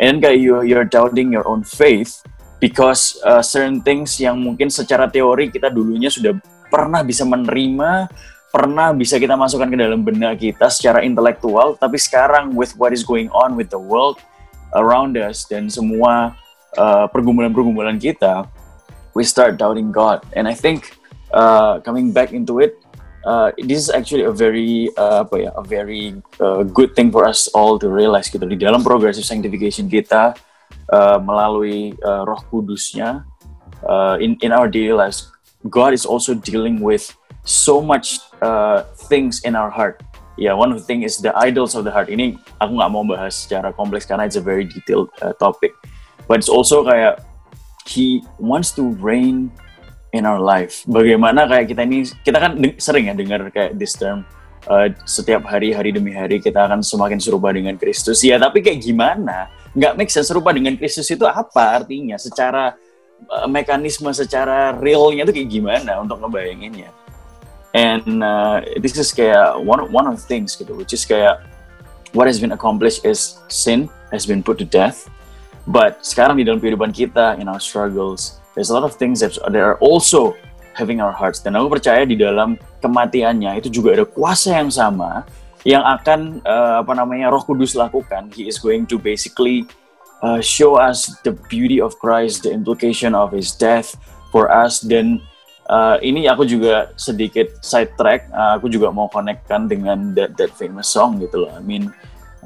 and 0.00 0.24
kayak 0.24 0.40
you 0.40 0.64
you're 0.64 0.88
doubting 0.88 1.28
your 1.28 1.44
own 1.44 1.60
faith 1.60 2.24
because 2.56 3.20
uh, 3.22 3.44
certain 3.44 3.84
things 3.84 4.16
yang 4.18 4.38
mungkin 4.38 4.72
secara 4.72 5.06
teori 5.10 5.52
kita 5.52 5.68
dulunya 5.70 6.08
sudah 6.08 6.34
pernah 6.68 7.02
bisa 7.02 7.24
menerima 7.24 8.08
pernah 8.48 8.96
bisa 8.96 9.20
kita 9.20 9.36
masukkan 9.36 9.68
ke 9.68 9.76
dalam 9.76 10.00
benak 10.00 10.40
kita 10.40 10.72
secara 10.72 11.04
intelektual, 11.04 11.76
tapi 11.76 12.00
sekarang 12.00 12.56
with 12.56 12.72
what 12.80 12.96
is 12.96 13.04
going 13.04 13.28
on 13.30 13.54
with 13.54 13.68
the 13.68 13.80
world 13.80 14.16
around 14.76 15.16
us 15.20 15.44
dan 15.44 15.68
semua 15.68 16.32
uh, 16.80 17.04
pergumulan-pergumulan 17.12 18.00
kita, 18.00 18.48
we 19.12 19.24
start 19.24 19.60
doubting 19.60 19.92
God. 19.92 20.24
And 20.32 20.48
I 20.48 20.56
think 20.56 20.96
uh, 21.32 21.80
coming 21.84 22.12
back 22.12 22.32
into 22.32 22.60
it, 22.60 22.80
uh, 23.28 23.52
this 23.60 23.88
is 23.88 23.90
actually 23.92 24.24
a 24.24 24.32
very 24.32 24.88
uh, 24.96 25.28
apa 25.28 25.36
ya, 25.48 25.50
a 25.56 25.64
very 25.64 26.16
uh, 26.40 26.64
good 26.64 26.96
thing 26.96 27.12
for 27.12 27.28
us 27.28 27.48
all 27.52 27.76
to 27.80 27.88
realize 27.88 28.32
gitu 28.32 28.48
di 28.48 28.56
dalam 28.56 28.80
progressive 28.80 29.28
sanctification 29.28 29.92
kita 29.92 30.32
uh, 30.92 31.18
melalui 31.20 31.92
uh, 32.00 32.24
Roh 32.24 32.40
Kudusnya 32.48 33.28
uh, 33.84 34.16
in 34.20 34.40
in 34.40 34.56
our 34.56 34.70
daily 34.70 34.96
lives, 34.96 35.28
God 35.68 35.92
is 35.92 36.08
also 36.08 36.32
dealing 36.32 36.80
with 36.80 37.12
so 37.48 37.80
much 37.80 38.20
uh, 38.44 38.84
things 39.08 39.40
in 39.42 39.56
our 39.56 39.72
heart. 39.72 40.04
Yeah, 40.36 40.54
one 40.54 40.70
of 40.70 40.78
the 40.78 40.84
thing 40.84 41.02
is 41.02 41.18
the 41.18 41.34
idols 41.34 41.74
of 41.74 41.82
the 41.82 41.90
heart. 41.90 42.12
Ini 42.12 42.38
aku 42.60 42.78
nggak 42.78 42.90
mau 42.92 43.02
bahas 43.02 43.48
secara 43.48 43.74
kompleks 43.74 44.06
karena 44.06 44.28
it's 44.28 44.38
a 44.38 44.44
very 44.44 44.68
detailed 44.68 45.10
uh, 45.24 45.34
topic. 45.40 45.74
But 46.30 46.44
it's 46.44 46.52
also 46.52 46.84
kayak 46.84 47.24
he 47.88 48.22
wants 48.38 48.70
to 48.78 48.94
reign 49.00 49.50
in 50.12 50.28
our 50.28 50.38
life. 50.38 50.84
Bagaimana 50.86 51.48
kayak 51.48 51.72
kita 51.72 51.82
ini 51.88 52.06
kita 52.22 52.38
kan 52.38 52.52
sering 52.78 53.10
ya 53.10 53.16
dengar 53.16 53.48
kayak 53.50 53.80
this 53.80 53.96
term 53.96 54.22
uh, 54.70 54.92
setiap 55.08 55.42
hari 55.48 55.74
hari 55.74 55.90
demi 55.90 56.14
hari 56.14 56.38
kita 56.38 56.70
akan 56.70 56.84
semakin 56.84 57.18
serupa 57.18 57.50
dengan 57.50 57.74
Kristus. 57.74 58.22
Ya, 58.22 58.38
tapi 58.38 58.62
kayak 58.62 58.84
gimana? 58.84 59.50
Nggak 59.74 59.92
make 59.98 60.12
sense 60.12 60.30
serupa 60.30 60.54
dengan 60.54 60.76
Kristus 60.78 61.08
itu 61.10 61.26
apa 61.26 61.82
artinya? 61.82 62.14
Secara 62.14 62.78
uh, 63.26 63.48
mekanisme, 63.50 64.12
secara 64.14 64.76
realnya 64.76 65.26
itu 65.26 65.34
kayak 65.42 65.50
gimana 65.50 65.98
untuk 65.98 66.22
ngebayanginnya? 66.22 67.07
And 67.74 68.24
uh, 68.24 68.64
this 68.80 68.96
is 68.96 69.12
kayak 69.12 69.58
one 69.60 69.80
one 69.92 70.06
of 70.08 70.16
the 70.16 70.26
things 70.26 70.56
gitu 70.56 70.72
which 70.76 70.96
is 70.96 71.04
kayak 71.04 71.40
what 72.16 72.24
has 72.24 72.40
been 72.40 72.52
accomplished 72.56 73.04
is 73.04 73.36
sin 73.52 73.88
has 74.12 74.24
been 74.24 74.40
put 74.40 74.56
to 74.56 74.64
death. 74.64 75.08
But 75.68 76.00
sekarang 76.00 76.40
di 76.40 76.48
dalam 76.48 76.64
kehidupan 76.64 76.96
kita 76.96 77.36
in 77.36 77.44
our 77.44 77.60
struggles 77.60 78.40
there's 78.56 78.72
a 78.72 78.76
lot 78.76 78.82
of 78.82 78.96
things 78.96 79.20
that, 79.20 79.36
that 79.36 79.60
are 79.60 79.76
also 79.78 80.34
having 80.72 81.02
our 81.02 81.12
hearts. 81.12 81.44
Dan 81.44 81.54
aku 81.58 81.78
percaya 81.78 82.02
di 82.08 82.16
dalam 82.16 82.56
kematiannya 82.80 83.58
itu 83.60 83.68
juga 83.68 83.98
ada 83.98 84.04
kuasa 84.08 84.56
yang 84.56 84.70
sama 84.70 85.26
yang 85.66 85.82
akan 85.82 86.38
uh, 86.46 86.80
apa 86.80 86.92
namanya 86.94 87.28
Roh 87.28 87.42
Kudus 87.42 87.74
lakukan. 87.74 88.30
He 88.32 88.46
is 88.46 88.56
going 88.56 88.86
to 88.88 88.96
basically 88.96 89.66
uh, 90.22 90.40
show 90.40 90.78
us 90.78 91.10
the 91.26 91.34
beauty 91.50 91.82
of 91.82 91.98
Christ 91.98 92.46
the 92.46 92.54
implication 92.54 93.12
of 93.12 93.34
his 93.34 93.52
death 93.52 93.98
for 94.30 94.48
us. 94.48 94.80
Dan 94.80 95.20
uh, 95.68 95.96
ini 96.00 96.26
aku 96.26 96.48
juga 96.48 96.90
sedikit 96.96 97.60
side 97.60 97.94
track. 97.94 98.32
Uh, 98.32 98.58
aku 98.58 98.72
juga 98.72 98.88
mau 98.90 99.06
konekkan 99.06 99.68
dengan 99.68 100.16
that 100.16 100.34
that 100.40 100.50
famous 100.56 100.88
song 100.88 101.20
gitu 101.20 101.44
loh. 101.44 101.52
I 101.54 101.62
mean, 101.62 101.92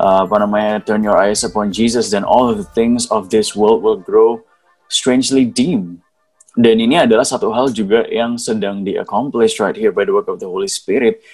uh, 0.03 0.27
apa 0.27 0.43
namanya? 0.43 0.83
Turn 0.83 1.07
your 1.07 1.17
eyes 1.17 1.47
upon 1.47 1.71
Jesus, 1.71 2.11
then 2.11 2.27
all 2.27 2.51
of 2.51 2.59
the 2.59 2.69
things 2.77 3.09
of 3.09 3.31
this 3.31 3.55
world 3.55 3.81
will 3.81 3.99
grow 3.99 4.43
strangely 4.91 5.47
dim. 5.49 6.03
Dan 6.53 6.77
ini 6.85 7.01
adalah 7.01 7.25
satu 7.25 7.49
hal 7.57 7.73
juga 7.73 8.05
yang 8.13 8.37
sedang 8.37 8.85
di-accomplish 8.85 9.57
right 9.57 9.73
here 9.73 9.89
by 9.89 10.05
the 10.05 10.13
work 10.13 10.29
of 10.29 10.37
the 10.37 10.45
Holy 10.45 10.69
Spirit, 10.69 11.25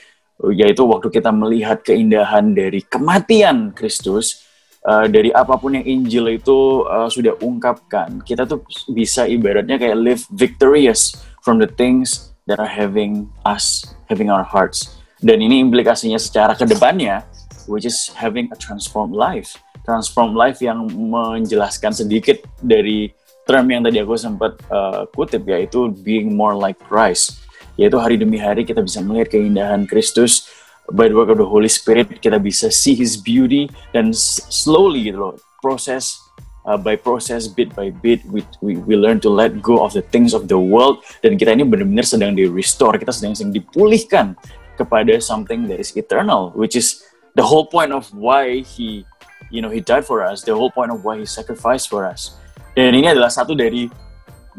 yaitu 0.55 0.87
waktu 0.87 1.11
kita 1.11 1.35
melihat 1.35 1.83
keindahan 1.83 2.55
dari 2.55 2.87
kematian 2.87 3.75
Kristus, 3.75 4.47
uh, 4.87 5.11
dari 5.11 5.35
apa 5.35 5.59
pun 5.59 5.75
yang 5.75 5.83
Injil 5.83 6.39
itu 6.39 6.87
uh, 6.87 7.11
sudah 7.11 7.35
ungkapkan, 7.43 8.23
kita 8.23 8.47
tuh 8.47 8.63
bisa 8.95 9.27
ibaratnya 9.27 9.75
kayak 9.75 9.99
live 9.99 10.23
victorious 10.31 11.19
from 11.43 11.59
the 11.59 11.69
things 11.69 12.33
that 12.49 12.59
are 12.59 12.71
having 12.71 13.29
us, 13.45 13.95
having 14.09 14.33
our 14.33 14.45
hearts. 14.45 14.99
Dan 15.19 15.43
ini 15.43 15.59
implikasinya 15.59 16.17
secara 16.17 16.55
ke 16.55 16.65
depannya, 16.65 17.27
which 17.67 17.85
is 17.85 18.09
having 18.15 18.49
a 18.55 18.59
transformed 18.59 19.15
life. 19.15 19.59
Transformed 19.83 20.39
life 20.39 20.63
yang 20.63 20.87
menjelaskan 20.89 21.97
sedikit 21.97 22.45
dari 22.61 23.11
term 23.49 23.67
yang 23.73 23.83
tadi 23.83 23.99
aku 23.99 24.15
sempat 24.15 24.61
uh, 24.69 25.09
kutip 25.17 25.49
yaitu 25.49 25.91
being 26.05 26.37
more 26.37 26.55
like 26.55 26.77
Christ. 26.87 27.41
Yaitu 27.81 27.97
hari 27.99 28.21
demi 28.21 28.39
hari 28.39 28.63
kita 28.63 28.85
bisa 28.85 29.01
melihat 29.01 29.39
keindahan 29.39 29.89
Kristus 29.89 30.47
by 30.93 31.09
the 31.09 31.17
work 31.17 31.29
of 31.29 31.39
the 31.39 31.47
Holy 31.47 31.69
Spirit 31.69 32.09
kita 32.21 32.41
bisa 32.41 32.73
see 32.73 32.97
His 32.97 33.21
beauty 33.21 33.69
dan 33.93 34.13
slowly 34.49 35.13
gitu 35.13 35.21
loh 35.21 35.35
proses 35.61 36.28
uh, 36.69 36.77
by 36.77 36.93
process 36.95 37.49
bit 37.49 37.73
by 37.73 37.89
bit 38.05 38.21
we, 38.29 38.45
we 38.61 38.77
we 38.85 38.95
learn 38.95 39.17
to 39.25 39.33
let 39.33 39.65
go 39.65 39.81
of 39.81 39.97
the 39.97 40.05
things 40.13 40.37
of 40.37 40.53
the 40.53 40.61
world. 40.61 41.01
Dan 41.25 41.41
kita 41.41 41.57
ini 41.57 41.65
benar-benar 41.65 42.05
sedang 42.05 42.37
di 42.37 42.45
restore 42.45 43.01
kita 43.01 43.11
sedang 43.11 43.33
sedang 43.33 43.57
dipulihkan 43.57 44.37
kepada 44.77 45.17
something 45.19 45.67
that 45.67 45.81
is 45.81 45.91
eternal 45.99 46.55
which 46.55 46.79
is 46.79 47.03
the 47.35 47.43
whole 47.43 47.67
point 47.67 47.91
of 47.91 48.07
why 48.15 48.63
he 48.63 49.03
you 49.51 49.59
know 49.59 49.73
he 49.73 49.83
died 49.83 50.07
for 50.07 50.23
us 50.23 50.47
the 50.47 50.55
whole 50.55 50.71
point 50.71 50.93
of 50.93 51.03
why 51.03 51.17
he 51.17 51.25
sacrificed 51.25 51.89
for 51.89 52.05
us. 52.05 52.37
Dan 52.77 52.95
ini 52.95 53.11
adalah 53.11 53.33
satu 53.33 53.59
dari 53.59 53.91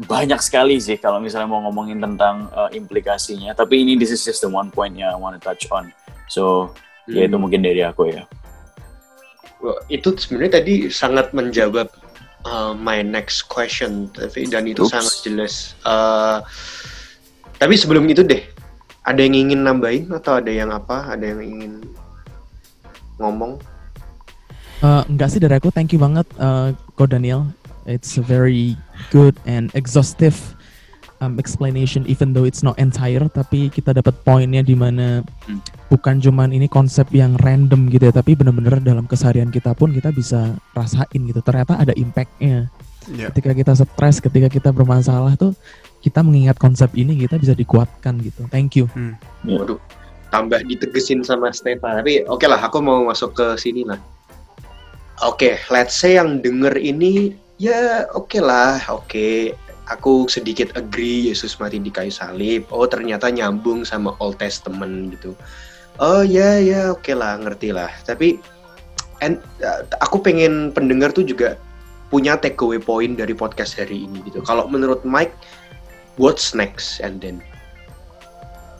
banyak 0.00 0.40
sekali 0.40 0.80
sih 0.80 0.96
kalau 0.96 1.20
misalnya 1.20 1.48
mau 1.48 1.60
ngomongin 1.68 2.00
tentang 2.00 2.48
uh, 2.56 2.72
implikasinya. 2.72 3.52
Tapi 3.52 3.84
ini 3.84 4.00
this 4.00 4.08
is 4.08 4.24
just 4.24 4.40
the 4.40 4.48
one 4.48 4.72
point 4.72 4.96
yang 4.96 5.12
I 5.12 5.16
want 5.16 5.36
to 5.36 5.40
touch 5.40 5.68
on. 5.68 5.92
So 6.28 6.72
hmm. 7.08 7.16
ya 7.16 7.22
itu 7.28 7.36
hmm. 7.36 7.42
mungkin 7.44 7.60
dari 7.60 7.84
aku 7.84 8.08
ya. 8.08 8.24
Itu 9.92 10.16
sebenarnya 10.16 10.64
tadi 10.64 10.88
sangat 10.88 11.36
menjawab 11.36 11.92
uh, 12.44 12.72
my 12.76 13.04
next 13.04 13.48
question 13.48 14.08
tapi 14.12 14.48
dan 14.48 14.68
itu 14.68 14.86
Oops. 14.86 14.92
sangat 14.92 15.14
jelas. 15.24 15.54
Uh, 15.84 16.40
tapi 17.60 17.76
sebelum 17.76 18.08
itu 18.08 18.24
deh 18.24 18.44
ada 19.04 19.20
yang 19.20 19.36
ingin 19.36 19.64
nambahin 19.64 20.08
atau 20.12 20.38
ada 20.38 20.52
yang 20.52 20.70
apa? 20.72 21.12
Ada 21.12 21.36
yang 21.36 21.40
ingin 21.40 21.72
ngomong? 23.20 23.60
Uh, 24.80 25.04
enggak 25.12 25.36
sih 25.36 25.40
dari 25.40 25.56
aku. 25.60 25.68
Thank 25.68 25.92
you 25.92 26.00
banget 26.00 26.24
uh, 26.40 26.72
Ko 26.96 27.04
Daniel. 27.04 27.48
It's 27.88 28.16
a 28.20 28.24
very 28.24 28.76
good 29.08 29.36
and 29.48 29.72
exhaustive 29.72 30.36
um, 31.20 31.40
explanation 31.40 32.04
even 32.08 32.32
though 32.32 32.44
it's 32.44 32.64
not 32.64 32.76
entire. 32.80 33.24
Tapi 33.28 33.68
kita 33.72 33.96
dapat 33.96 34.16
poinnya 34.24 34.64
di 34.64 34.76
mana 34.76 35.24
hmm. 35.48 35.79
Bukan 35.90 36.22
cuman 36.22 36.54
ini 36.54 36.70
konsep 36.70 37.10
yang 37.10 37.34
random 37.42 37.90
gitu 37.90 38.08
ya 38.08 38.14
tapi 38.14 38.38
benar-benar 38.38 38.78
dalam 38.78 39.10
keseharian 39.10 39.50
kita 39.50 39.74
pun 39.74 39.90
kita 39.90 40.14
bisa 40.14 40.54
rasain 40.70 41.20
gitu 41.26 41.42
ternyata 41.42 41.76
ada 41.82 41.90
impactnya 41.98 42.70
yeah. 43.10 43.28
ketika 43.34 43.50
kita 43.52 43.72
stres 43.74 44.22
ketika 44.22 44.46
kita 44.46 44.70
bermasalah 44.70 45.34
tuh 45.34 45.50
kita 46.00 46.22
mengingat 46.22 46.56
konsep 46.62 46.88
ini 46.94 47.18
kita 47.18 47.36
bisa 47.42 47.58
dikuatkan 47.58 48.22
gitu 48.22 48.46
thank 48.54 48.78
you 48.78 48.86
hmm. 48.94 49.18
yeah. 49.42 49.58
waduh 49.58 49.82
tambah 50.30 50.62
ditegesin 50.62 51.26
sama 51.26 51.50
Stefan 51.50 51.98
tapi 51.98 52.22
oke 52.30 52.38
okay 52.38 52.46
lah 52.46 52.62
aku 52.62 52.78
mau 52.78 53.02
masuk 53.02 53.34
ke 53.34 53.46
sini 53.58 53.82
lah 53.82 53.98
oke 55.26 55.42
okay, 55.42 55.58
let's 55.74 55.98
say 55.98 56.14
yang 56.14 56.38
denger 56.38 56.78
ini 56.78 57.34
ya 57.58 58.06
oke 58.14 58.30
okay 58.30 58.40
lah 58.40 58.78
oke 58.86 59.10
okay 59.10 59.58
aku 59.90 60.30
sedikit 60.30 60.70
agree 60.78 61.28
Yesus 61.28 61.58
mati 61.58 61.82
di 61.82 61.90
kayu 61.90 62.14
salib. 62.14 62.70
Oh 62.70 62.86
ternyata 62.86 63.26
nyambung 63.28 63.82
sama 63.82 64.14
Old 64.22 64.38
Testament 64.38 65.18
gitu. 65.18 65.34
Oh 66.00 66.24
ya 66.24 66.56
ya 66.56 66.96
oke 66.96 67.04
okay 67.04 67.14
lah 67.14 67.36
ngerti 67.36 67.76
lah. 67.76 67.92
Tapi 68.08 68.40
and, 69.20 69.36
uh, 69.60 69.84
aku 70.00 70.24
pengen 70.24 70.72
pendengar 70.72 71.12
tuh 71.12 71.22
juga 71.22 71.60
punya 72.08 72.40
takeaway 72.40 72.80
point 72.80 73.20
dari 73.20 73.36
podcast 73.36 73.76
hari 73.76 74.08
ini 74.08 74.24
gitu. 74.24 74.40
Kalau 74.42 74.64
menurut 74.66 75.04
Mike, 75.04 75.36
what's 76.16 76.56
next 76.56 77.04
and 77.04 77.20
then? 77.20 77.44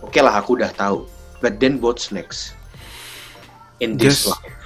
Oke 0.00 0.16
okay 0.16 0.22
lah 0.24 0.40
aku 0.40 0.56
udah 0.56 0.72
tahu. 0.74 1.04
But 1.44 1.60
then 1.60 1.84
what's 1.84 2.08
next 2.08 2.56
in 3.84 4.00
this 4.00 4.24
Just, 4.24 4.32
life? 4.32 4.56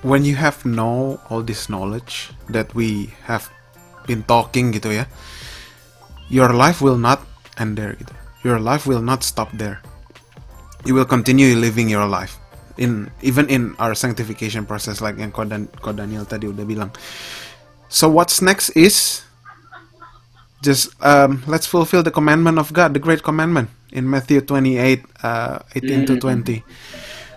When 0.00 0.24
you 0.24 0.36
have 0.40 0.64
know 0.64 1.20
all 1.28 1.44
this 1.44 1.68
knowledge 1.68 2.32
that 2.52 2.72
we 2.72 3.12
have 3.28 3.52
been 4.08 4.24
talking 4.24 4.70
gitu 4.70 4.92
ya 4.92 5.04
your 6.28 6.52
life 6.52 6.82
will 6.82 6.98
not 6.98 7.22
end 7.58 7.78
there 7.78 7.94
gitu. 7.94 8.12
Your 8.42 8.58
life 8.58 8.86
will 8.86 9.02
not 9.02 9.22
stop 9.22 9.50
there. 9.54 9.82
You 10.86 10.94
will 10.94 11.08
continue 11.08 11.58
living 11.58 11.90
your 11.90 12.06
life 12.06 12.38
in 12.78 13.10
even 13.20 13.50
in 13.50 13.74
our 13.82 13.94
sanctification 13.98 14.64
process 14.64 15.02
like 15.02 15.18
yang 15.18 15.34
Kodan 15.34 15.66
Daniel 15.82 16.22
tadi 16.22 16.46
udah 16.46 16.62
bilang. 16.62 16.94
So 17.90 18.06
what's 18.06 18.38
next 18.38 18.70
is 18.78 19.26
just 20.62 20.94
um, 21.02 21.42
let's 21.50 21.66
fulfill 21.66 22.02
the 22.02 22.14
commandment 22.14 22.58
of 22.62 22.70
God, 22.72 22.94
the 22.94 23.02
great 23.02 23.22
commandment 23.26 23.70
in 23.90 24.08
Matthew 24.08 24.40
28, 24.40 25.02
uh, 25.22 25.58
18 25.74 26.06
to 26.06 26.14
20. 26.18 26.62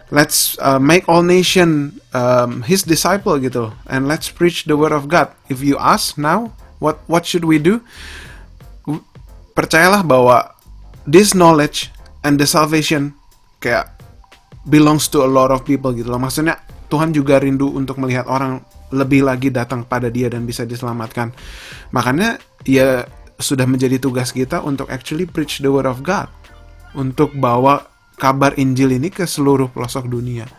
Let's 0.09 0.57
uh, 0.57 0.79
make 0.81 1.05
all 1.09 1.21
nation 1.21 2.01
um, 2.13 2.65
His 2.65 2.81
disciple 2.81 3.37
gitu, 3.37 3.73
and 3.85 4.09
let's 4.09 4.29
preach 4.29 4.65
the 4.65 4.73
word 4.77 4.93
of 4.93 5.05
God. 5.05 5.29
If 5.49 5.61
you 5.61 5.77
ask 5.77 6.17
now, 6.17 6.53
what 6.81 7.01
what 7.09 7.25
should 7.25 7.45
we 7.45 7.57
do? 7.57 7.81
percayalah 9.59 10.07
bahwa 10.07 10.55
this 11.03 11.35
knowledge 11.35 11.91
and 12.23 12.39
the 12.39 12.47
salvation 12.47 13.18
kayak 13.59 13.95
belongs 14.67 15.07
to 15.07 15.23
a 15.23 15.29
lot 15.29 15.53
of 15.53 15.63
people 15.63 15.91
gitu 15.95 16.07
loh. 16.09 16.19
Maksudnya 16.19 16.59
Tuhan 16.89 17.13
juga 17.13 17.37
rindu 17.37 17.69
untuk 17.75 18.01
melihat 18.01 18.25
orang 18.25 18.63
lebih 18.89 19.21
lagi 19.21 19.53
datang 19.53 19.85
pada 19.85 20.09
dia 20.09 20.27
dan 20.27 20.49
bisa 20.49 20.65
diselamatkan. 20.65 21.29
Makanya 21.93 22.41
ya 22.65 23.05
sudah 23.39 23.69
menjadi 23.69 24.01
tugas 24.01 24.33
kita 24.33 24.65
untuk 24.65 24.89
actually 24.89 25.29
preach 25.29 25.61
the 25.61 25.69
word 25.69 25.85
of 25.85 26.01
God. 26.01 26.27
Untuk 26.97 27.37
bawa 27.37 27.85
kabar 28.17 28.57
Injil 28.57 28.97
ini 28.97 29.13
ke 29.13 29.29
seluruh 29.29 29.69
pelosok 29.69 30.09
dunia 30.09 30.49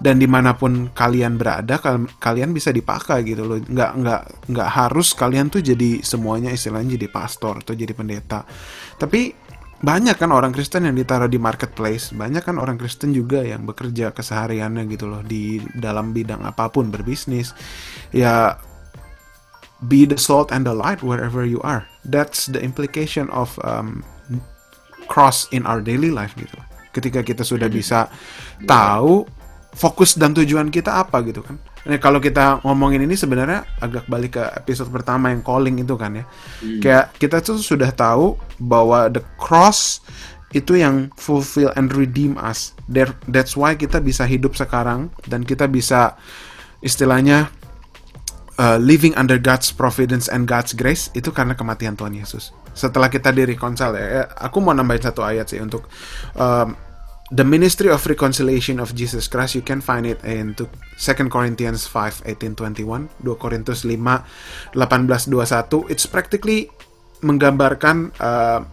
dan 0.00 0.16
di 0.16 0.24
mana 0.24 0.56
pun 0.56 0.88
kalian 0.96 1.36
berada 1.36 1.76
kalian 2.16 2.56
bisa 2.56 2.72
dipakai 2.72 3.20
gitu 3.20 3.44
loh 3.44 3.60
nggak 3.60 3.90
nggak 4.00 4.22
nggak 4.48 4.68
harus 4.72 5.12
kalian 5.12 5.52
tuh 5.52 5.60
jadi 5.60 6.00
semuanya 6.00 6.48
istilahnya 6.48 6.96
jadi 6.96 7.08
pastor 7.12 7.60
atau 7.60 7.76
jadi 7.76 7.92
pendeta 7.92 8.48
tapi 8.96 9.49
banyak 9.80 10.16
kan 10.20 10.28
orang 10.28 10.52
Kristen 10.52 10.84
yang 10.84 10.92
ditaruh 10.92 11.28
di 11.28 11.40
marketplace. 11.40 12.12
Banyak 12.12 12.44
kan 12.44 12.60
orang 12.60 12.76
Kristen 12.76 13.16
juga 13.16 13.40
yang 13.40 13.64
bekerja 13.64 14.12
kesehariannya 14.12 14.84
gitu 14.92 15.08
loh 15.08 15.24
di 15.24 15.56
dalam 15.72 16.12
bidang 16.12 16.44
apa 16.44 16.68
pun 16.68 16.92
berbisnis. 16.92 17.56
Ya 18.12 18.60
be 19.80 20.04
the 20.04 20.20
salt 20.20 20.52
and 20.52 20.68
the 20.68 20.76
light 20.76 21.00
wherever 21.00 21.48
you 21.48 21.64
are. 21.64 21.88
That's 22.04 22.44
the 22.44 22.60
implication 22.60 23.32
of 23.32 23.56
um, 23.64 24.04
cross 25.08 25.48
in 25.48 25.64
our 25.64 25.80
daily 25.80 26.12
life 26.12 26.36
gitu. 26.36 26.60
Ketika 26.92 27.24
kita 27.24 27.40
sudah 27.40 27.72
bisa 27.72 28.12
tahu 28.68 29.24
fokus 29.70 30.18
dan 30.18 30.34
tujuan 30.34 30.68
kita 30.68 31.02
apa 31.02 31.22
gitu 31.22 31.46
kan. 31.46 31.58
Nah, 31.86 31.96
kalau 31.96 32.20
kita 32.20 32.60
ngomongin 32.60 33.08
ini 33.08 33.16
sebenarnya 33.16 33.64
agak 33.80 34.04
balik 34.10 34.36
ke 34.36 34.44
episode 34.58 34.92
pertama 34.92 35.32
yang 35.32 35.40
calling 35.40 35.80
itu 35.80 35.96
kan 35.96 36.12
ya. 36.20 36.24
Hmm. 36.60 36.80
Kayak 36.82 37.04
kita 37.16 37.36
tuh 37.40 37.56
sudah 37.56 37.88
tahu 37.94 38.36
bahwa 38.60 39.08
the 39.08 39.22
cross 39.40 40.04
itu 40.50 40.76
yang 40.76 41.08
fulfill 41.14 41.70
and 41.78 41.94
redeem 41.94 42.34
us. 42.36 42.74
There, 42.90 43.14
that's 43.30 43.54
why 43.54 43.78
kita 43.78 44.02
bisa 44.02 44.26
hidup 44.26 44.58
sekarang 44.58 45.14
dan 45.30 45.46
kita 45.46 45.70
bisa 45.70 46.18
istilahnya 46.82 47.48
uh, 48.58 48.76
living 48.76 49.14
under 49.14 49.38
God's 49.38 49.70
providence 49.70 50.26
and 50.26 50.44
God's 50.50 50.74
grace 50.74 51.08
itu 51.16 51.30
karena 51.30 51.54
kematian 51.54 51.94
Tuhan 51.94 52.12
Yesus. 52.18 52.52
Setelah 52.74 53.08
kita 53.08 53.30
di 53.30 53.46
reconcile 53.46 53.94
ya, 53.96 54.06
ya, 54.06 54.24
aku 54.36 54.58
mau 54.58 54.74
nambahin 54.74 55.10
satu 55.10 55.22
ayat 55.22 55.48
sih 55.48 55.62
untuk 55.62 55.86
um, 56.36 56.89
the 57.30 57.46
ministry 57.46 57.88
of 57.88 58.02
reconciliation 58.10 58.82
of 58.82 58.92
Jesus 58.92 59.30
Christ. 59.30 59.54
You 59.54 59.62
can 59.62 59.78
find 59.78 60.04
it 60.04 60.18
in 60.26 60.58
2 60.58 60.66
Corinthians 61.30 61.86
5 61.86 62.26
18 62.26 62.58
21, 62.58 63.08
2 63.22 63.34
Korintus 63.38 63.86
5 63.86 64.74
18 64.74 65.30
21. 65.30 65.90
It's 65.90 66.06
practically 66.10 66.68
menggambarkan 67.22 68.10
uh, 68.18 68.66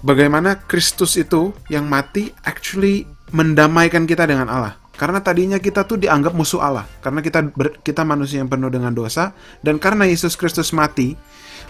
bagaimana 0.00 0.64
Kristus 0.64 1.20
itu 1.20 1.52
yang 1.68 1.86
mati 1.86 2.32
actually 2.48 3.04
mendamaikan 3.36 4.08
kita 4.08 4.24
dengan 4.24 4.48
Allah. 4.48 4.74
Karena 4.96 5.20
tadinya 5.20 5.60
kita 5.60 5.84
tuh 5.84 6.00
dianggap 6.00 6.32
musuh 6.32 6.64
Allah, 6.64 6.88
karena 7.04 7.20
kita 7.20 7.52
ber- 7.52 7.84
kita 7.84 8.00
manusia 8.00 8.40
yang 8.40 8.48
penuh 8.48 8.72
dengan 8.72 8.96
dosa 8.96 9.36
dan 9.60 9.76
karena 9.76 10.08
Yesus 10.08 10.40
Kristus 10.40 10.72
mati, 10.72 11.12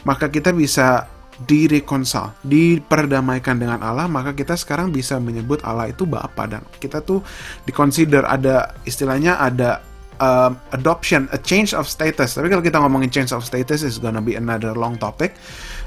maka 0.06 0.30
kita 0.30 0.54
bisa 0.54 1.10
direkonsal, 1.44 2.32
diperdamaikan 2.40 3.60
dengan 3.60 3.84
Allah, 3.84 4.08
maka 4.08 4.32
kita 4.32 4.56
sekarang 4.56 4.88
bisa 4.88 5.20
menyebut 5.20 5.60
Allah 5.68 5.92
itu 5.92 6.08
Bapa 6.08 6.48
dan 6.48 6.64
kita 6.80 7.04
tuh 7.04 7.20
diconsider 7.68 8.24
ada 8.24 8.72
istilahnya 8.88 9.36
ada 9.36 9.84
um, 10.20 10.56
adoption, 10.72 11.28
a 11.32 11.38
change 11.40 11.76
of 11.76 11.84
status. 11.84 12.36
Tapi 12.36 12.48
kalau 12.48 12.64
kita 12.64 12.80
ngomongin 12.80 13.12
change 13.12 13.36
of 13.36 13.44
status 13.44 13.84
is 13.84 14.00
gonna 14.00 14.22
be 14.24 14.36
another 14.36 14.72
long 14.72 14.96
topic. 14.96 15.36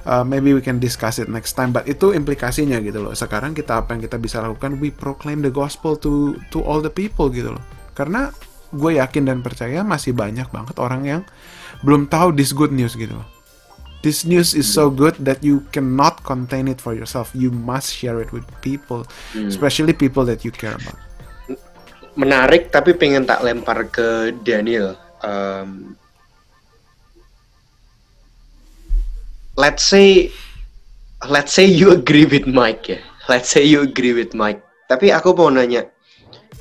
Uh, 0.06 0.22
maybe 0.22 0.54
we 0.54 0.62
can 0.62 0.78
discuss 0.78 1.18
it 1.18 1.28
next 1.28 1.58
time. 1.58 1.74
But 1.74 1.90
itu 1.90 2.14
implikasinya 2.14 2.78
gitu 2.86 3.02
loh. 3.02 3.14
Sekarang 3.18 3.58
kita 3.58 3.82
apa 3.86 3.98
yang 3.98 4.02
kita 4.06 4.18
bisa 4.22 4.42
lakukan? 4.42 4.78
We 4.78 4.94
proclaim 4.94 5.42
the 5.42 5.54
gospel 5.54 5.98
to 6.06 6.38
to 6.54 6.62
all 6.62 6.80
the 6.80 6.94
people 6.94 7.30
gitu 7.34 7.58
loh. 7.58 7.64
Karena 7.98 8.32
gue 8.70 9.02
yakin 9.02 9.26
dan 9.26 9.42
percaya 9.42 9.82
masih 9.82 10.14
banyak 10.14 10.46
banget 10.54 10.78
orang 10.78 11.02
yang 11.02 11.22
belum 11.82 12.06
tahu 12.06 12.38
this 12.38 12.54
good 12.54 12.70
news 12.70 12.94
gitu 12.94 13.18
loh. 13.18 13.39
This 14.00 14.24
news 14.24 14.56
is 14.56 14.64
so 14.64 14.88
good 14.88 15.20
that 15.28 15.44
you 15.44 15.68
cannot 15.76 16.24
contain 16.24 16.72
it 16.72 16.80
for 16.80 16.96
yourself. 16.96 17.36
You 17.36 17.52
must 17.52 17.92
share 17.92 18.24
it 18.24 18.32
with 18.32 18.48
people, 18.64 19.04
especially 19.36 19.92
people 19.92 20.24
that 20.24 20.48
you 20.48 20.56
care 20.56 20.72
about. 20.72 20.96
menarik 22.20 22.68
tapi 22.68 22.92
pengen 23.00 23.24
tak 23.24 23.40
lempar 23.48 23.88
ke 23.88 24.36
Daniel. 24.44 25.00
Um, 25.24 25.96
let's 29.56 29.88
say 29.88 30.28
let's 31.32 31.56
say 31.56 31.64
you 31.64 31.96
agree 31.96 32.28
with 32.28 32.44
Mike 32.44 32.92
ya. 32.92 33.00
Let's 33.32 33.48
say 33.48 33.64
you 33.64 33.88
agree 33.88 34.12
with 34.12 34.36
Mike. 34.36 34.60
Tapi 34.92 35.16
aku 35.16 35.32
mau 35.38 35.48
nanya, 35.48 35.88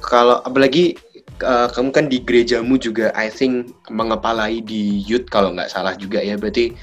kalau 0.05 0.45
apalagi 0.47 1.01
uh, 1.43 1.67
kamu 1.73 1.91
kan 1.91 2.07
di 2.07 2.23
gerejamu 2.23 2.77
juga, 2.79 3.11
I 3.17 3.33
think 3.33 3.73
mengepalai 3.91 4.63
di 4.63 5.01
youth 5.03 5.27
kalau 5.33 5.51
nggak 5.57 5.75
salah 5.75 5.99
juga 5.99 6.23
ya. 6.23 6.39
Berarti 6.39 6.77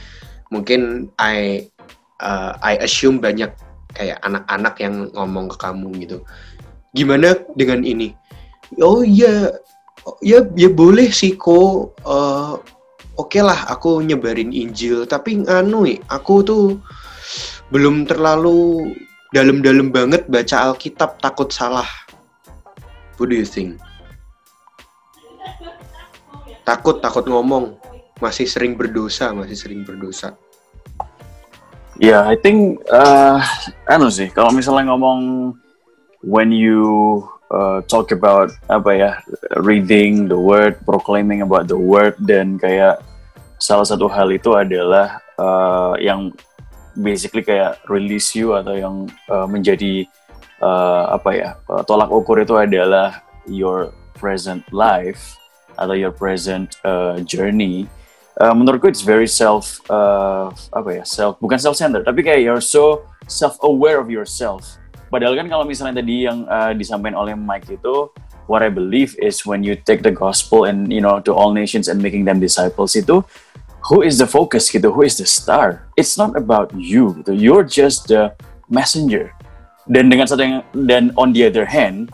mungkin 0.49 1.11
I 1.17 1.67
uh, 2.21 2.57
I 2.61 2.81
assume 2.81 3.21
banyak 3.21 3.51
kayak 3.95 4.19
anak-anak 4.25 4.75
yang 4.81 4.95
ngomong 5.15 5.51
ke 5.53 5.57
kamu 5.59 5.89
gitu. 6.03 6.17
Gimana 6.95 7.37
dengan 7.55 7.83
ini? 7.83 8.15
Oh 8.81 9.05
iya, 9.05 9.55
ya 10.23 10.43
ya 10.55 10.69
boleh 10.71 11.11
sih 11.11 11.35
kok. 11.37 11.95
Uh, 12.03 12.59
Oke 13.15 13.39
lah, 13.39 13.63
aku 13.71 14.03
nyebarin 14.03 14.51
Injil. 14.51 15.07
Tapi 15.07 15.39
eh, 15.47 15.97
aku 16.11 16.33
tuh 16.43 16.63
belum 17.71 18.03
terlalu 18.03 18.91
dalam-dalam 19.31 19.87
banget 19.87 20.27
baca 20.27 20.71
Alkitab, 20.71 21.23
takut 21.23 21.47
salah. 21.47 21.87
What 23.15 23.31
do 23.31 23.39
you 23.39 23.47
think? 23.47 23.79
Takut, 26.67 26.99
takut 26.99 27.23
ngomong. 27.23 27.79
Masih 28.23 28.47
sering 28.47 28.79
berdosa, 28.79 29.35
masih 29.35 29.59
sering 29.59 29.83
berdosa. 29.83 30.39
Ya, 31.99 32.27
I 32.27 32.35
think, 32.35 32.83
uh, 32.91 33.39
anu 33.87 34.11
sih, 34.11 34.27
kalau 34.31 34.51
misalnya 34.51 34.91
ngomong 34.91 35.51
when 36.23 36.51
you 36.51 37.23
uh, 37.51 37.79
talk 37.87 38.11
about 38.11 38.51
apa 38.67 38.91
ya, 38.95 39.11
reading 39.63 40.27
the 40.27 40.35
word, 40.35 40.75
proclaiming 40.83 41.39
about 41.39 41.71
the 41.71 41.79
word, 41.79 42.15
dan 42.23 42.59
kayak 42.59 42.99
salah 43.59 43.87
satu 43.87 44.11
hal 44.11 44.27
itu 44.31 44.51
adalah 44.55 45.23
uh, 45.39 45.95
yang 45.99 46.35
basically 46.99 47.43
kayak 47.43 47.79
release 47.87 48.35
you 48.35 48.55
atau 48.55 48.75
yang 48.75 49.07
uh, 49.31 49.47
menjadi 49.47 50.03
uh, 50.59 51.15
apa 51.15 51.29
ya, 51.31 51.49
uh, 51.71 51.83
tolak 51.83 52.11
ukur 52.11 52.43
itu 52.43 52.59
adalah 52.59 53.23
your 53.47 53.95
present 54.19 54.63
life 54.75 55.39
atau 55.79 55.95
your 55.95 56.11
present 56.11 56.75
uh, 56.83 57.19
journey. 57.23 57.87
Uh, 58.35 58.51
menurutku 58.51 58.91
it's 58.91 58.99
very 58.99 59.31
self 59.31 59.79
uh, 59.87 60.51
apa 60.75 60.99
ya 60.99 61.03
self 61.07 61.39
bukan 61.39 61.55
self 61.55 61.79
centered 61.79 62.03
tapi 62.03 62.19
kayak 62.19 62.43
you're 62.43 62.59
so 62.59 63.07
self 63.31 63.55
aware 63.63 63.95
of 63.95 64.11
yourself. 64.11 64.75
Padahal 65.07 65.39
kan 65.39 65.47
kalau 65.47 65.63
misalnya 65.63 66.03
tadi 66.03 66.27
yang 66.27 66.43
uh, 66.51 66.75
disampaikan 66.75 67.15
oleh 67.15 67.31
Mike 67.31 67.71
itu 67.71 68.11
what 68.51 68.59
I 68.59 68.67
believe 68.67 69.15
is 69.23 69.47
when 69.47 69.63
you 69.63 69.79
take 69.79 70.03
the 70.03 70.11
gospel 70.11 70.67
and 70.67 70.91
you 70.91 70.99
know 70.99 71.23
to 71.23 71.31
all 71.31 71.55
nations 71.55 71.87
and 71.87 72.03
making 72.03 72.27
them 72.27 72.43
disciples 72.43 72.99
itu 72.99 73.23
who 73.87 74.03
is 74.03 74.19
the 74.19 74.27
focus 74.27 74.67
gitu 74.67 74.91
who 74.91 75.07
is 75.07 75.15
the 75.15 75.23
star? 75.23 75.87
It's 75.95 76.19
not 76.19 76.35
about 76.35 76.75
you 76.75 77.15
gitu 77.23 77.31
you're 77.31 77.63
just 77.63 78.11
the 78.11 78.35
messenger. 78.67 79.31
Dan 79.87 80.11
dengan 80.11 80.27
satu 80.27 80.43
yang 80.43 80.59
dan 80.83 81.15
on 81.15 81.31
the 81.31 81.47
other 81.47 81.63
hand 81.63 82.11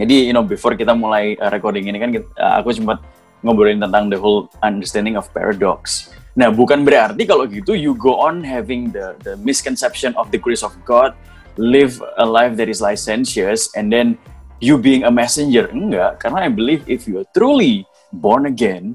jadi 0.00 0.26
you 0.26 0.34
know 0.34 0.42
before 0.42 0.74
kita 0.74 0.96
mulai 0.98 1.38
recording 1.54 1.86
ini 1.86 2.02
kan 2.02 2.10
kita- 2.10 2.58
aku 2.58 2.74
sempat 2.74 2.98
ngobrolin 3.40 3.80
tentang 3.80 4.12
the 4.12 4.18
whole 4.18 4.48
understanding 4.60 5.16
of 5.16 5.28
paradox. 5.32 6.12
Nah, 6.38 6.48
bukan 6.48 6.86
berarti 6.86 7.26
kalau 7.26 7.44
gitu 7.50 7.74
you 7.74 7.92
go 7.98 8.16
on 8.22 8.40
having 8.44 8.94
the 8.94 9.18
the 9.26 9.34
misconception 9.42 10.14
of 10.14 10.30
the 10.30 10.38
grace 10.38 10.62
of 10.62 10.72
God, 10.86 11.12
live 11.58 11.98
a 12.20 12.26
life 12.26 12.54
that 12.54 12.70
is 12.70 12.78
licentious, 12.78 13.68
and 13.74 13.90
then 13.90 14.14
you 14.62 14.78
being 14.78 15.02
a 15.04 15.12
messenger. 15.12 15.66
Enggak, 15.74 16.22
karena 16.22 16.46
I 16.46 16.50
believe 16.52 16.86
if 16.86 17.10
you 17.10 17.20
are 17.20 17.28
truly 17.34 17.84
born 18.14 18.46
again, 18.46 18.94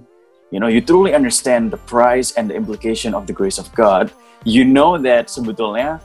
you 0.50 0.64
know, 0.64 0.72
you 0.72 0.80
truly 0.80 1.12
understand 1.12 1.76
the 1.76 1.82
price 1.90 2.32
and 2.40 2.48
the 2.48 2.56
implication 2.56 3.12
of 3.12 3.28
the 3.28 3.36
grace 3.36 3.60
of 3.60 3.68
God, 3.76 4.16
you 4.48 4.64
know 4.64 4.96
that 5.02 5.28
sebetulnya 5.28 6.00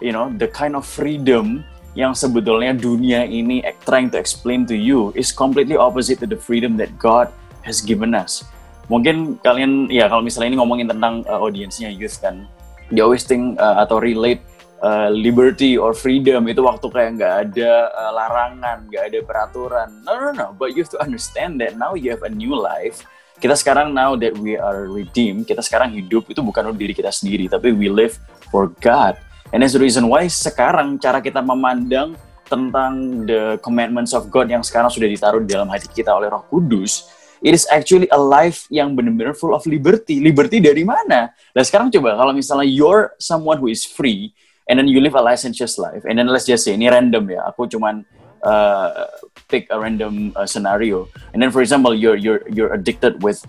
you 0.00 0.10
know 0.10 0.32
the 0.34 0.48
kind 0.48 0.74
of 0.74 0.82
freedom 0.84 1.62
yang 1.96 2.12
sebetulnya 2.12 2.76
dunia 2.76 3.24
ini 3.24 3.64
trying 3.88 4.12
to 4.12 4.20
explain 4.20 4.68
to 4.68 4.76
you 4.76 5.12
is 5.16 5.32
completely 5.32 5.76
opposite 5.76 6.20
to 6.20 6.28
the 6.28 6.36
freedom 6.36 6.76
that 6.76 6.92
God 7.00 7.32
has 7.66 7.82
given 7.82 8.14
us. 8.14 8.46
Mungkin 8.86 9.42
kalian 9.42 9.90
ya 9.90 10.06
kalau 10.06 10.22
misalnya 10.22 10.54
ini 10.54 10.58
ngomongin 10.62 10.86
tentang 10.86 11.26
uh, 11.26 11.42
audiensnya 11.42 11.90
youth 11.90 12.22
kan, 12.22 12.46
they 12.94 13.02
always 13.02 13.26
think 13.26 13.58
uh, 13.58 13.82
atau 13.82 13.98
relate 13.98 14.38
uh, 14.78 15.10
liberty 15.10 15.74
or 15.74 15.90
freedom 15.90 16.46
itu 16.46 16.62
waktu 16.62 16.86
kayak 16.86 17.10
nggak 17.18 17.34
ada 17.50 17.90
uh, 17.90 18.12
larangan, 18.14 18.86
nggak 18.86 19.04
ada 19.10 19.18
peraturan. 19.26 19.88
No 20.06 20.14
no 20.14 20.30
no, 20.30 20.46
but 20.54 20.78
you 20.78 20.86
have 20.86 20.92
to 20.94 21.02
understand 21.02 21.58
that 21.58 21.74
now 21.74 21.98
you 21.98 22.14
have 22.14 22.22
a 22.22 22.30
new 22.30 22.54
life. 22.54 23.02
Kita 23.36 23.52
sekarang 23.52 23.92
now 23.92 24.16
that 24.16 24.32
we 24.38 24.56
are 24.56 24.88
redeemed, 24.88 25.44
kita 25.44 25.60
sekarang 25.60 25.92
hidup 25.92 26.24
itu 26.30 26.40
bukan 26.40 26.72
untuk 26.72 26.80
diri 26.80 26.94
kita 26.96 27.12
sendiri, 27.12 27.50
tapi 27.52 27.74
we 27.74 27.92
live 27.92 28.16
for 28.48 28.72
God. 28.80 29.18
And 29.52 29.60
that's 29.60 29.76
the 29.76 29.82
reason 29.82 30.08
why 30.08 30.24
sekarang 30.30 30.96
cara 30.96 31.20
kita 31.20 31.44
memandang 31.44 32.16
tentang 32.46 33.26
the 33.26 33.58
commandments 33.60 34.14
of 34.14 34.30
God 34.30 34.46
yang 34.48 34.62
sekarang 34.62 34.88
sudah 34.88 35.10
ditaruh 35.10 35.42
di 35.42 35.50
dalam 35.52 35.68
hati 35.68 35.90
kita 35.90 36.14
oleh 36.14 36.30
Roh 36.30 36.46
Kudus, 36.46 37.10
it 37.42 37.52
is 37.52 37.66
actually 37.68 38.08
a 38.12 38.20
life 38.20 38.64
yang 38.72 38.96
benar-benar 38.96 39.36
full 39.36 39.52
of 39.52 39.64
liberty. 39.68 40.20
Liberty 40.20 40.60
dari 40.60 40.84
mana? 40.84 41.32
Nah 41.32 41.62
sekarang 41.64 41.92
coba 41.92 42.16
kalau 42.16 42.32
misalnya 42.32 42.68
you're 42.68 43.12
someone 43.20 43.60
who 43.60 43.68
is 43.68 43.84
free 43.84 44.32
and 44.68 44.78
then 44.80 44.88
you 44.88 45.00
live 45.00 45.14
a 45.14 45.22
licentious 45.22 45.78
life 45.78 46.02
and 46.08 46.18
then 46.18 46.26
let's 46.26 46.48
just 46.48 46.64
say 46.66 46.74
ini 46.74 46.90
random 46.90 47.28
ya, 47.30 47.46
aku 47.46 47.70
cuman 47.70 48.02
uh, 48.42 49.06
pick 49.46 49.70
a 49.70 49.78
random 49.78 50.32
uh, 50.34 50.46
scenario 50.46 51.06
and 51.32 51.38
then 51.42 51.52
for 51.54 51.62
example 51.62 51.94
you're 51.94 52.18
you're 52.18 52.42
you're 52.50 52.72
addicted 52.74 53.22
with 53.22 53.44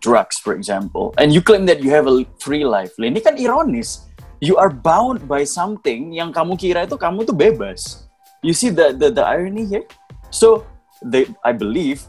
drugs 0.00 0.38
for 0.38 0.54
example 0.54 1.12
and 1.18 1.34
you 1.34 1.42
claim 1.42 1.66
that 1.66 1.82
you 1.82 1.90
have 1.90 2.06
a 2.08 2.24
free 2.40 2.64
life. 2.64 2.94
Ini 2.96 3.20
kan 3.20 3.36
ironis. 3.36 4.06
You 4.36 4.60
are 4.60 4.68
bound 4.68 5.24
by 5.24 5.48
something 5.48 6.12
yang 6.12 6.28
kamu 6.28 6.60
kira 6.60 6.84
itu 6.84 7.00
kamu 7.00 7.24
tuh 7.24 7.32
bebas. 7.32 8.04
You 8.44 8.52
see 8.52 8.68
the 8.68 8.92
the, 8.92 9.08
the 9.08 9.24
irony 9.24 9.64
here? 9.64 9.88
So 10.28 10.68
the, 11.00 11.24
I 11.40 11.56
believe 11.56 12.04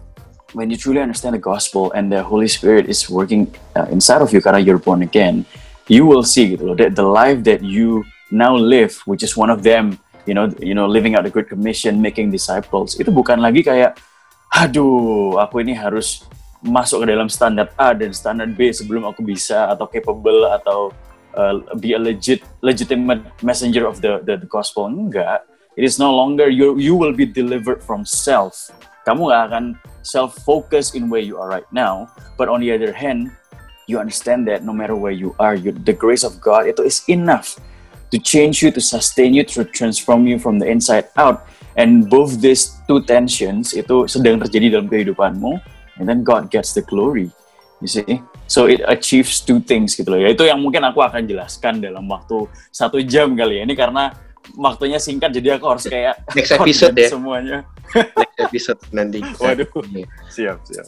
when 0.54 0.72
you 0.72 0.78
truly 0.78 1.02
understand 1.02 1.36
the 1.36 1.44
gospel 1.44 1.92
and 1.92 2.12
the 2.12 2.24
Holy 2.24 2.48
Spirit 2.48 2.88
is 2.88 3.10
working 3.10 3.54
uh, 3.76 3.88
inside 3.92 4.22
of 4.22 4.32
you 4.32 4.40
karena 4.40 4.60
you're 4.60 4.80
born 4.80 5.02
again, 5.04 5.46
you 5.88 6.06
will 6.06 6.24
see 6.24 6.56
gitu 6.56 6.72
loh 6.72 6.78
that 6.78 6.96
the 6.96 7.04
life 7.04 7.44
that 7.44 7.64
you 7.64 8.04
now 8.32 8.56
live, 8.56 8.96
which 9.08 9.24
is 9.24 9.36
one 9.36 9.52
of 9.52 9.64
them, 9.64 10.00
you 10.28 10.36
know, 10.36 10.52
you 10.60 10.76
know, 10.76 10.88
living 10.88 11.16
out 11.16 11.24
the 11.24 11.32
Great 11.32 11.48
Commission, 11.48 12.00
making 12.00 12.32
disciples, 12.32 13.00
itu 13.00 13.08
bukan 13.12 13.40
lagi 13.40 13.64
kayak, 13.64 13.96
aduh, 14.52 15.40
aku 15.40 15.64
ini 15.64 15.76
harus 15.76 16.28
masuk 16.64 17.06
ke 17.06 17.16
dalam 17.16 17.32
standar 17.32 17.72
A 17.80 17.96
dan 17.96 18.12
standar 18.12 18.48
B 18.50 18.72
sebelum 18.74 19.08
aku 19.08 19.24
bisa 19.24 19.72
atau 19.72 19.88
capable 19.88 20.48
atau 20.48 20.92
uh, 21.38 21.62
be 21.78 21.94
a 21.94 22.00
legit 22.02 22.42
legitimate 22.66 23.24
messenger 23.46 23.86
of 23.86 24.02
the, 24.02 24.20
the 24.26 24.42
the 24.42 24.50
gospel. 24.50 24.90
Enggak. 24.90 25.46
It 25.78 25.86
is 25.86 26.02
no 26.02 26.10
longer 26.10 26.50
you 26.50 26.82
you 26.82 26.98
will 26.98 27.14
be 27.14 27.30
delivered 27.30 27.86
from 27.86 28.02
self 28.02 28.74
kamu 29.08 29.32
nggak 29.32 29.44
akan 29.48 29.66
self 30.04 30.36
focus 30.44 30.92
in 30.92 31.08
where 31.08 31.24
you 31.24 31.40
are 31.40 31.48
right 31.48 31.68
now 31.72 32.04
but 32.36 32.52
on 32.52 32.60
the 32.60 32.68
other 32.68 32.92
hand 32.92 33.32
you 33.88 33.98
understand 34.04 34.44
that 34.52 34.68
no 34.68 34.76
matter 34.76 34.96
where 34.96 35.16
you 35.16 35.34
are 35.40 35.56
you, 35.56 35.72
the 35.72 35.96
grace 35.96 36.28
of 36.28 36.44
God 36.44 36.68
itu 36.68 36.84
is 36.84 37.08
enough 37.08 37.56
to 38.12 38.20
change 38.20 38.60
you 38.60 38.70
to 38.72 38.84
sustain 38.84 39.32
you 39.32 39.48
to 39.56 39.64
transform 39.64 40.28
you 40.28 40.40
from 40.40 40.60
the 40.60 40.68
inside 40.68 41.08
out. 41.16 41.48
And 41.80 42.12
both 42.12 42.44
these 42.44 42.76
two 42.88 43.04
tensions 43.08 43.72
itu 43.72 44.12
sedang 44.12 44.44
terjadi 44.44 44.76
dalam 44.76 44.92
kehidupanmu 44.92 45.56
and 45.98 46.06
then 46.06 46.28
God 46.28 46.52
gets 46.52 46.76
the 46.76 46.84
glory 46.84 47.32
you 47.80 47.88
see? 47.88 48.22
So 48.48 48.66
it 48.66 48.82
achieves 48.88 49.44
two 49.44 49.60
things 49.60 49.96
gitu 49.96 50.08
loh 50.08 50.20
ya. 50.20 50.32
Itu 50.32 50.48
yang 50.48 50.60
mungkin 50.64 50.84
aku 50.88 51.04
akan 51.04 51.28
jelaskan 51.28 51.84
dalam 51.84 52.08
waktu 52.08 52.48
satu 52.72 52.98
jam 53.04 53.36
kali 53.36 53.62
ya. 53.62 53.68
Ini 53.68 53.76
karena 53.76 54.16
waktunya 54.56 54.96
singkat 54.98 55.34
jadi 55.34 55.58
aku 55.58 55.66
harus 55.68 55.84
kayak 55.84 56.16
Next 56.38 56.54
episode 56.54 56.96
ya. 56.96 57.10
semuanya 57.12 57.58
Next 58.20 58.38
episode 58.40 58.80
nanti. 58.90 59.20
waduh 59.42 59.68
Iya. 59.92 60.06
siap 60.30 60.58
siap 60.64 60.86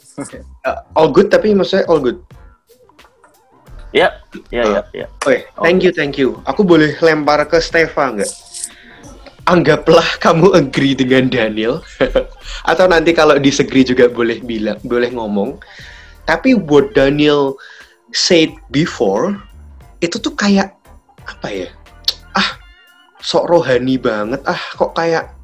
Uh, 0.63 0.79
all 0.93 1.09
good 1.09 1.27
tapi 1.27 1.51
maksudnya 1.51 1.83
all 1.87 1.99
good. 1.99 2.19
ya 3.89 4.13
ya 4.53 4.63
ya 4.69 4.81
ya 4.93 5.07
Oke, 5.17 5.49
thank 5.59 5.81
you, 5.81 5.89
thank 5.89 6.13
you. 6.13 6.37
Aku 6.45 6.61
boleh 6.61 6.93
lempar 7.01 7.41
ke 7.49 7.57
Steva 7.57 8.13
nggak? 8.13 8.29
Anggaplah 9.49 10.05
kamu 10.21 10.53
agree 10.53 10.93
dengan 10.93 11.25
Daniel, 11.25 11.81
atau 12.61 12.85
nanti 12.85 13.17
kalau 13.17 13.41
disagree 13.41 13.81
juga 13.81 14.05
boleh 14.05 14.45
bilang, 14.45 14.77
boleh 14.85 15.09
ngomong. 15.09 15.57
Tapi 16.29 16.53
what 16.53 16.93
Daniel 16.93 17.57
said 18.13 18.53
before 18.69 19.33
itu 19.99 20.21
tuh 20.21 20.37
kayak 20.37 20.77
apa 21.25 21.49
ya? 21.49 21.67
Sok 23.29 23.45
rohani 23.45 24.01
banget. 24.01 24.41
Ah, 24.49 24.57
kok 24.73 24.97
kayak 24.97 25.37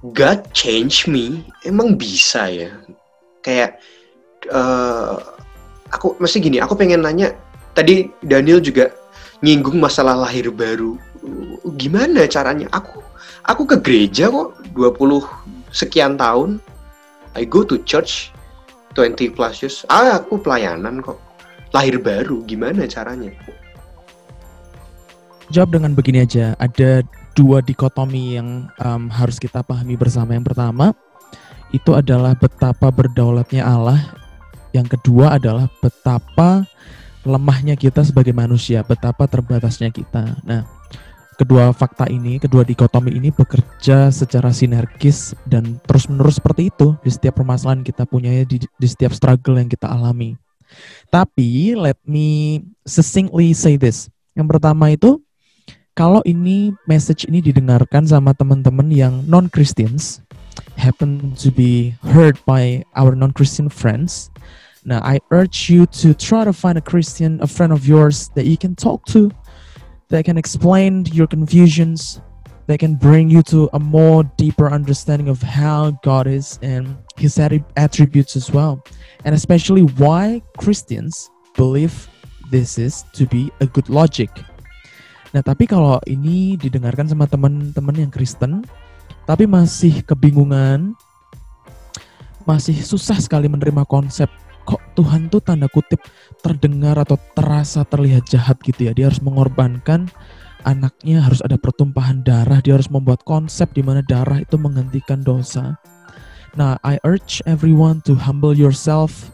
God 0.00 0.40
change 0.56 1.04
me? 1.04 1.44
Emang 1.68 2.00
bisa 2.00 2.48
ya? 2.48 2.72
Kayak 3.44 3.76
eh 4.48 5.16
aku 5.92 6.16
mesti 6.16 6.40
gini. 6.40 6.64
Aku 6.64 6.72
pengen 6.72 7.04
nanya. 7.04 7.36
Tadi 7.76 8.08
Daniel 8.24 8.64
juga 8.64 8.88
nyinggung 9.44 9.76
masalah 9.76 10.16
lahir 10.16 10.48
baru. 10.48 10.96
Gimana 11.76 12.24
caranya? 12.24 12.72
Aku 12.72 13.04
aku 13.44 13.68
ke 13.68 13.76
gereja 13.84 14.32
kok 14.32 14.56
20 14.72 15.20
sekian 15.76 16.16
tahun. 16.16 16.56
I 17.36 17.44
go 17.44 17.68
to 17.68 17.84
church 17.84 18.32
20 18.96 19.36
plus 19.36 19.60
years. 19.60 19.84
Ah, 19.92 20.24
aku 20.24 20.40
pelayanan 20.40 21.04
kok. 21.04 21.20
Lahir 21.76 22.00
baru 22.00 22.40
gimana 22.48 22.88
caranya? 22.88 23.28
Jawab 25.50 25.74
dengan 25.74 25.98
begini 25.98 26.22
aja, 26.22 26.54
ada 26.62 27.02
dua 27.34 27.58
dikotomi 27.58 28.38
yang 28.38 28.70
um, 28.78 29.10
harus 29.10 29.34
kita 29.34 29.66
pahami 29.66 29.98
bersama. 29.98 30.38
Yang 30.38 30.54
pertama, 30.54 30.94
itu 31.74 31.90
adalah 31.90 32.38
betapa 32.38 32.86
berdaulatnya 32.94 33.66
Allah. 33.66 33.98
Yang 34.70 34.94
kedua 34.94 35.42
adalah 35.42 35.66
betapa 35.82 36.62
lemahnya 37.26 37.74
kita 37.74 38.06
sebagai 38.06 38.30
manusia, 38.30 38.86
betapa 38.86 39.26
terbatasnya 39.26 39.90
kita. 39.90 40.38
Nah, 40.46 40.70
kedua 41.34 41.74
fakta 41.74 42.06
ini, 42.06 42.38
kedua 42.38 42.62
dikotomi 42.62 43.10
ini 43.18 43.34
bekerja 43.34 44.14
secara 44.14 44.54
sinergis 44.54 45.34
dan 45.50 45.82
terus-menerus 45.82 46.38
seperti 46.38 46.70
itu 46.70 46.94
di 47.02 47.10
setiap 47.10 47.42
permasalahan 47.42 47.82
kita 47.82 48.06
punya, 48.06 48.46
di, 48.46 48.62
di 48.62 48.86
setiap 48.86 49.10
struggle 49.10 49.58
yang 49.58 49.66
kita 49.66 49.90
alami. 49.90 50.38
Tapi, 51.10 51.74
let 51.74 51.98
me 52.06 52.62
succinctly 52.86 53.50
say 53.50 53.74
this. 53.74 54.06
Yang 54.38 54.46
pertama 54.54 54.94
itu, 54.94 55.18
kalau 55.94 56.22
ini 56.26 56.72
message 56.86 57.26
ini 57.26 57.42
didengarkan 57.42 58.06
sama 58.06 58.34
teman-teman 58.36 58.90
yang 58.90 59.24
non-Christians, 59.26 60.22
happen 60.76 61.34
to 61.36 61.52
be 61.52 61.94
heard 62.14 62.40
by 62.48 62.82
our 62.96 63.14
non-Christian 63.14 63.68
friends, 63.68 64.30
Now, 64.84 65.00
I 65.04 65.20
urge 65.30 65.68
you 65.68 65.84
to 66.00 66.14
try 66.14 66.44
to 66.44 66.52
find 66.52 66.78
a 66.78 66.80
Christian, 66.80 67.38
a 67.42 67.46
friend 67.46 67.72
of 67.72 67.86
yours 67.86 68.30
that 68.34 68.46
you 68.46 68.56
can 68.56 68.74
talk 68.74 69.04
to, 69.12 69.30
that 70.08 70.24
can 70.24 70.38
explain 70.38 71.04
your 71.12 71.26
confusions, 71.26 72.20
that 72.66 72.78
can 72.78 72.94
bring 72.94 73.28
you 73.28 73.42
to 73.42 73.68
a 73.74 73.78
more 73.78 74.24
deeper 74.38 74.70
understanding 74.70 75.28
of 75.28 75.42
how 75.42 75.90
God 76.02 76.26
is 76.26 76.58
and 76.62 76.96
His 77.18 77.36
attri- 77.36 77.64
attributes 77.76 78.36
as 78.36 78.50
well, 78.50 78.82
and 79.24 79.34
especially 79.34 79.82
why 79.82 80.40
Christians 80.56 81.30
believe 81.56 82.08
this 82.50 82.78
is 82.78 83.04
to 83.12 83.26
be 83.26 83.52
a 83.60 83.66
good 83.66 83.90
logic. 83.90 84.30
Nah, 85.30 85.42
tapi 85.46 85.66
kalau 85.70 86.02
ini 86.10 86.58
didengarkan 86.58 87.06
sama 87.06 87.30
teman-teman 87.30 87.94
yang 87.94 88.10
Kristen, 88.10 88.66
tapi 89.28 89.46
masih 89.46 90.02
kebingungan, 90.02 90.98
masih 92.42 92.74
susah 92.82 93.20
sekali 93.22 93.46
menerima 93.46 93.86
konsep 93.86 94.26
kok 94.70 94.82
Tuhan 94.94 95.26
tuh 95.32 95.42
tanda 95.42 95.66
kutip 95.66 95.98
terdengar 96.44 96.94
atau 97.00 97.18
terasa 97.34 97.82
terlihat 97.82 98.28
jahat 98.30 98.60
gitu 98.62 98.86
ya. 98.86 98.92
Dia 98.94 99.10
harus 99.10 99.18
mengorbankan 99.18 100.06
anaknya, 100.62 101.24
harus 101.24 101.40
ada 101.42 101.56
pertumpahan 101.56 102.22
darah, 102.22 102.62
dia 102.62 102.76
harus 102.78 102.86
membuat 102.86 103.24
konsep 103.26 103.72
di 103.74 103.82
mana 103.82 104.04
darah 104.04 104.38
itu 104.38 104.54
menghentikan 104.60 105.24
dosa. 105.24 105.74
Nah, 106.54 106.78
I 106.82 106.98
urge 107.06 107.42
everyone 107.46 108.02
to 108.06 108.18
humble 108.18 108.54
yourself 108.54 109.30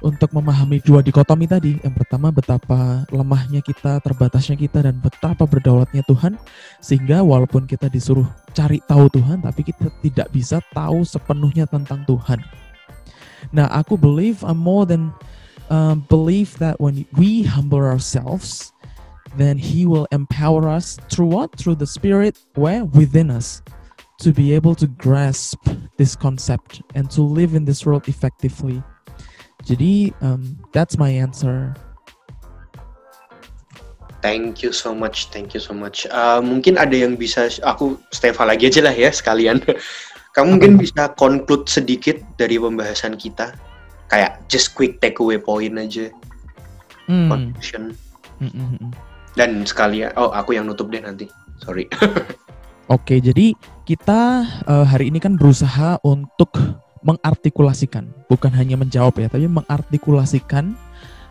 untuk 0.00 0.30
memahami 0.30 0.78
dua 0.82 1.02
dikotomi 1.02 1.46
tadi. 1.50 1.78
Yang 1.82 2.04
pertama 2.04 2.30
betapa 2.30 3.04
lemahnya 3.10 3.60
kita, 3.64 3.98
terbatasnya 4.02 4.54
kita 4.54 4.86
dan 4.86 4.98
betapa 5.02 5.44
berdaulatnya 5.44 6.06
Tuhan 6.06 6.38
sehingga 6.78 7.22
walaupun 7.22 7.66
kita 7.66 7.90
disuruh 7.90 8.26
cari 8.54 8.78
tahu 8.86 9.10
Tuhan 9.10 9.42
tapi 9.42 9.66
kita 9.66 9.90
tidak 10.02 10.28
bisa 10.30 10.62
tahu 10.70 11.02
sepenuhnya 11.02 11.66
tentang 11.66 12.06
Tuhan. 12.06 12.42
Nah, 13.54 13.70
aku 13.70 13.94
believe 13.94 14.42
I'm 14.42 14.58
more 14.58 14.84
than 14.84 15.14
um, 15.70 16.04
believe 16.08 16.58
that 16.58 16.80
when 16.80 17.06
we 17.14 17.42
humble 17.42 17.80
ourselves, 17.80 18.72
then 19.36 19.58
He 19.58 19.86
will 19.86 20.06
empower 20.10 20.68
us 20.68 20.98
through 21.08 21.30
what? 21.32 21.54
Through 21.54 21.76
the 21.78 21.88
Spirit 21.88 22.38
where 22.54 22.84
within 22.84 23.30
us 23.30 23.62
to 24.18 24.32
be 24.32 24.52
able 24.52 24.74
to 24.74 24.86
grasp 24.98 25.62
this 25.96 26.16
concept 26.16 26.82
and 26.94 27.10
to 27.10 27.22
live 27.22 27.54
in 27.54 27.64
this 27.64 27.86
world 27.86 28.08
effectively. 28.08 28.82
Jadi, 29.68 30.16
um, 30.24 30.56
that's 30.72 30.96
my 30.96 31.12
answer. 31.12 31.76
Thank 34.24 34.64
you 34.64 34.72
so 34.72 34.96
much, 34.96 35.28
thank 35.30 35.52
you 35.52 35.60
so 35.60 35.76
much. 35.76 36.08
Uh, 36.08 36.42
mungkin 36.42 36.74
ada 36.80 36.96
yang 36.96 37.14
bisa 37.14 37.52
aku 37.62 38.00
Steva 38.10 38.48
lagi 38.48 38.66
aja 38.66 38.82
lah 38.82 38.96
ya 38.96 39.12
sekalian. 39.12 39.62
Kamu 40.34 40.58
mungkin 40.58 40.80
bisa 40.80 41.12
conclude 41.14 41.68
sedikit 41.68 42.18
dari 42.40 42.56
pembahasan 42.58 43.14
kita, 43.14 43.54
kayak 44.10 44.40
just 44.50 44.74
quick 44.74 44.98
takeaway 44.98 45.38
point 45.38 45.76
aja, 45.76 46.10
Hmm. 47.08 47.32
conclusion. 47.32 47.96
Mm, 48.38 48.52
mm, 48.52 48.68
mm. 48.78 48.90
Dan 49.34 49.50
sekalian, 49.64 50.12
oh 50.20 50.30
aku 50.30 50.54
yang 50.54 50.68
nutup 50.68 50.92
deh 50.92 51.00
nanti, 51.00 51.26
sorry. 51.64 51.88
Oke, 52.94 53.20
jadi 53.20 53.52
kita 53.84 54.44
eh, 54.64 54.86
hari 54.88 55.12
ini 55.12 55.20
kan 55.20 55.36
berusaha 55.36 56.00
untuk 56.04 56.52
mengartikulasikan, 57.02 58.10
bukan 58.26 58.52
hanya 58.54 58.78
menjawab 58.78 59.16
ya, 59.18 59.28
tapi 59.30 59.46
mengartikulasikan 59.46 60.76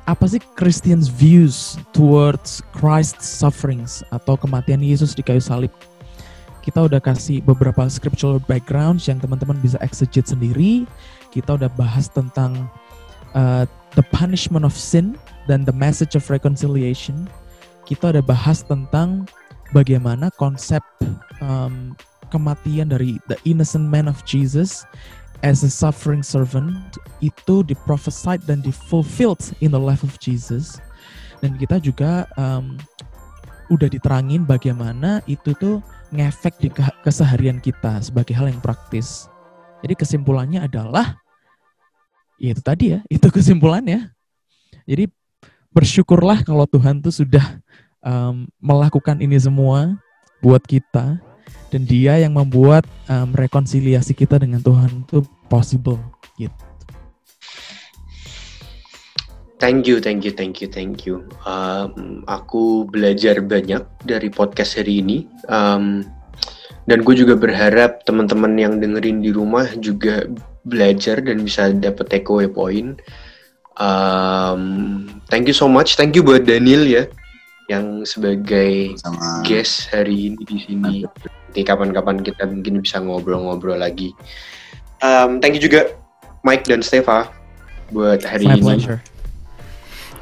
apa 0.07 0.23
sih 0.23 0.39
Christians 0.55 1.11
views 1.11 1.75
towards 1.91 2.63
Christ's 2.71 3.27
sufferings 3.27 4.07
atau 4.15 4.39
kematian 4.39 4.79
Yesus 4.79 5.11
di 5.11 5.19
kayu 5.19 5.43
salib. 5.43 5.71
Kita 6.63 6.87
udah 6.87 6.99
kasih 6.99 7.43
beberapa 7.43 7.87
scriptural 7.91 8.39
backgrounds 8.43 9.07
yang 9.07 9.19
teman-teman 9.19 9.59
bisa 9.59 9.75
exegete 9.83 10.31
sendiri. 10.31 10.87
Kita 11.31 11.59
udah 11.59 11.71
bahas 11.75 12.07
tentang 12.11 12.71
uh, 13.35 13.67
the 13.99 14.03
punishment 14.15 14.63
of 14.63 14.75
sin 14.75 15.19
dan 15.47 15.67
the 15.67 15.75
message 15.75 16.15
of 16.15 16.23
reconciliation. 16.31 17.27
Kita 17.87 18.11
udah 18.15 18.23
bahas 18.23 18.63
tentang 18.67 19.27
bagaimana 19.71 20.31
konsep 20.35 20.83
um, 21.39 21.95
kematian 22.31 22.91
dari 22.91 23.19
the 23.31 23.39
innocent 23.47 23.87
man 23.87 24.07
of 24.07 24.19
Jesus 24.27 24.83
as 25.45 25.61
a 25.61 25.71
suffering 25.71 26.25
servant 26.25 26.97
itu 27.21 27.61
diprophesied 27.65 28.41
dan 28.45 28.61
difulfilled 28.61 29.53
in 29.61 29.73
the 29.73 29.79
life 29.79 30.01
of 30.01 30.17
Jesus 30.17 30.81
dan 31.41 31.53
kita 31.57 31.77
juga 31.77 32.25
um, 32.37 32.77
udah 33.67 33.87
diterangin 33.91 34.47
bagaimana 34.47 35.19
itu 35.27 35.51
tuh 35.59 35.83
ngefek 36.11 36.55
di 36.57 36.69
ke- 36.71 36.97
keseharian 37.03 37.59
kita 37.59 37.99
sebagai 37.99 38.31
hal 38.31 38.47
yang 38.47 38.63
praktis. 38.63 39.27
Jadi 39.83 39.93
kesimpulannya 39.93 40.65
adalah 40.65 41.19
ya 42.39 42.55
itu 42.55 42.61
tadi 42.63 42.95
ya, 42.95 42.99
itu 43.15 43.27
kesimpulannya. 43.27 44.09
Jadi 44.87 45.11
bersyukurlah 45.69 46.47
kalau 46.47 46.63
Tuhan 46.65 47.03
tuh 47.03 47.11
sudah 47.11 47.59
um, 48.01 48.47
melakukan 48.57 49.19
ini 49.19 49.35
semua 49.37 49.99
buat 50.39 50.63
kita 50.63 51.19
dan 51.71 51.83
dia 51.83 52.19
yang 52.19 52.35
membuat 52.35 52.87
um, 53.11 53.35
rekonsiliasi 53.35 54.15
kita 54.15 54.39
dengan 54.39 54.63
Tuhan 54.63 55.03
itu 55.03 55.23
possible 55.51 55.99
gitu. 56.39 56.53
Thank 59.57 59.89
you, 59.89 59.97
thank 59.97 60.21
you, 60.21 60.29
thank 60.29 60.61
you, 60.61 60.69
thank 60.69 61.09
you. 61.09 61.25
Um, 61.41 62.21
aku 62.29 62.85
belajar 62.85 63.41
banyak 63.41 63.81
dari 64.05 64.29
podcast 64.29 64.77
hari 64.77 65.01
ini. 65.01 65.25
Um, 65.49 66.05
dan 66.85 67.01
gue 67.03 67.17
juga 67.17 67.33
berharap 67.35 68.05
teman-teman 68.05 68.53
yang 68.55 68.77
dengerin 68.77 69.19
di 69.19 69.33
rumah 69.33 69.65
juga 69.81 70.29
belajar 70.63 71.19
dan 71.19 71.43
bisa 71.43 71.73
dapet 71.73 72.05
takeaway 72.07 72.47
point. 72.47 73.01
Um, 73.81 75.05
thank 75.27 75.49
you 75.49 75.57
so 75.57 75.65
much, 75.65 75.99
thank 75.99 76.13
you 76.13 76.23
buat 76.23 76.47
Daniel 76.47 76.85
ya, 76.87 77.03
yang 77.67 78.07
sebagai 78.07 78.95
Sama 79.01 79.41
guest 79.43 79.91
hari 79.91 80.33
ini 80.33 80.41
di 80.47 80.57
sini. 80.63 80.95
Nanti 81.57 81.73
kapan-kapan 81.73 82.21
kita 82.21 82.45
mungkin 82.45 82.85
bisa 82.85 83.01
ngobrol-ngobrol 83.01 83.81
lagi. 83.81 84.13
Um, 85.01 85.41
thank 85.41 85.57
you 85.57 85.63
juga 85.65 85.89
Mike 86.45 86.69
dan 86.69 86.85
Steva 86.85 87.33
buat 87.89 88.21
hari 88.21 88.45
My 88.45 88.61
ini. 88.61 88.77
pleasure. 88.77 89.01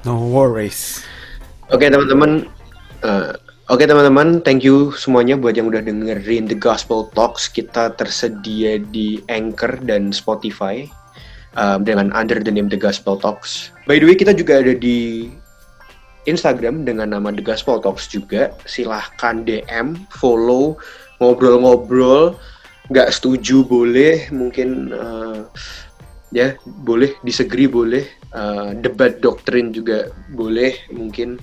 No 0.08 0.16
worries. 0.16 1.04
Oke 1.76 1.92
teman-teman, 1.92 2.48
eh, 3.04 3.36
oke 3.68 3.84
teman-teman, 3.84 4.40
thank 4.48 4.64
you 4.64 4.96
semuanya 4.96 5.36
buat 5.36 5.60
yang 5.60 5.68
udah 5.68 5.84
dengerin 5.84 6.48
The 6.48 6.56
Gospel 6.56 7.12
Talks. 7.12 7.52
Kita 7.52 7.92
tersedia 8.00 8.80
di 8.80 9.20
Anchor 9.28 9.76
dan 9.84 10.16
Spotify 10.16 10.88
um, 11.60 11.84
dengan 11.84 12.16
under 12.16 12.40
the 12.40 12.48
name 12.48 12.72
The 12.72 12.80
Gospel 12.80 13.20
Talks. 13.20 13.76
By 13.92 14.00
the 14.00 14.08
way, 14.08 14.16
kita 14.16 14.32
juga 14.32 14.64
ada 14.64 14.72
di 14.72 15.28
Instagram 16.32 16.88
dengan 16.88 17.12
nama 17.12 17.28
The 17.36 17.44
Gospel 17.44 17.84
Talks 17.84 18.08
juga. 18.08 18.56
Silahkan 18.64 19.44
DM, 19.44 20.00
follow, 20.16 20.80
ngobrol-ngobrol. 21.20 22.36
Nggak 22.86 23.12
setuju 23.18 23.66
boleh, 23.66 24.30
mungkin 24.30 24.94
eh, 24.94 25.40
ya 26.34 26.54
boleh 26.66 27.18
disagree 27.26 27.70
boleh, 27.70 28.06
Eh, 28.36 28.76
debat 28.84 29.16
doktrin 29.24 29.72
juga 29.72 30.12
boleh, 30.36 30.76
mungkin 30.92 31.40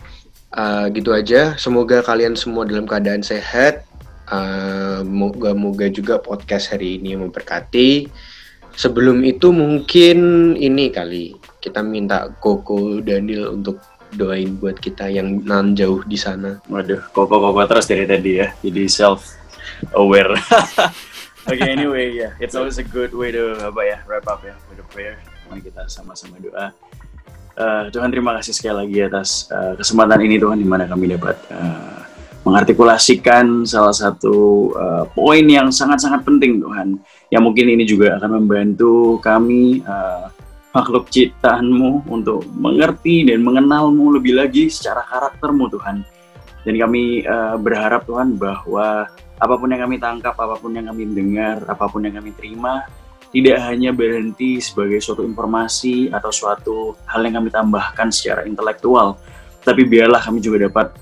Eh, 0.52 0.86
gitu 0.92 1.16
aja. 1.16 1.56
Semoga 1.56 2.04
kalian 2.04 2.36
semua 2.36 2.68
dalam 2.68 2.84
keadaan 2.84 3.24
sehat. 3.24 3.88
Eh, 4.28 5.00
Moga-moga 5.00 5.88
juga 5.88 6.20
podcast 6.20 6.68
hari 6.68 7.00
ini 7.00 7.16
memberkati. 7.16 8.12
Sebelum 8.76 9.24
itu 9.24 9.48
mungkin 9.48 10.52
ini 10.56 10.92
kali 10.92 11.36
kita 11.60 11.80
minta 11.80 12.28
Koko 12.40 13.00
Daniel 13.00 13.56
untuk 13.56 13.80
doain 14.12 14.56
buat 14.60 14.76
kita 14.76 15.08
yang 15.08 15.40
nan 15.44 15.72
jauh 15.72 16.04
di 16.04 16.20
sana. 16.20 16.60
Waduh, 16.68 17.00
koko-koko 17.16 17.64
terus 17.68 17.88
dari 17.88 18.04
tadi 18.04 18.44
ya. 18.44 18.52
Jadi 18.60 18.88
self 18.92 19.41
aware. 19.94 20.32
Oke, 21.50 21.66
anyway, 21.66 22.14
ya, 22.14 22.38
it's 22.38 22.54
always 22.54 22.78
a 22.78 22.86
good 22.86 23.10
way 23.10 23.34
to 23.34 23.58
apa 23.58 23.82
ya, 23.82 23.98
wrap 24.06 24.30
up 24.30 24.46
ya 24.46 24.54
with 24.70 24.78
a 24.78 24.86
prayer. 24.86 25.18
Mari 25.50 25.66
kita 25.66 25.90
sama-sama 25.90 26.38
doa. 26.38 26.70
Eh, 27.52 27.84
Tuhan 27.92 28.08
terima 28.08 28.38
kasih 28.38 28.54
sekali 28.54 28.86
lagi 28.86 28.98
atas 29.02 29.50
eh, 29.50 29.74
kesempatan 29.76 30.22
ini 30.24 30.40
Tuhan 30.40 30.56
di 30.56 30.64
mana 30.64 30.88
kami 30.88 31.10
dapat 31.12 31.36
eh, 31.52 32.00
mengartikulasikan 32.46 33.68
salah 33.68 33.92
satu 33.92 34.70
eh, 34.72 35.04
poin 35.12 35.42
yang 35.42 35.68
sangat-sangat 35.68 36.22
penting 36.22 36.62
Tuhan. 36.62 36.96
Yang 37.28 37.42
mungkin 37.42 37.66
ini 37.74 37.84
juga 37.84 38.16
akan 38.22 38.40
membantu 38.40 39.18
kami 39.18 39.82
eh, 39.82 40.26
makhluk 40.72 41.12
ciptaanmu 41.12 42.08
untuk 42.08 42.46
mengerti 42.56 43.28
dan 43.28 43.44
mengenalmu 43.44 44.16
lebih 44.16 44.38
lagi 44.38 44.72
secara 44.72 45.04
karaktermu 45.04 45.68
Tuhan. 45.74 46.06
Dan 46.64 46.74
kami 46.78 47.26
eh, 47.26 47.56
berharap 47.60 48.08
Tuhan 48.08 48.40
bahwa 48.40 49.10
apa 49.42 49.58
pun 49.58 49.74
yang 49.74 49.82
kami 49.90 49.98
tangkap, 49.98 50.38
apa 50.38 50.54
pun 50.54 50.70
yang 50.70 50.86
kami 50.86 51.10
dengar, 51.10 51.66
apa 51.66 51.90
pun 51.90 52.06
yang 52.06 52.14
kami 52.14 52.30
terima, 52.38 52.86
tidak 53.34 53.58
hanya 53.66 53.90
berhenti 53.90 54.62
sebagai 54.62 55.02
suatu 55.02 55.26
informasi 55.26 56.14
atau 56.14 56.30
suatu 56.30 56.94
hal 57.10 57.26
yang 57.26 57.42
kami 57.42 57.50
tambahkan 57.50 58.14
secara 58.14 58.46
intelektual, 58.46 59.18
tapi 59.66 59.82
biarlah 59.82 60.22
kami 60.22 60.38
juga 60.38 60.70
dapat 60.70 60.94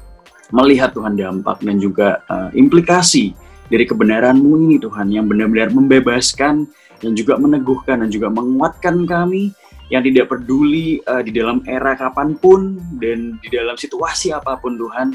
melihat 0.57 0.97
Tuhan 0.97 1.21
dampak 1.21 1.61
dan 1.61 1.77
juga 1.77 2.25
eh, 2.25 2.51
implikasi 2.57 3.37
dari 3.71 3.85
kebenaran-Mu 3.87 4.51
ini 4.67 4.77
Tuhan 4.81 5.13
yang 5.13 5.29
benar-benar 5.29 5.71
membebaskan 5.71 6.65
dan 7.01 7.13
juga 7.13 7.39
meneguhkan 7.39 8.03
dan 8.03 8.09
juga 8.09 8.33
menguatkan 8.33 9.05
kami 9.05 9.55
yang 9.91 10.07
tidak 10.07 10.31
peduli 10.31 11.03
eh, 11.03 11.23
di 11.27 11.35
dalam 11.35 11.61
era 11.67 11.99
kapan 11.99 12.39
pun 12.39 12.79
dan 12.97 13.37
di 13.43 13.49
dalam 13.51 13.75
situasi 13.75 14.31
apa 14.33 14.57
pun 14.57 14.79
Tuhan. 14.79 15.13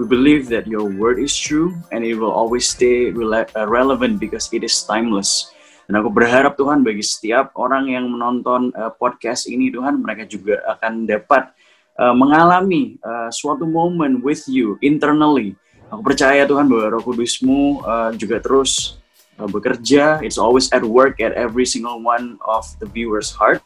We 0.00 0.08
believe 0.08 0.48
that 0.48 0.64
your 0.64 0.88
word 0.88 1.20
is 1.20 1.36
true 1.36 1.76
and 1.92 2.00
it 2.00 2.16
will 2.16 2.32
always 2.32 2.64
stay 2.64 3.12
uh, 3.12 3.66
relevant 3.68 4.16
because 4.16 4.48
it 4.48 4.64
is 4.64 4.72
timeless. 4.88 5.52
Dan 5.84 6.00
aku 6.00 6.08
berharap 6.08 6.56
Tuhan 6.56 6.80
bagi 6.80 7.04
setiap 7.04 7.52
orang 7.60 7.92
yang 7.92 8.08
menonton 8.08 8.72
uh, 8.72 8.88
podcast 8.96 9.44
ini 9.44 9.68
Tuhan 9.68 10.00
mereka 10.00 10.24
juga 10.24 10.64
akan 10.64 11.04
dapat 11.04 11.52
uh, 12.00 12.16
mengalami 12.16 12.96
uh, 13.04 13.28
suatu 13.28 13.68
momen 13.68 14.24
with 14.24 14.48
you 14.48 14.80
internally. 14.80 15.52
Aku 15.92 16.00
percaya 16.00 16.48
Tuhan 16.48 16.72
bahwa 16.72 16.96
Roh 16.96 17.04
Kudusmu 17.04 17.84
uh, 17.84 18.16
juga 18.16 18.40
terus 18.40 18.96
uh, 19.36 19.44
bekerja. 19.44 20.24
It's 20.24 20.40
always 20.40 20.72
at 20.72 20.80
work 20.80 21.20
at 21.20 21.36
every 21.36 21.68
single 21.68 22.00
one 22.00 22.40
of 22.48 22.64
the 22.80 22.88
viewers' 22.88 23.28
heart, 23.28 23.60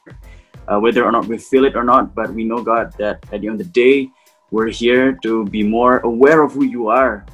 uh, 0.67 0.83
whether 0.83 1.07
or 1.07 1.15
not 1.15 1.31
we 1.31 1.39
feel 1.39 1.63
it 1.63 1.79
or 1.79 1.87
not. 1.87 2.19
But 2.19 2.35
we 2.35 2.43
know 2.43 2.67
God 2.67 2.99
that 2.99 3.23
at 3.31 3.39
the 3.39 3.47
end 3.47 3.63
of 3.63 3.71
the 3.71 3.71
day, 3.71 4.11
we're 4.51 4.71
here 4.71 5.13
to 5.23 5.45
be 5.47 5.63
more 5.63 5.99
aware 6.07 6.43
of 6.43 6.53
who 6.53 6.65
you 6.65 6.89
are 6.89 7.27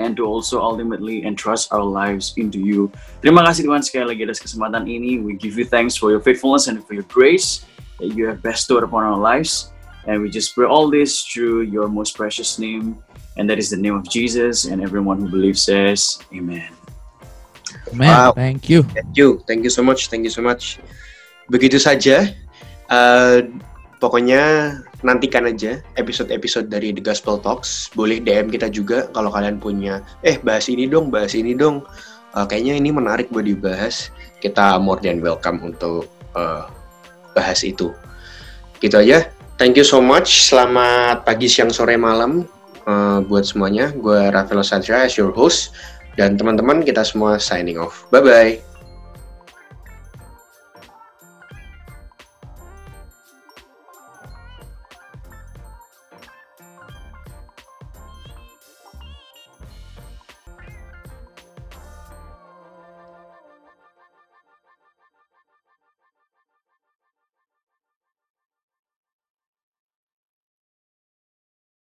and 0.00 0.16
to 0.16 0.26
also 0.26 0.60
ultimately 0.60 1.24
entrust 1.24 1.72
our 1.72 1.82
lives 1.82 2.34
into 2.36 2.58
you. 2.58 2.90
Terima 3.22 3.46
kasih 3.46 3.66
Tuhan 3.66 3.82
sekali 3.82 4.04
lagi 4.14 4.22
atas 4.26 4.42
kesempatan 4.42 4.86
ini. 4.90 5.22
We 5.22 5.38
give 5.38 5.54
you 5.58 5.66
thanks 5.66 5.94
for 5.94 6.10
your 6.10 6.18
faithfulness 6.22 6.66
and 6.66 6.82
for 6.82 6.94
your 6.98 7.06
grace 7.10 7.62
that 8.02 8.10
you 8.14 8.26
have 8.26 8.42
bestowed 8.42 8.82
upon 8.82 9.06
our 9.06 9.18
lives. 9.18 9.70
And 10.04 10.20
we 10.20 10.28
just 10.28 10.52
pray 10.52 10.66
all 10.68 10.90
this 10.90 11.22
through 11.24 11.70
your 11.70 11.88
most 11.88 12.18
precious 12.18 12.58
name. 12.58 12.98
And 13.38 13.48
that 13.50 13.58
is 13.58 13.70
the 13.70 13.78
name 13.80 13.94
of 13.96 14.04
Jesus. 14.06 14.66
And 14.66 14.82
everyone 14.82 15.18
who 15.22 15.30
believes 15.30 15.62
says, 15.62 16.18
Amen. 16.34 16.70
Man, 17.94 18.10
Wow. 18.10 18.30
thank 18.34 18.68
you. 18.68 18.82
Thank 18.94 19.16
you, 19.16 19.42
thank 19.46 19.62
you 19.64 19.70
so 19.70 19.82
much, 19.82 20.10
thank 20.10 20.22
you 20.26 20.30
so 20.30 20.42
much. 20.42 20.78
Begitu 21.50 21.78
saja. 21.78 22.30
Eh, 22.90 23.38
pokoknya 24.04 24.76
nantikan 25.00 25.48
aja 25.48 25.80
episode-episode 25.96 26.68
dari 26.68 26.92
The 26.92 27.00
Gospel 27.00 27.40
Talks. 27.40 27.88
Boleh 27.96 28.20
DM 28.20 28.52
kita 28.52 28.68
juga 28.68 29.08
kalau 29.16 29.32
kalian 29.32 29.56
punya, 29.56 30.04
eh 30.20 30.36
bahas 30.44 30.68
ini 30.68 30.84
dong, 30.84 31.08
bahas 31.08 31.32
ini 31.32 31.56
dong. 31.56 31.80
Eh, 32.36 32.44
kayaknya 32.44 32.76
ini 32.76 32.92
menarik 32.92 33.32
buat 33.32 33.48
dibahas. 33.48 34.12
Kita 34.44 34.76
more 34.76 35.00
than 35.00 35.24
welcome 35.24 35.64
untuk 35.64 36.04
eh, 36.36 36.68
bahas 37.32 37.64
itu. 37.64 37.96
Gitu 38.84 39.00
aja. 39.00 39.24
Thank 39.56 39.80
you 39.80 39.86
so 39.86 40.04
much. 40.04 40.52
Selamat 40.52 41.24
pagi, 41.24 41.48
siang, 41.48 41.72
sore, 41.72 41.96
malam 41.96 42.44
eh, 42.84 43.18
buat 43.24 43.48
semuanya. 43.48 43.88
Gue 43.96 44.28
Rafael 44.28 44.60
Sadra 44.60 45.08
as 45.08 45.16
your 45.16 45.32
host. 45.32 45.72
Dan 46.14 46.36
teman-teman 46.36 46.84
kita 46.84 47.02
semua 47.02 47.40
signing 47.40 47.80
off. 47.80 48.06
Bye-bye. 48.12 48.73